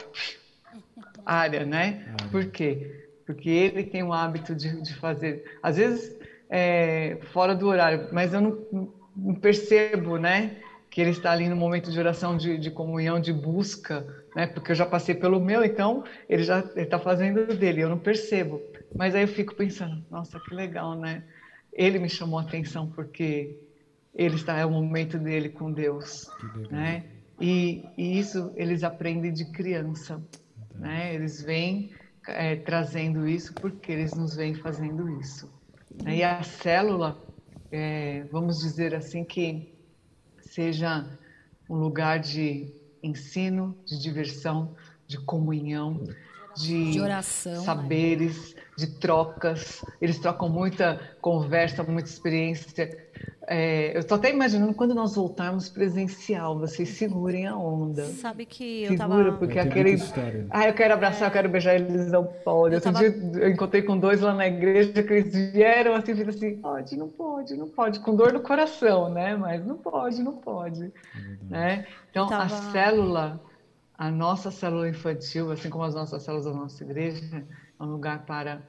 área, 1.24 1.66
né? 1.66 2.04
Área. 2.18 2.30
Por 2.30 2.46
quê? 2.46 3.04
Porque 3.26 3.48
ele 3.48 3.84
tem 3.84 4.02
o 4.02 4.12
hábito 4.12 4.54
de, 4.54 4.80
de 4.80 4.94
fazer, 4.94 5.44
às 5.62 5.76
vezes 5.76 6.16
é, 6.48 7.18
fora 7.32 7.54
do 7.54 7.66
horário, 7.66 8.08
mas 8.12 8.32
eu 8.32 8.40
não, 8.40 8.92
não, 9.16 9.34
percebo, 9.34 10.18
né? 10.18 10.56
Que 10.94 11.00
ele 11.00 11.10
está 11.10 11.32
ali 11.32 11.48
no 11.48 11.56
momento 11.56 11.90
de 11.90 11.98
oração, 11.98 12.36
de, 12.36 12.56
de 12.56 12.70
comunhão, 12.70 13.18
de 13.18 13.32
busca, 13.32 14.06
né? 14.36 14.46
Porque 14.46 14.70
eu 14.70 14.76
já 14.76 14.86
passei 14.86 15.12
pelo 15.12 15.40
meu, 15.40 15.64
então 15.64 16.04
ele 16.28 16.44
já 16.44 16.60
está 16.76 17.00
fazendo 17.00 17.52
dele, 17.56 17.80
eu 17.80 17.88
não 17.88 17.98
percebo. 17.98 18.62
Mas 18.94 19.12
aí 19.12 19.22
eu 19.22 19.28
fico 19.28 19.56
pensando, 19.56 20.04
nossa, 20.08 20.38
que 20.38 20.54
legal, 20.54 20.94
né? 20.94 21.24
Ele 21.72 21.98
me 21.98 22.08
chamou 22.08 22.38
a 22.38 22.42
atenção 22.42 22.88
porque 22.88 23.58
ele 24.14 24.36
está 24.36 24.56
é 24.56 24.64
o 24.64 24.70
momento 24.70 25.18
dele 25.18 25.48
com 25.48 25.72
Deus, 25.72 26.30
né? 26.70 27.02
E, 27.40 27.84
e, 27.98 28.16
isso 28.16 28.52
eles 28.54 28.84
aprendem 28.84 29.32
de 29.32 29.46
criança, 29.46 30.22
né? 30.76 31.12
Eles 31.12 31.42
vêm 31.42 31.90
é, 32.28 32.54
trazendo 32.54 33.26
isso 33.26 33.52
porque 33.54 33.90
eles 33.90 34.14
nos 34.14 34.36
vêm 34.36 34.54
fazendo 34.54 35.10
isso. 35.20 35.52
E 36.06 36.22
a 36.22 36.40
célula, 36.44 37.20
é, 37.72 38.22
vamos 38.30 38.60
dizer 38.60 38.94
assim, 38.94 39.24
que 39.24 39.73
seja 40.54 41.04
um 41.68 41.74
lugar 41.74 42.20
de 42.20 42.72
ensino, 43.02 43.76
de 43.84 44.00
diversão, 44.00 44.76
de 45.04 45.18
comunhão, 45.18 46.00
de, 46.56 46.92
de 46.92 47.00
oração, 47.00 47.54
né? 47.54 47.64
saberes, 47.64 48.54
né? 48.54 48.62
de 48.78 48.86
trocas. 48.98 49.84
Eles 50.00 50.18
trocam 50.20 50.48
muita 50.48 51.16
conversa, 51.20 51.82
muita 51.82 52.08
experiência. 52.08 52.96
É, 53.46 53.94
eu 53.94 54.00
estou 54.00 54.16
até 54.16 54.30
imaginando 54.30 54.72
quando 54.74 54.94
nós 54.94 55.14
voltarmos 55.14 55.68
presencial, 55.68 56.58
vocês 56.58 56.90
segurem 56.90 57.46
a 57.46 57.56
onda. 57.56 58.04
Sabe 58.06 58.46
que 58.46 58.84
eu 58.84 58.96
Segura, 58.96 59.24
tava... 59.24 59.36
porque 59.36 59.58
aquele. 59.58 59.96
Ah, 60.50 60.68
eu 60.68 60.74
quero 60.74 60.94
abraçar, 60.94 61.24
é... 61.24 61.26
eu 61.28 61.32
quero 61.32 61.48
beijar, 61.48 61.74
eles 61.74 62.10
não 62.10 62.24
podem. 62.24 62.76
Outro 62.76 62.92
tava... 62.92 63.10
dia 63.10 63.42
eu 63.42 63.50
encontrei 63.50 63.82
com 63.82 63.98
dois 63.98 64.20
lá 64.20 64.34
na 64.34 64.46
igreja 64.46 65.02
que 65.02 65.12
eles 65.12 65.52
vieram 65.52 65.94
assim, 65.94 66.12
e 66.12 66.22
assim: 66.22 66.56
pode, 66.56 66.96
não 66.96 67.08
pode, 67.08 67.56
não 67.56 67.68
pode, 67.68 68.00
com 68.00 68.16
dor 68.16 68.32
no 68.32 68.40
coração, 68.40 69.10
né? 69.10 69.36
Mas 69.36 69.64
não 69.64 69.76
pode, 69.76 70.22
não 70.22 70.36
pode. 70.36 70.90
Né? 71.42 71.86
Então, 72.10 72.26
tava... 72.28 72.44
a 72.44 72.48
célula, 72.48 73.40
a 73.98 74.10
nossa 74.10 74.50
célula 74.50 74.88
infantil, 74.88 75.50
assim 75.50 75.68
como 75.68 75.84
as 75.84 75.94
nossas 75.94 76.22
células 76.22 76.46
da 76.46 76.52
nossa 76.52 76.82
igreja, 76.82 77.44
é 77.78 77.82
um 77.82 77.86
lugar 77.86 78.24
para 78.24 78.62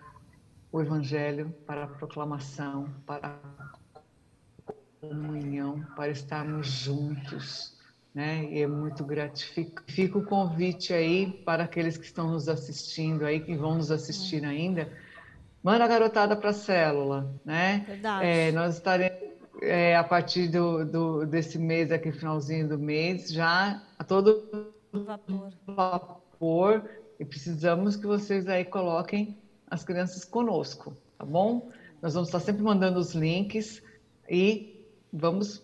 o 0.69 0.82
evangelho, 0.82 1.53
para 1.65 1.86
a 1.86 1.88
proclamação, 1.88 2.89
para 3.05 3.39
comunhão, 5.10 5.86
para 5.95 6.12
estarmos 6.12 6.68
juntos, 6.68 7.76
né? 8.14 8.45
E 8.51 8.62
é 8.62 8.68
muito 8.68 9.03
gratificante. 9.03 9.91
Fica 9.93 10.18
o 10.18 10.26
convite 10.26 10.93
aí 10.93 11.41
para 11.45 11.64
aqueles 11.64 11.97
que 11.97 12.06
estão 12.06 12.32
nos 12.32 12.47
assistindo 12.47 13.26
aí, 13.26 13.39
que 13.39 13.56
vão 13.56 13.76
nos 13.76 13.91
assistir 13.91 14.43
hum. 14.43 14.49
ainda. 14.49 14.89
Manda 15.62 15.84
a 15.84 15.88
garotada 15.88 16.36
para 16.36 16.51
a 16.51 16.53
célula, 16.53 17.34
né? 17.43 17.84
Verdade. 17.88 18.26
É, 18.26 18.51
nós 18.51 18.76
estaremos 18.76 19.26
é, 19.62 19.95
a 19.95 20.03
partir 20.03 20.47
do, 20.47 20.86
do, 20.86 21.26
desse 21.26 21.58
mês 21.58 21.91
aqui, 21.91 22.12
finalzinho 22.12 22.68
do 22.68 22.78
mês, 22.78 23.30
já 23.32 23.82
a 23.97 24.03
todo 24.03 24.74
vapor. 24.91 25.51
vapor 25.66 26.89
e 27.20 27.26
precisamos 27.26 27.95
que 27.95 28.06
vocês 28.06 28.47
aí 28.47 28.66
coloquem 28.66 29.38
as 29.70 29.84
crianças 29.84 30.24
conosco, 30.26 30.95
tá 31.18 31.26
bom? 31.26 31.70
Nós 32.01 32.14
vamos 32.14 32.30
estar 32.30 32.39
sempre 32.39 32.64
mandando 32.64 32.99
os 32.99 33.14
links 33.14 33.82
e 34.30 34.74
vamos 35.16 35.63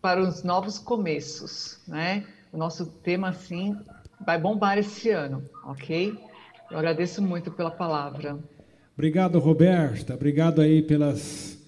para 0.00 0.22
os 0.22 0.42
novos 0.42 0.78
começos, 0.78 1.78
né? 1.86 2.26
O 2.52 2.56
nosso 2.56 2.86
tema, 2.86 3.28
assim, 3.28 3.76
vai 4.24 4.40
bombar 4.40 4.78
esse 4.78 5.10
ano, 5.10 5.44
ok? 5.64 6.18
Eu 6.70 6.78
agradeço 6.78 7.20
muito 7.20 7.50
pela 7.50 7.70
palavra. 7.70 8.38
Obrigado, 8.94 9.38
Roberta. 9.38 10.14
Obrigado 10.14 10.60
aí 10.60 10.82
pelas 10.82 11.58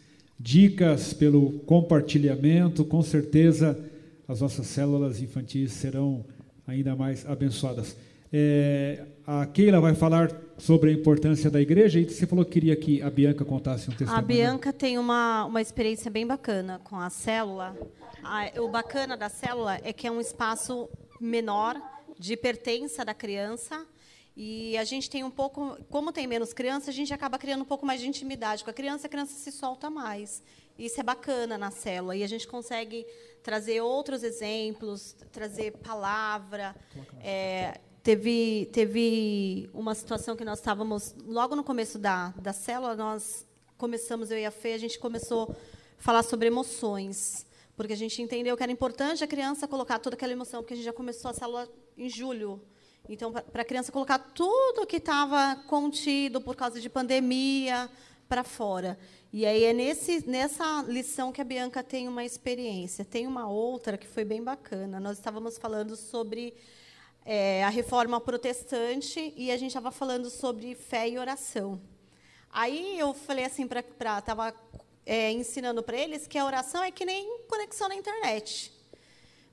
dicas, 0.40 1.12
pelo 1.12 1.58
compartilhamento. 1.60 2.84
Com 2.84 3.02
certeza 3.02 3.78
as 4.26 4.40
nossas 4.40 4.66
células 4.66 5.20
infantis 5.20 5.72
serão 5.72 6.24
ainda 6.66 6.96
mais 6.96 7.26
abençoadas. 7.26 7.96
É, 8.32 9.04
a 9.30 9.44
Keila 9.44 9.78
vai 9.78 9.94
falar 9.94 10.32
sobre 10.56 10.88
a 10.88 10.92
importância 10.94 11.50
da 11.50 11.60
igreja 11.60 12.00
e 12.00 12.08
você 12.08 12.26
falou 12.26 12.46
que 12.46 12.52
queria 12.52 12.74
que 12.74 13.02
a 13.02 13.10
Bianca 13.10 13.44
contasse 13.44 13.90
um 13.90 13.92
testemunho. 13.92 14.18
A 14.18 14.22
Bianca 14.22 14.72
tem 14.72 14.96
uma, 14.96 15.44
uma 15.44 15.60
experiência 15.60 16.10
bem 16.10 16.26
bacana 16.26 16.80
com 16.82 16.98
a 16.98 17.10
célula. 17.10 17.76
A, 18.24 18.58
o 18.58 18.70
bacana 18.70 19.18
da 19.18 19.28
célula 19.28 19.78
é 19.84 19.92
que 19.92 20.06
é 20.06 20.10
um 20.10 20.18
espaço 20.18 20.88
menor 21.20 21.78
de 22.18 22.38
pertença 22.38 23.04
da 23.04 23.12
criança 23.12 23.86
e 24.34 24.78
a 24.78 24.84
gente 24.84 25.10
tem 25.10 25.22
um 25.22 25.30
pouco, 25.30 25.76
como 25.90 26.10
tem 26.10 26.26
menos 26.26 26.54
criança, 26.54 26.88
a 26.88 26.94
gente 26.94 27.12
acaba 27.12 27.38
criando 27.38 27.60
um 27.60 27.66
pouco 27.66 27.84
mais 27.84 28.00
de 28.00 28.08
intimidade 28.08 28.64
com 28.64 28.70
a 28.70 28.72
criança, 28.72 29.08
a 29.08 29.10
criança 29.10 29.34
se 29.34 29.52
solta 29.52 29.90
mais. 29.90 30.42
Isso 30.78 30.98
é 31.00 31.02
bacana 31.02 31.58
na 31.58 31.70
célula 31.70 32.16
e 32.16 32.24
a 32.24 32.26
gente 32.26 32.48
consegue 32.48 33.04
trazer 33.42 33.82
outros 33.82 34.22
exemplos, 34.22 35.14
trazer 35.30 35.72
palavra, 35.72 36.74
é, 37.20 37.78
Teve, 38.08 38.70
teve 38.72 39.68
uma 39.74 39.94
situação 39.94 40.34
que 40.34 40.42
nós 40.42 40.60
estávamos, 40.60 41.14
logo 41.26 41.54
no 41.54 41.62
começo 41.62 41.98
da, 41.98 42.30
da 42.40 42.54
célula, 42.54 42.96
nós 42.96 43.46
começamos, 43.76 44.30
eu 44.30 44.38
e 44.38 44.46
a 44.46 44.50
Fê, 44.50 44.72
a 44.72 44.78
gente 44.78 44.98
começou 44.98 45.50
a 45.50 46.02
falar 46.02 46.22
sobre 46.22 46.46
emoções, 46.46 47.44
porque 47.76 47.92
a 47.92 47.96
gente 47.96 48.22
entendeu 48.22 48.56
que 48.56 48.62
era 48.62 48.72
importante 48.72 49.22
a 49.22 49.26
criança 49.26 49.68
colocar 49.68 49.98
toda 49.98 50.16
aquela 50.16 50.32
emoção, 50.32 50.62
porque 50.62 50.72
a 50.72 50.76
gente 50.78 50.86
já 50.86 50.92
começou 50.94 51.30
a 51.30 51.34
célula 51.34 51.68
em 51.98 52.08
julho. 52.08 52.62
Então, 53.06 53.30
para 53.30 53.60
a 53.60 53.64
criança 53.66 53.92
colocar 53.92 54.18
tudo 54.18 54.86
que 54.86 54.96
estava 54.96 55.56
contido 55.66 56.40
por 56.40 56.56
causa 56.56 56.80
de 56.80 56.88
pandemia 56.88 57.90
para 58.26 58.42
fora. 58.42 58.98
E 59.30 59.44
aí 59.44 59.64
é 59.64 59.74
nesse, 59.74 60.26
nessa 60.26 60.82
lição 60.88 61.30
que 61.30 61.42
a 61.42 61.44
Bianca 61.44 61.82
tem 61.82 62.08
uma 62.08 62.24
experiência. 62.24 63.04
Tem 63.04 63.26
uma 63.26 63.50
outra 63.50 63.98
que 63.98 64.06
foi 64.06 64.24
bem 64.24 64.42
bacana. 64.42 64.98
Nós 64.98 65.18
estávamos 65.18 65.58
falando 65.58 65.94
sobre 65.94 66.54
é, 67.30 67.62
a 67.62 67.68
reforma 67.68 68.18
protestante 68.18 69.34
e 69.36 69.50
a 69.50 69.56
gente 69.58 69.68
estava 69.68 69.90
falando 69.90 70.30
sobre 70.30 70.74
fé 70.74 71.06
e 71.06 71.18
oração. 71.18 71.78
Aí 72.50 72.98
eu 72.98 73.12
falei 73.12 73.44
assim 73.44 73.68
para 73.68 73.80
estava 74.18 74.54
é, 75.04 75.30
ensinando 75.30 75.82
para 75.82 75.98
eles 75.98 76.26
que 76.26 76.38
a 76.38 76.46
oração 76.46 76.82
é 76.82 76.90
que 76.90 77.04
nem 77.04 77.40
conexão 77.46 77.86
na 77.86 77.94
internet. 77.94 78.72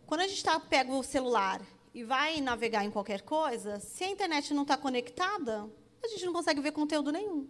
Quando 0.08 0.22
a 0.22 0.28
gente 0.28 0.42
tá, 0.42 0.58
pega 0.58 0.90
o 0.94 1.04
celular 1.04 1.62
e 1.94 2.02
vai 2.02 2.40
navegar 2.40 2.86
em 2.86 2.92
qualquer 2.92 3.24
coisa, 3.24 3.78
se 3.82 4.06
a 4.06 4.10
internet 4.10 4.54
não 4.54 4.62
está 4.62 4.78
conectada, 4.78 5.70
a 6.02 6.08
gente 6.08 6.26
não 6.26 6.32
consegue 6.32 6.62
ver 6.62 6.72
conteúdo 6.72 7.12
nenhum. 7.12 7.46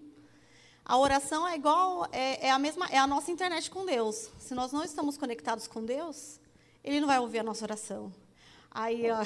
A 0.84 0.98
oração 0.98 1.48
é 1.48 1.54
igual, 1.54 2.08
é, 2.12 2.48
é, 2.48 2.50
a 2.50 2.58
mesma, 2.58 2.88
é 2.88 2.98
a 2.98 3.06
nossa 3.06 3.30
internet 3.30 3.70
com 3.70 3.86
Deus. 3.86 4.32
Se 4.40 4.56
nós 4.56 4.72
não 4.72 4.84
estamos 4.84 5.18
conectados 5.18 5.68
com 5.68 5.86
Deus, 5.86 6.40
Ele 6.84 7.00
não 7.00 7.08
vai 7.08 7.20
ouvir 7.20 7.38
a 7.40 7.44
nossa 7.44 7.64
oração. 7.64 8.12
Aí 8.76 9.10
ó, 9.10 9.20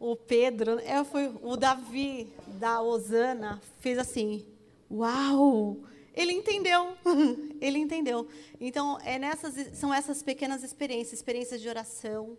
o 0.00 0.16
Pedro, 0.16 0.80
é, 0.80 1.04
foi, 1.04 1.30
o 1.42 1.56
Davi 1.56 2.32
da 2.58 2.80
Osana 2.80 3.60
fez 3.80 3.98
assim, 3.98 4.46
uau! 4.90 5.76
Ele 6.14 6.32
entendeu, 6.32 6.96
ele 7.60 7.78
entendeu. 7.78 8.26
Então, 8.58 8.98
é 9.04 9.18
nessas, 9.18 9.78
são 9.78 9.92
essas 9.92 10.22
pequenas 10.22 10.64
experiências, 10.64 11.12
experiências 11.12 11.60
de 11.60 11.68
oração 11.68 12.36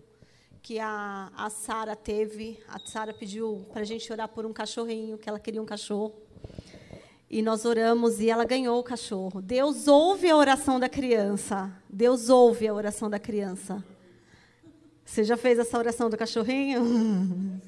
que 0.62 0.80
a, 0.80 1.32
a 1.36 1.50
Sara 1.52 1.96
teve. 1.96 2.60
A 2.68 2.80
Sara 2.80 3.14
pediu 3.14 3.66
para 3.72 3.82
a 3.82 3.86
gente 3.86 4.12
orar 4.12 4.28
por 4.28 4.46
um 4.46 4.52
cachorrinho, 4.52 5.18
que 5.18 5.30
ela 5.30 5.40
queria 5.40 5.62
um 5.62 5.66
cachorro. 5.66 6.14
E 7.30 7.42
nós 7.42 7.64
oramos 7.64 8.20
e 8.20 8.30
ela 8.30 8.44
ganhou 8.44 8.78
o 8.80 8.84
cachorro. 8.84 9.42
Deus 9.42 9.88
ouve 9.88 10.30
a 10.30 10.36
oração 10.36 10.80
da 10.80 10.90
criança. 10.90 11.72
Deus 11.88 12.28
ouve 12.28 12.68
a 12.68 12.74
oração 12.74 13.10
da 13.10 13.20
criança. 13.20 13.84
Você 15.06 15.24
já 15.24 15.36
fez 15.36 15.60
essa 15.60 15.78
oração 15.78 16.10
do 16.10 16.18
cachorrinho? 16.18 17.62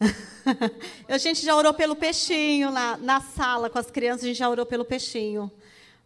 a 1.08 1.18
gente 1.18 1.44
já 1.44 1.54
orou 1.54 1.72
pelo 1.72 1.94
peixinho 1.94 2.70
na, 2.70 2.96
na 2.96 3.20
sala 3.20 3.70
com 3.70 3.78
as 3.78 3.90
crianças, 3.90 4.24
a 4.24 4.28
gente 4.28 4.38
já 4.38 4.48
orou 4.48 4.66
pelo 4.66 4.84
peixinho. 4.84 5.50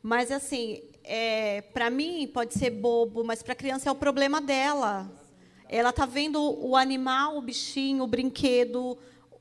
Mas 0.03 0.31
assim, 0.31 0.83
é, 1.03 1.61
para 1.61 1.91
mim 1.91 2.27
pode 2.33 2.55
ser 2.55 2.71
bobo, 2.71 3.25
mas 3.25 3.43
para 3.43 3.53
a 3.53 3.57
criança 3.57 3.89
é 3.89 3.93
o 3.93 3.97
problema 3.97 4.41
dela. 4.41 5.11
Ela 5.69 5.91
está 5.91 6.07
vendo 6.07 6.41
o 6.41 6.77
animal, 6.77 7.37
o 7.37 7.43
bichinho, 7.43 8.05
o 8.05 8.07
brinquedo, 8.07 8.99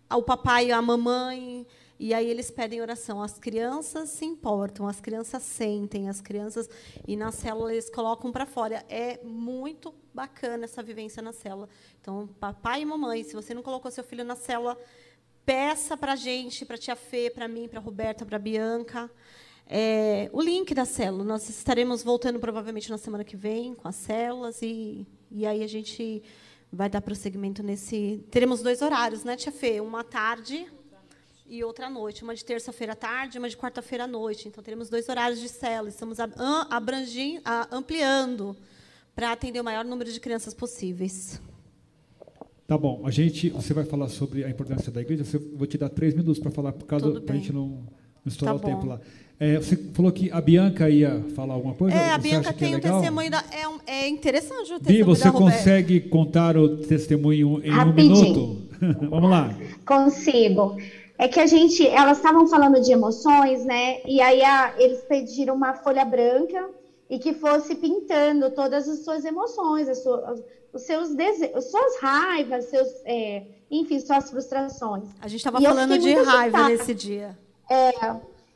o 0.09 0.21
papai 0.21 0.71
a 0.71 0.81
mamãe, 0.81 1.65
E 2.03 2.13
aí 2.13 2.29
eles 2.29 2.51
pedem 2.51 2.81
oração. 2.81 3.21
As 3.21 3.39
crianças 3.39 4.09
se 4.09 4.25
importam, 4.25 4.85
as 4.85 4.99
crianças 4.99 5.41
sentem, 5.41 6.09
as 6.09 6.19
crianças 6.19 6.69
e 7.07 7.15
na 7.15 7.31
célula 7.31 7.71
eles 7.71 7.89
colocam 7.89 8.29
para 8.29 8.45
fora. 8.45 8.83
É 8.89 9.23
muito 9.23 9.95
bacana 10.13 10.65
essa 10.65 10.83
vivência 10.83 11.23
na 11.23 11.31
célula. 11.31 11.69
Então, 12.01 12.27
papai 12.41 12.81
e 12.81 12.85
mamãe, 12.85 13.23
se 13.23 13.33
você 13.33 13.53
não 13.53 13.63
colocou 13.63 13.89
seu 13.89 14.03
filho 14.03 14.25
na 14.25 14.35
célula, 14.35 14.77
peça 15.45 15.95
para 15.95 16.11
a 16.11 16.15
gente, 16.17 16.65
para 16.65 16.75
a 16.75 16.77
tia 16.77 16.93
Fê, 16.97 17.29
para 17.29 17.47
mim, 17.47 17.69
para 17.69 17.79
a 17.79 17.81
Roberta, 17.81 18.25
para 18.25 18.35
a 18.35 18.39
Bianca. 18.39 19.09
É, 19.65 20.29
o 20.33 20.41
link 20.41 20.73
da 20.73 20.83
célula. 20.83 21.23
Nós 21.23 21.47
estaremos 21.47 22.03
voltando 22.03 22.37
provavelmente 22.37 22.89
na 22.89 22.97
semana 22.97 23.23
que 23.23 23.37
vem 23.37 23.73
com 23.73 23.87
as 23.87 23.95
células 23.95 24.61
e, 24.61 25.07
e 25.31 25.45
aí 25.45 25.63
a 25.63 25.67
gente 25.67 26.21
vai 26.69 26.89
dar 26.89 26.99
prosseguimento 26.99 27.63
nesse. 27.63 28.25
Teremos 28.29 28.61
dois 28.61 28.81
horários, 28.81 29.23
né, 29.23 29.37
Tia 29.37 29.53
Fê? 29.53 29.79
Uma 29.79 30.03
tarde 30.03 30.69
e 31.45 31.63
outra 31.63 31.87
à 31.87 31.89
noite. 31.89 32.23
Uma 32.23 32.35
de 32.35 32.43
terça-feira 32.43 32.93
à 32.93 32.95
tarde 32.95 33.37
e 33.37 33.39
uma 33.39 33.49
de 33.49 33.57
quarta-feira 33.57 34.05
à 34.05 34.07
noite. 34.07 34.47
Então 34.47 34.63
teremos 34.63 34.89
dois 34.89 35.07
horários 35.09 35.39
de 35.39 35.49
célula. 35.49 35.89
Estamos 35.89 36.17
abrangindo, 36.69 37.41
ampliando 37.71 38.55
para 39.15 39.31
atender 39.31 39.59
o 39.59 39.63
maior 39.63 39.85
número 39.85 40.11
de 40.11 40.19
crianças 40.19 40.53
possíveis. 40.53 41.41
Tá 42.65 42.77
bom. 42.77 43.01
A 43.05 43.11
gente, 43.11 43.49
você 43.49 43.73
vai 43.73 43.83
falar 43.83 44.07
sobre 44.07 44.43
a 44.43 44.49
importância 44.49 44.91
da 44.91 45.01
igreja. 45.01 45.23
Eu 45.33 45.57
vou 45.57 45.67
te 45.67 45.77
dar 45.77 45.89
três 45.89 46.13
minutos 46.13 46.39
para 46.39 46.49
falar, 46.49 46.71
por 46.71 46.85
causa 46.85 47.21
para 47.21 47.35
a 47.35 47.37
gente 47.37 47.51
não, 47.51 47.67
não 47.67 47.87
estourar 48.25 48.57
tá 48.57 48.67
o 48.67 48.71
tempo 48.71 48.85
lá. 48.87 48.99
É, 49.39 49.57
você 49.57 49.75
falou 49.93 50.11
que 50.11 50.31
a 50.31 50.39
Bianca 50.39 50.89
ia 50.89 51.21
falar 51.35 51.55
alguma 51.55 51.73
coisa? 51.73 51.97
É, 51.97 52.11
a 52.11 52.17
Bianca 52.17 52.49
é 52.51 52.53
tem 52.53 52.73
é 52.73 52.77
o 52.77 52.79
testemunho 52.79 53.29
da. 53.29 53.43
É, 53.51 53.67
um, 53.67 53.79
é 53.85 54.07
interessante 54.07 54.71
o 54.71 54.79
testemunho 54.79 54.85
Bi, 54.87 55.03
você 55.03 55.31
consegue 55.31 55.99
contar 55.99 56.55
o 56.55 56.77
testemunho 56.77 57.61
em 57.63 57.69
Rapidinho. 57.69 58.15
um 58.15 58.21
minuto? 58.21 58.61
Vamos 59.09 59.29
lá. 59.29 59.53
Consigo. 59.85 60.77
É 61.17 61.27
que 61.27 61.39
a 61.39 61.45
gente, 61.45 61.87
elas 61.87 62.17
estavam 62.17 62.47
falando 62.47 62.81
de 62.81 62.91
emoções, 62.91 63.63
né? 63.65 64.01
E 64.05 64.19
aí 64.19 64.43
a, 64.43 64.73
eles 64.77 65.01
pediram 65.03 65.55
uma 65.55 65.73
folha 65.73 66.03
branca 66.03 66.69
e 67.09 67.19
que 67.19 67.33
fosse 67.33 67.75
pintando 67.75 68.49
todas 68.51 68.89
as 68.89 69.03
suas 69.03 69.23
emoções, 69.23 69.87
as 69.87 70.01
suas, 70.01 70.43
os 70.73 70.81
seus 70.81 71.13
desejos, 71.13 71.65
suas 71.65 71.99
raivas, 71.99 72.65
seus, 72.65 72.87
é, 73.05 73.43
enfim, 73.69 73.99
suas 73.99 74.29
frustrações. 74.29 75.09
A 75.21 75.27
gente 75.27 75.39
estava 75.39 75.61
falando 75.61 75.97
de 75.97 76.13
raiva 76.13 76.69
nesse 76.69 76.93
dia. 76.95 77.37
É, 77.69 78.15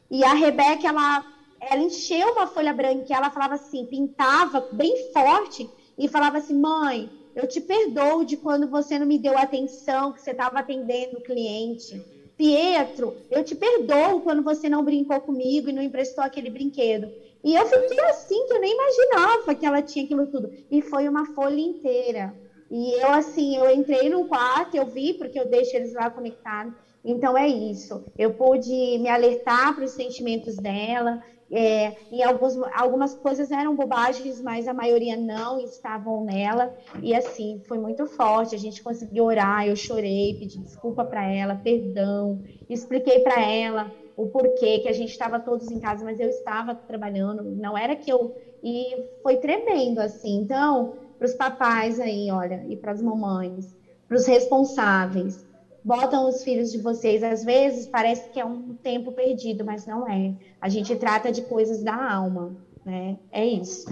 e 0.09 0.23
a 0.23 0.33
Rebeca, 0.33 0.87
ela, 0.87 1.23
ela 1.61 1.81
encheu 1.81 2.33
uma 2.33 2.47
folha 2.47 2.73
branca 2.73 3.05
e 3.07 3.13
ela 3.13 3.29
falava 3.29 3.55
assim, 3.55 3.85
pintava 3.85 4.67
bem 4.71 5.11
forte 5.13 5.69
e 5.97 6.07
falava 6.07 6.39
assim, 6.39 6.59
mãe, 6.59 7.09
eu 7.35 7.47
te 7.47 7.61
perdoo 7.61 8.25
de 8.25 8.37
quando 8.37 8.67
você 8.67 8.97
não 8.97 9.05
me 9.05 9.19
deu 9.19 9.37
atenção 9.37 10.11
que 10.11 10.21
você 10.21 10.31
estava 10.31 10.59
atendendo 10.59 11.17
o 11.17 11.21
cliente. 11.21 12.03
Pietro, 12.37 13.15
eu 13.31 13.43
te 13.43 13.55
perdoo 13.55 14.21
quando 14.21 14.43
você 14.43 14.69
não 14.69 14.83
brincou 14.83 15.19
comigo 15.21 15.69
e 15.69 15.73
não 15.73 15.81
emprestou 15.81 16.23
aquele 16.23 16.49
brinquedo. 16.49 17.11
E 17.43 17.55
eu 17.55 17.65
fiquei 17.65 17.99
assim, 18.05 18.45
que 18.45 18.53
eu 18.53 18.59
nem 18.59 18.73
imaginava 18.73 19.55
que 19.55 19.65
ela 19.65 19.81
tinha 19.81 20.05
aquilo 20.05 20.27
tudo. 20.27 20.49
E 20.69 20.81
foi 20.81 21.07
uma 21.07 21.25
folha 21.33 21.59
inteira. 21.59 22.31
E 22.69 22.93
eu, 23.01 23.11
assim, 23.11 23.55
eu 23.57 23.69
entrei 23.71 24.09
no 24.09 24.25
quarto, 24.25 24.75
eu 24.75 24.85
vi, 24.85 25.13
porque 25.17 25.39
eu 25.39 25.49
deixo 25.49 25.75
eles 25.75 25.93
lá 25.93 26.09
conectados. 26.11 26.73
Então, 27.03 27.37
é 27.37 27.47
isso. 27.47 28.03
Eu 28.17 28.33
pude 28.33 28.97
me 28.99 29.07
alertar 29.09 29.73
para 29.73 29.85
os 29.85 29.93
sentimentos 29.93 30.55
dela. 30.57 31.17
É, 31.49 31.93
e 32.11 32.21
alguns, 32.21 32.57
algumas 32.73 33.15
coisas 33.15 33.51
eram 33.51 33.75
bobagens, 33.75 34.41
mas 34.41 34.67
a 34.67 34.73
maioria 34.73 35.15
não 35.15 35.59
estavam 35.59 36.23
nela. 36.25 36.69
E, 37.01 37.15
assim, 37.15 37.61
foi 37.67 37.77
muito 37.77 38.05
forte. 38.05 38.55
A 38.55 38.57
gente 38.57 38.83
conseguiu 38.83 39.25
orar, 39.25 39.65
eu 39.65 39.75
chorei, 39.75 40.35
pedi 40.37 40.59
desculpa 40.59 41.05
para 41.05 41.25
ela, 41.25 41.55
perdão. 41.55 42.39
Expliquei 42.69 43.19
para 43.19 43.41
ela 43.41 43.91
o 44.15 44.27
porquê 44.27 44.79
que 44.79 44.89
a 44.89 44.93
gente 44.93 45.11
estava 45.11 45.39
todos 45.39 45.69
em 45.69 45.79
casa, 45.79 46.03
mas 46.03 46.19
eu 46.19 46.29
estava 46.29 46.75
trabalhando. 46.75 47.43
Não 47.43 47.77
era 47.77 47.95
que 47.95 48.11
eu... 48.11 48.35
E 48.61 48.95
foi 49.21 49.37
tremendo, 49.37 49.99
assim. 49.99 50.41
Então, 50.41 50.91
para 51.17 51.25
os 51.25 51.35
papais 51.35 51.99
aí, 51.99 52.29
olha, 52.31 52.65
e 52.67 52.75
para 52.75 52.91
as 52.91 53.01
mamães, 53.01 53.75
para 54.07 54.17
os 54.17 54.25
responsáveis, 54.25 55.46
botam 55.83 56.27
os 56.27 56.43
filhos 56.43 56.71
de 56.71 56.77
vocês. 56.79 57.23
Às 57.23 57.43
vezes 57.43 57.87
parece 57.87 58.29
que 58.29 58.39
é 58.39 58.45
um 58.45 58.73
tempo 58.75 59.11
perdido, 59.11 59.63
mas 59.63 59.85
não 59.85 60.07
é. 60.07 60.33
A 60.59 60.69
gente 60.69 60.95
trata 60.95 61.31
de 61.31 61.41
coisas 61.43 61.83
da 61.83 62.13
alma, 62.13 62.55
né? 62.85 63.17
É 63.31 63.45
isso. 63.45 63.87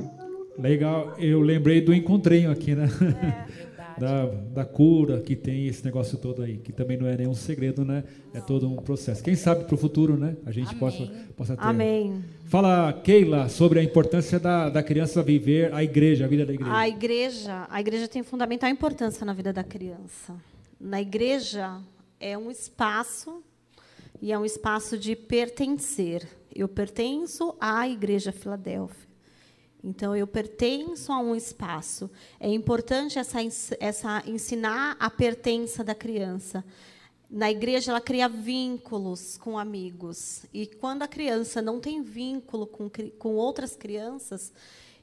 Legal. 0.57 1.15
Eu 1.17 1.41
lembrei 1.41 1.81
do 1.81 1.93
encontrinho 1.93 2.51
aqui, 2.51 2.75
né? 2.75 2.87
É. 3.51 3.65
Da, 3.95 4.25
da 4.25 4.65
cura 4.65 5.21
que 5.21 5.37
tem 5.37 5.67
esse 5.67 5.85
negócio 5.85 6.17
todo 6.17 6.41
aí, 6.41 6.57
que 6.57 6.73
também 6.73 6.97
não 6.97 7.07
é 7.07 7.15
nenhum 7.15 7.33
segredo, 7.33 7.85
né? 7.85 8.03
É 8.33 8.41
todo 8.41 8.69
um 8.69 8.75
processo. 8.75 9.23
Quem 9.23 9.35
sabe 9.35 9.63
para 9.63 9.73
o 9.73 9.77
futuro, 9.77 10.17
né? 10.17 10.35
A 10.45 10.51
gente 10.51 10.75
possa, 10.75 11.09
possa 11.33 11.55
ter. 11.55 11.63
Amém. 11.63 12.21
Fala, 12.43 12.91
Keila, 12.91 13.47
sobre 13.47 13.79
a 13.79 13.83
importância 13.83 14.37
da, 14.37 14.69
da 14.69 14.83
criança 14.83 15.23
viver 15.23 15.73
a 15.73 15.81
igreja, 15.81 16.25
a 16.25 16.27
vida 16.27 16.45
da 16.45 16.53
igreja. 16.53 16.75
A 16.75 16.89
igreja, 16.89 17.67
a 17.69 17.79
igreja 17.79 18.05
tem 18.05 18.21
fundamental 18.21 18.69
importância 18.69 19.25
na 19.25 19.31
vida 19.31 19.53
da 19.53 19.63
criança 19.63 20.35
na 20.79 21.01
igreja 21.01 21.81
é 22.19 22.37
um 22.37 22.51
espaço 22.51 23.43
e 24.21 24.31
é 24.31 24.39
um 24.39 24.45
espaço 24.45 24.97
de 24.97 25.15
pertencer. 25.15 26.27
Eu 26.53 26.67
pertenço 26.67 27.55
à 27.59 27.87
Igreja 27.87 28.31
Filadélfia. 28.31 29.05
Então 29.83 30.15
eu 30.15 30.25
pertenço 30.25 31.11
a 31.11 31.19
um 31.19 31.35
espaço. 31.35 32.09
É 32.39 32.49
importante 32.49 33.19
essa, 33.19 33.39
essa 33.79 34.23
ensinar 34.25 34.97
a 34.99 35.09
pertença 35.11 35.83
da 35.83 35.93
criança. 35.93 36.65
Na 37.29 37.51
igreja 37.51 37.91
ela 37.91 38.01
cria 38.01 38.27
vínculos 38.27 39.37
com 39.37 39.59
amigos 39.59 40.45
e 40.53 40.65
quando 40.65 41.01
a 41.03 41.07
criança 41.07 41.61
não 41.61 41.79
tem 41.79 42.01
vínculo 42.01 42.65
com, 42.65 42.89
com 43.19 43.35
outras 43.35 43.75
crianças 43.75 44.53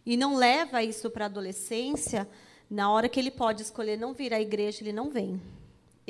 e 0.05 0.17
não 0.17 0.37
leva 0.37 0.83
isso 0.83 1.11
para 1.11 1.27
a 1.27 1.27
adolescência, 1.27 2.29
na 2.71 2.91
hora 2.91 3.09
que 3.09 3.21
ele 3.21 3.31
pode 3.31 3.63
escolher 3.63 3.99
não 3.99 4.15
vir 4.15 4.33
à 4.33 4.41
igreja, 4.41 4.83
ele 4.83 4.93
não 4.93 5.11
vem. 5.11 5.41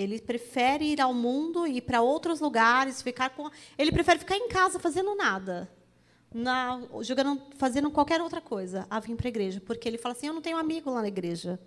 Ele 0.03 0.20
prefere 0.20 0.84
ir 0.92 1.00
ao 1.00 1.14
mundo 1.14 1.66
e 1.66 1.80
para 1.80 2.03
outros 2.03 2.40
lugares, 2.40 3.03
ficar 3.03 3.30
com. 3.30 3.50
Ele 3.78 3.92
prefere 3.92 4.18
ficar 4.18 4.36
em 4.36 4.48
casa 4.48 4.78
fazendo 4.78 5.14
nada, 5.14 5.70
na, 6.32 6.80
jogando, 7.00 7.40
fazendo 7.57 7.90
qualquer 7.90 8.20
outra 8.20 8.40
coisa, 8.40 8.86
a 8.90 8.98
vir 9.00 9.16
para 9.16 9.28
a 9.28 9.30
igreja, 9.30 9.61
porque 9.61 9.88
ele 9.88 9.98
fala 9.98 10.14
assim: 10.14 10.26
eu 10.26 10.34
não 10.34 10.42
tenho 10.42 10.57
amigo 10.57 10.90
lá 10.90 11.03
na 11.03 11.09
igreja. 11.09 11.59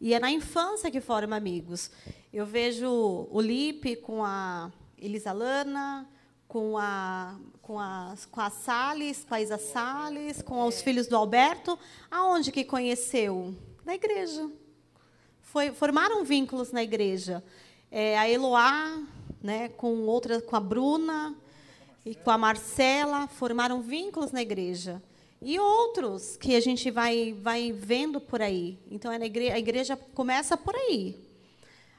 E 0.00 0.12
é 0.12 0.20
na 0.20 0.30
infância 0.30 0.90
que 0.90 1.00
forma 1.00 1.36
amigos. 1.36 1.90
Eu 2.32 2.44
vejo 2.44 3.28
o 3.30 3.40
Lipe 3.40 3.96
com 3.96 4.24
a 4.24 4.70
Elisalana, 4.98 6.06
com 6.46 6.76
a, 6.76 7.38
com 7.62 7.78
a, 7.78 8.14
com 8.30 8.40
a 8.40 8.50
Salles, 8.50 9.24
com 9.24 9.34
a 9.34 9.40
Isa 9.40 9.56
Salles, 9.56 10.42
com 10.42 10.66
os 10.66 10.82
filhos 10.82 11.06
do 11.06 11.16
Alberto. 11.16 11.78
Aonde 12.10 12.52
que 12.52 12.64
conheceu? 12.64 13.54
Na 13.84 13.94
igreja 13.94 14.50
foi, 15.54 15.70
formaram 15.70 16.24
vínculos 16.24 16.72
na 16.72 16.82
igreja. 16.82 17.40
É, 17.88 18.18
a 18.18 18.28
Eloá, 18.28 19.00
né, 19.40 19.68
com 19.68 20.00
outra, 20.00 20.40
com 20.40 20.56
a 20.56 20.58
Bruna 20.58 21.32
e 22.04 22.12
com 22.12 22.32
a 22.32 22.36
Marcela, 22.36 23.28
formaram 23.28 23.80
vínculos 23.80 24.32
na 24.32 24.42
igreja. 24.42 25.00
E 25.40 25.56
outros 25.60 26.36
que 26.36 26.56
a 26.56 26.60
gente 26.60 26.90
vai, 26.90 27.36
vai 27.40 27.70
vendo 27.70 28.20
por 28.20 28.42
aí. 28.42 28.76
Então, 28.90 29.12
é 29.12 29.24
igreja, 29.24 29.54
a 29.54 29.58
igreja 29.60 29.96
começa 29.96 30.56
por 30.56 30.74
aí. 30.74 31.16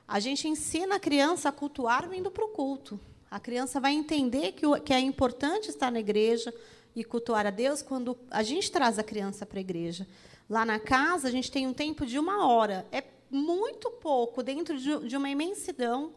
A 0.06 0.20
gente 0.20 0.49
ensina 0.49 0.95
a 0.95 0.99
criança 0.99 1.47
a 1.47 1.51
cultuar 1.53 2.10
vindo 2.10 2.30
para 2.30 2.43
o 2.43 2.49
culto. 2.49 2.99
A 3.32 3.39
criança 3.39 3.80
vai 3.80 3.93
entender 3.93 4.51
que, 4.51 4.66
o, 4.66 4.82
que 4.82 4.91
é 4.91 4.99
importante 4.99 5.70
estar 5.70 5.89
na 5.89 6.01
igreja 6.01 6.53
e 6.93 7.06
cultuar 7.06 7.47
a 7.47 7.51
Deus 7.51 7.82
quando 7.82 8.18
a 8.30 8.43
gente 8.43 8.70
traz 8.70 8.99
a 8.99 9.03
criança 9.03 9.45
para 9.45 9.60
a 9.60 9.62
igreja. 9.62 10.06
Lá 10.49 10.66
na 10.66 10.78
casa, 10.78 11.30
a 11.30 11.32
gente 11.32 11.49
tem 11.49 11.66
um 11.66 11.74
tempo 11.74 12.06
de 12.06 12.20
uma 12.20 12.45
hora. 12.45 12.86
É 12.91 13.01
muito 13.30 13.89
pouco 13.91 14.43
dentro 14.43 14.78
de, 14.78 15.15
uma 15.15 15.30
imensidão 15.30 16.13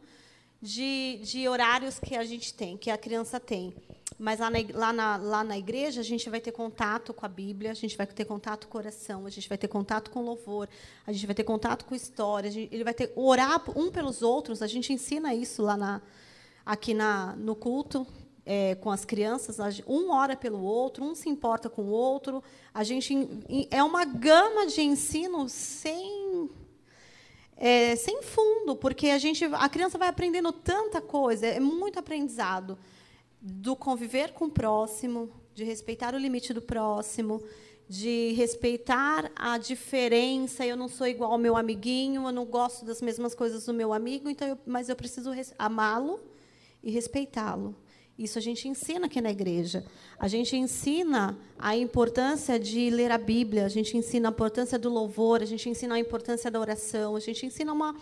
de, 0.61 1.21
de, 1.23 1.49
horários 1.49 1.99
que 1.99 2.17
a 2.17 2.25
gente 2.25 2.53
tem, 2.55 2.77
que 2.77 2.91
a 2.91 2.99
criança 2.99 3.39
tem. 3.39 3.75
Mas 4.19 4.41
lá 4.41 4.51
na, 4.51 4.59
lá, 4.75 4.93
na, 4.93 5.17
lá 5.17 5.45
na 5.45 5.57
igreja, 5.57 6.01
a 6.01 6.05
gente 6.05 6.29
vai 6.29 6.41
ter 6.41 6.51
contato 6.51 7.15
com 7.15 7.25
a 7.25 7.29
Bíblia, 7.29 7.71
a 7.71 7.75
gente 7.75 7.97
vai 7.97 8.07
ter 8.07 8.25
contato 8.25 8.67
com 8.67 8.71
o 8.71 8.83
coração, 8.83 9.27
a 9.27 9.31
gente 9.31 9.49
vai 9.49 9.57
ter 9.57 9.69
contato 9.69 10.11
com 10.11 10.23
louvor, 10.23 10.69
a 11.07 11.13
gente 11.13 11.25
vai 11.25 11.35
ter 11.35 11.45
contato 11.45 11.85
com 11.85 11.95
história, 11.95 12.51
gente, 12.51 12.75
ele 12.75 12.83
vai 12.83 12.95
ter 12.95 13.13
orar 13.15 13.63
um 13.79 13.91
pelos 13.91 14.23
outros, 14.23 14.61
a 14.61 14.67
gente 14.67 14.93
ensina 14.93 15.35
isso 15.35 15.63
lá 15.63 15.77
na, 15.77 16.03
aqui 16.67 16.95
na, 16.95 17.37
no 17.37 17.55
culto, 17.55 18.07
é, 18.51 18.75
com 18.77 18.91
as 18.91 19.05
crianças, 19.05 19.59
um 19.87 20.11
ora 20.11 20.35
pelo 20.35 20.63
outro, 20.63 21.05
um 21.05 21.15
se 21.15 21.29
importa 21.29 21.69
com 21.69 21.83
o 21.83 21.91
outro. 21.91 22.43
A 22.73 22.83
gente 22.83 23.15
é 23.71 23.85
uma 23.85 24.07
gama 24.07 24.67
de 24.67 24.81
ensino 24.81 25.51
sem 25.51 26.49
é, 27.59 27.97
sem 27.97 28.23
fundo, 28.23 28.77
porque 28.77 29.09
a 29.09 29.19
gente, 29.19 29.45
a 29.45 29.69
criança 29.69 29.99
vai 29.99 30.09
aprendendo 30.09 30.53
tanta 30.53 31.01
coisa, 31.01 31.47
é 31.47 31.59
muito 31.59 31.99
aprendizado 31.99 32.79
do 33.41 33.75
conviver 33.75 34.33
com 34.33 34.45
o 34.45 34.51
próximo, 34.51 35.29
de 35.55 35.65
respeitar 35.65 36.15
o 36.15 36.19
limite 36.19 36.55
do 36.55 36.63
próximo, 36.63 37.43
de 37.89 38.33
respeitar 38.33 39.31
a 39.35 39.59
diferença. 39.59 40.65
Eu 40.65 40.77
não 40.77 40.89
sou 40.89 41.07
igual 41.07 41.33
ao 41.33 41.39
meu 41.39 41.57
amiguinho, 41.57 42.27
eu 42.27 42.33
não 42.33 42.45
gosto 42.45 42.85
das 42.85 43.03
mesmas 43.03 43.35
coisas 43.35 43.67
do 43.67 43.75
meu 43.75 43.93
amigo, 43.93 44.31
então 44.31 44.47
eu, 44.47 44.59
mas 44.65 44.89
eu 44.89 44.95
preciso 44.95 45.31
amá-lo 45.59 46.21
e 46.81 46.93
respeitá-lo. 46.93 47.75
Isso 48.19 48.37
a 48.37 48.43
gente 48.43 48.67
ensina 48.67 49.07
aqui 49.07 49.21
na 49.21 49.31
igreja. 49.31 49.85
A 50.19 50.27
gente 50.27 50.57
ensina 50.57 51.39
a 51.57 51.77
importância 51.77 52.59
de 52.59 52.91
ler 52.91 53.13
a 53.13 53.19
Bíblia, 53.19 53.65
a 53.65 53.69
gente 53.69 53.97
ensina 53.97 54.29
a 54.29 54.33
importância 54.33 54.77
do 54.77 54.91
louvor, 54.91 55.41
a 55.41 55.45
gente 55.45 55.69
ensina 55.69 55.95
a 55.95 56.01
importância 56.01 56.51
da 56.51 56.59
oração, 56.59 57.15
a 57.15 57.21
gente 57.21 57.47
ensina 57.47 57.73
uma 57.73 57.95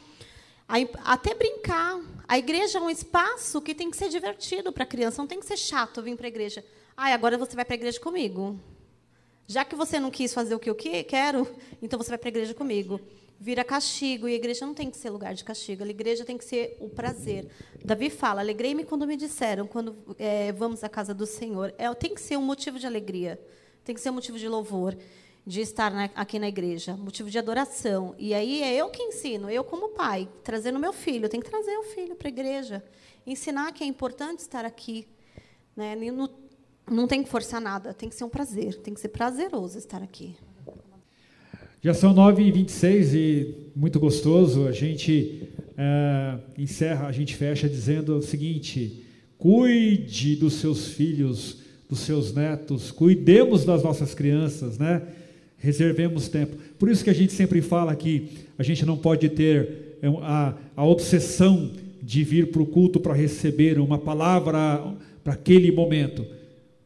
até 1.05 1.35
brincar. 1.35 2.01
A 2.27 2.39
igreja 2.39 2.79
é 2.79 2.81
um 2.81 2.89
espaço 2.89 3.61
que 3.61 3.75
tem 3.75 3.91
que 3.91 3.97
ser 3.97 4.09
divertido 4.09 4.73
para 4.73 4.85
a 4.85 4.87
criança, 4.87 5.21
não 5.21 5.27
tem 5.27 5.39
que 5.39 5.45
ser 5.45 5.59
chato 5.59 6.01
vir 6.01 6.17
para 6.17 6.27
a 6.27 6.29
igreja. 6.29 6.65
Ah, 6.97 7.13
agora 7.13 7.37
você 7.37 7.55
vai 7.55 7.67
para 7.67 7.75
a 7.75 7.77
igreja 7.77 8.01
comigo. 8.01 8.59
Já 9.47 9.67
que 9.67 9.77
você 9.77 10.01
não 10.01 10.11
quis 10.11 10.33
fazer 10.33 10.55
o 10.55 10.59
que 10.59 10.71
eu 10.71 10.75
quero, 10.75 11.47
então 11.83 11.99
você 11.99 12.09
vai 12.09 12.19
para 12.19 12.29
a 12.29 12.31
igreja 12.31 12.55
comigo 12.55 12.99
vira 13.39 13.65
castigo. 13.65 14.29
E 14.29 14.33
a 14.33 14.37
igreja 14.37 14.67
não 14.67 14.75
tem 14.75 14.91
que 14.91 14.97
ser 14.97 15.11
lugar 15.11 15.35
de 15.35 15.45
castigo. 15.45 15.85
A 15.85 15.89
igreja 15.89 16.25
tem 16.25 16.39
que 16.39 16.45
ser 16.45 16.77
o 16.81 16.89
prazer. 16.89 17.49
Davi 17.85 18.11
fala: 18.11 18.41
alegrei-me 18.41 18.85
quando 18.85 19.07
me 19.07 19.17
disseram, 19.17 19.67
quando 19.67 19.97
é, 20.19 20.53
vamos 20.53 20.83
à 20.83 20.89
casa 20.89 21.15
do 21.15 21.27
Senhor. 21.27 21.75
É, 21.79 21.93
tem 21.95 22.15
que 22.15 22.21
ser 22.21 22.37
um 22.37 22.43
motivo 22.43 22.79
de 22.79 22.87
alegria. 22.87 23.41
Tem 23.85 23.95
que 23.95 24.01
ser 24.01 24.11
um 24.11 24.15
motivo 24.15 24.39
de 24.39 24.49
louvor 24.49 24.97
de 25.47 25.61
estar 25.61 25.93
na, 25.93 26.11
aqui 26.17 26.41
na 26.41 26.49
igreja, 26.49 26.97
motivo 26.97 27.31
de 27.31 27.39
adoração. 27.39 28.15
E 28.19 28.35
aí 28.35 28.63
é 28.63 28.75
eu 28.75 28.91
que 28.91 29.01
ensino, 29.01 29.49
eu 29.49 29.63
como 29.63 29.91
pai, 29.91 30.29
trazendo 30.43 30.79
meu 30.79 30.93
filho, 30.93 31.29
tem 31.29 31.41
que 31.41 31.49
trazer 31.49 31.77
o 31.79 31.85
filho 31.85 32.17
para 32.17 32.27
a 32.27 32.31
igreja, 32.31 32.85
ensinar 33.25 33.73
que 33.73 33.85
é 33.85 33.87
importante 33.87 34.41
estar 34.41 34.65
aqui, 34.65 35.07
né? 35.77 35.95
Não, 35.95 36.29
não 36.91 37.07
tem 37.07 37.23
que 37.23 37.29
forçar 37.29 37.61
nada, 37.61 37.95
tem 37.95 38.09
que 38.09 38.17
ser 38.17 38.25
um 38.25 38.29
prazer, 38.29 38.81
tem 38.81 38.93
que 38.93 39.01
ser 39.01 39.09
prazeroso 39.09 39.79
estar 39.79 40.03
aqui. 40.03 40.37
Já 41.87 41.95
são 41.95 42.13
9h26 42.13 43.15
e 43.15 43.55
muito 43.77 44.01
gostoso. 44.01 44.67
A 44.67 44.73
gente 44.73 45.45
é, 45.79 46.35
encerra, 46.59 47.07
a 47.07 47.13
gente 47.13 47.37
fecha 47.37 47.69
dizendo 47.69 48.19
o 48.19 48.23
seguinte: 48.23 49.05
cuide 49.39 50.35
dos 50.35 50.55
seus 50.55 50.89
filhos, 50.89 51.59
dos 51.89 52.01
seus 52.01 52.35
netos, 52.35 52.91
cuidemos 52.91 53.65
das 53.65 53.85
nossas 53.85 54.15
crianças, 54.15 54.79
né? 54.79 55.01
Reservemos 55.59 56.27
tempo. 56.29 56.57
Por 56.77 56.91
isso 56.91 57.05
que 57.05 57.11
a 57.11 57.15
gente 57.15 57.33
sempre 57.33 57.63
fala 57.63 57.95
que 57.95 58.31
a 58.59 58.65
gente 58.65 58.85
não 58.85 58.97
pode 58.97 59.29
ter 59.29 59.99
é, 60.03 60.09
a, 60.23 60.57
a 60.75 60.85
obsessão 60.85 61.71
de 62.03 62.25
vir 62.25 62.51
para 62.51 62.63
o 62.63 62.67
culto 62.67 62.99
para 62.99 63.15
receber 63.15 63.79
uma 63.79 63.97
palavra 63.97 64.93
para 65.23 65.35
aquele 65.35 65.71
momento. 65.71 66.27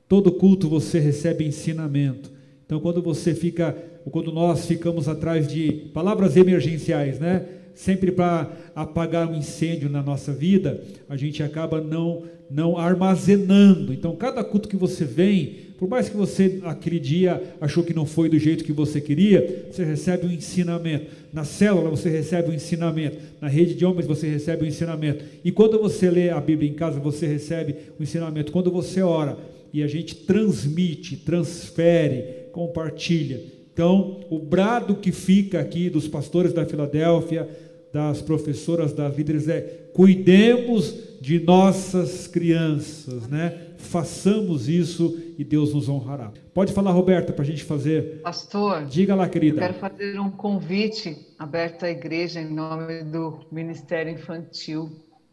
Todo 0.07 0.31
culto 0.31 0.69
você 0.69 0.99
recebe 0.99 1.43
ensinamento. 1.47 2.40
Então, 2.71 2.79
quando 2.79 3.03
você 3.03 3.35
fica 3.35 3.77
quando 4.13 4.31
nós 4.31 4.65
ficamos 4.65 5.09
atrás 5.09 5.49
de 5.49 5.73
palavras 5.93 6.37
emergenciais, 6.37 7.19
né? 7.19 7.45
Sempre 7.75 8.13
para 8.13 8.49
apagar 8.77 9.29
um 9.29 9.35
incêndio 9.35 9.91
na 9.91 10.01
nossa 10.01 10.33
vida, 10.33 10.81
a 11.09 11.17
gente 11.17 11.43
acaba 11.43 11.81
não 11.81 12.23
não 12.49 12.79
armazenando. 12.79 13.93
Então, 13.93 14.15
cada 14.15 14.45
culto 14.45 14.69
que 14.69 14.77
você 14.77 15.05
vem, 15.05 15.57
por 15.81 15.89
mais 15.89 16.09
que 16.09 16.17
você 16.17 16.61
aquele 16.63 17.01
dia 17.01 17.43
achou 17.61 17.83
que 17.83 17.93
não 17.93 18.07
foi 18.07 18.29
do 18.29 18.39
jeito 18.39 18.63
que 18.63 18.73
você 18.73 19.01
queria, 19.01 19.67
você 19.69 19.83
recebe 19.83 20.29
um 20.29 20.31
ensinamento. 20.31 21.07
Na 21.33 21.43
célula 21.43 21.91
você 21.91 22.09
recebe 22.09 22.51
um 22.51 22.55
ensinamento. 22.55 23.17
Na 23.41 23.49
rede 23.49 23.75
de 23.75 23.85
homens 23.85 24.07
você 24.07 24.29
recebe 24.29 24.65
um 24.65 24.69
ensinamento. 24.69 25.25
E 25.45 25.51
quando 25.51 25.77
você 25.77 26.09
lê 26.09 26.31
a 26.31 26.41
Bíblia 26.41 26.71
em 26.71 26.75
casa, 26.75 27.01
você 27.01 27.27
recebe 27.27 27.75
um 27.99 28.03
ensinamento. 28.05 28.53
Quando 28.53 28.71
você 28.71 29.03
ora 29.03 29.37
e 29.73 29.83
a 29.83 29.87
gente 29.87 30.15
transmite, 30.15 31.17
transfere, 31.17 32.40
compartilha, 32.53 33.41
então, 33.73 34.21
o 34.29 34.39
brado 34.39 34.97
que 34.97 35.11
fica 35.11 35.59
aqui 35.59 35.89
dos 35.89 36.07
pastores 36.07 36.53
da 36.53 36.67
Filadélfia, 36.67 37.49
das 37.91 38.21
professoras, 38.21 38.93
das 38.93 39.17
líderes 39.17 39.49
é: 39.49 39.89
cuidemos 39.95 41.19
de 41.19 41.41
nossas 41.41 42.27
crianças, 42.27 43.27
né? 43.29 43.69
Façamos 43.79 44.69
isso 44.69 45.19
e 45.39 45.45
Deus 45.45 45.73
nos 45.73 45.89
honrará. 45.89 46.31
Pode 46.53 46.75
falar, 46.75 46.91
Roberta, 46.91 47.33
para 47.33 47.43
a 47.43 47.47
gente 47.47 47.65
fazer. 47.65 48.21
Pastor, 48.21 48.85
diga 48.85 49.15
lá, 49.15 49.27
querida. 49.29 49.57
Eu 49.57 49.69
quero 49.69 49.75
fazer 49.79 50.21
um 50.21 50.31
convite 50.31 51.17
aberto 51.39 51.85
à 51.85 51.91
igreja 51.91 52.41
em 52.41 52.53
nome 52.53 53.05
do 53.05 53.41
Ministério 53.51 54.13
Infantil, 54.13 54.91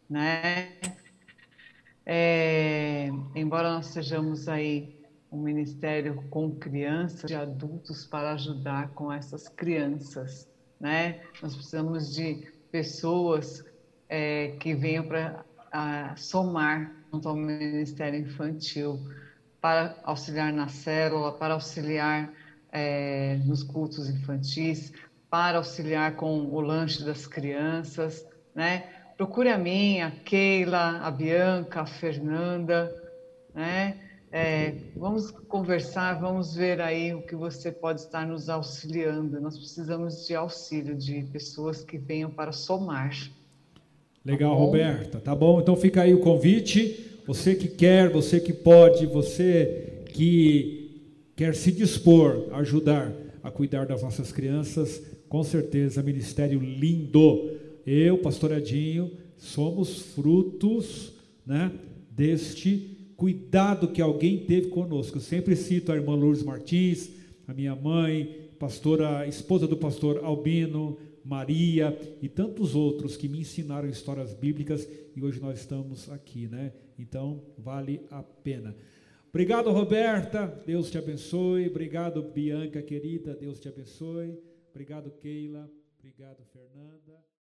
né? 0.08 0.68
É, 2.06 3.10
embora 3.34 3.74
nós 3.74 3.88
sejamos 3.88 4.48
aí 4.48 4.97
um 5.30 5.42
ministério 5.42 6.22
com 6.30 6.50
crianças 6.50 7.30
e 7.30 7.34
adultos 7.34 8.06
para 8.06 8.32
ajudar 8.32 8.88
com 8.90 9.12
essas 9.12 9.48
crianças, 9.48 10.48
né? 10.80 11.20
Nós 11.42 11.54
precisamos 11.54 12.14
de 12.14 12.48
pessoas 12.70 13.64
é, 14.08 14.56
que 14.58 14.74
venham 14.74 15.04
para 15.04 16.16
somar 16.16 16.92
junto 17.12 17.28
ao 17.28 17.36
Ministério 17.36 18.20
Infantil 18.20 18.98
para 19.60 19.98
auxiliar 20.04 20.52
na 20.52 20.68
célula, 20.68 21.32
para 21.32 21.54
auxiliar 21.54 22.32
é, 22.70 23.36
nos 23.44 23.62
cultos 23.62 24.08
infantis, 24.08 24.92
para 25.28 25.58
auxiliar 25.58 26.16
com 26.16 26.46
o 26.46 26.60
lanche 26.60 27.04
das 27.04 27.26
crianças, 27.26 28.26
né? 28.54 28.88
Procure 29.16 29.50
a 29.50 29.58
mim, 29.58 30.00
a 30.00 30.10
Keila, 30.10 31.00
a 31.00 31.10
Bianca, 31.10 31.82
a 31.82 31.86
Fernanda, 31.86 32.90
né? 33.52 34.07
É, 34.30 34.74
vamos 34.94 35.30
conversar, 35.30 36.20
vamos 36.20 36.54
ver 36.54 36.80
aí 36.80 37.14
o 37.14 37.22
que 37.22 37.34
você 37.34 37.72
pode 37.72 38.00
estar 38.00 38.26
nos 38.26 38.48
auxiliando. 38.50 39.40
Nós 39.40 39.56
precisamos 39.56 40.26
de 40.26 40.34
auxílio 40.34 40.94
de 40.94 41.22
pessoas 41.32 41.82
que 41.82 41.96
venham 41.96 42.30
para 42.30 42.52
somar. 42.52 43.10
Legal, 44.24 44.52
tá 44.52 44.58
Roberta. 44.58 45.20
Tá 45.20 45.34
bom? 45.34 45.60
Então 45.60 45.74
fica 45.74 46.02
aí 46.02 46.12
o 46.12 46.20
convite. 46.20 47.20
Você 47.26 47.54
que 47.54 47.68
quer, 47.68 48.10
você 48.10 48.38
que 48.38 48.52
pode, 48.52 49.06
você 49.06 50.04
que 50.12 51.12
quer 51.34 51.54
se 51.54 51.72
dispor 51.72 52.48
a 52.52 52.58
ajudar 52.58 53.12
a 53.42 53.50
cuidar 53.50 53.86
das 53.86 54.02
nossas 54.02 54.30
crianças, 54.30 55.02
com 55.28 55.42
certeza, 55.42 56.02
ministério 56.02 56.60
lindo. 56.60 57.50
Eu, 57.86 58.18
pastor 58.18 58.52
Edinho, 58.52 59.10
somos 59.36 60.00
frutos, 60.14 61.14
né, 61.46 61.72
deste 62.10 62.97
cuidado 63.18 63.88
que 63.88 64.00
alguém 64.00 64.46
teve 64.46 64.68
conosco. 64.68 65.16
Eu 65.16 65.20
sempre 65.20 65.56
cito 65.56 65.90
a 65.90 65.96
irmã 65.96 66.14
Lourdes 66.14 66.44
Martins, 66.44 67.10
a 67.48 67.52
minha 67.52 67.74
mãe, 67.74 68.48
pastora, 68.60 69.26
esposa 69.26 69.66
do 69.66 69.76
pastor 69.76 70.24
Albino, 70.24 70.96
Maria 71.24 71.98
e 72.22 72.28
tantos 72.28 72.76
outros 72.76 73.16
que 73.16 73.28
me 73.28 73.40
ensinaram 73.40 73.88
histórias 73.88 74.32
bíblicas 74.34 74.88
e 75.16 75.22
hoje 75.22 75.40
nós 75.40 75.58
estamos 75.58 76.08
aqui, 76.12 76.46
né? 76.46 76.72
Então, 76.96 77.42
vale 77.58 78.00
a 78.08 78.22
pena. 78.22 78.74
Obrigado, 79.28 79.72
Roberta. 79.72 80.46
Deus 80.64 80.88
te 80.88 80.96
abençoe. 80.96 81.66
Obrigado, 81.66 82.22
Bianca 82.22 82.80
querida. 82.80 83.34
Deus 83.34 83.58
te 83.58 83.68
abençoe. 83.68 84.38
Obrigado, 84.70 85.10
Keila. 85.10 85.68
Obrigado, 85.98 86.44
Fernanda. 86.52 87.27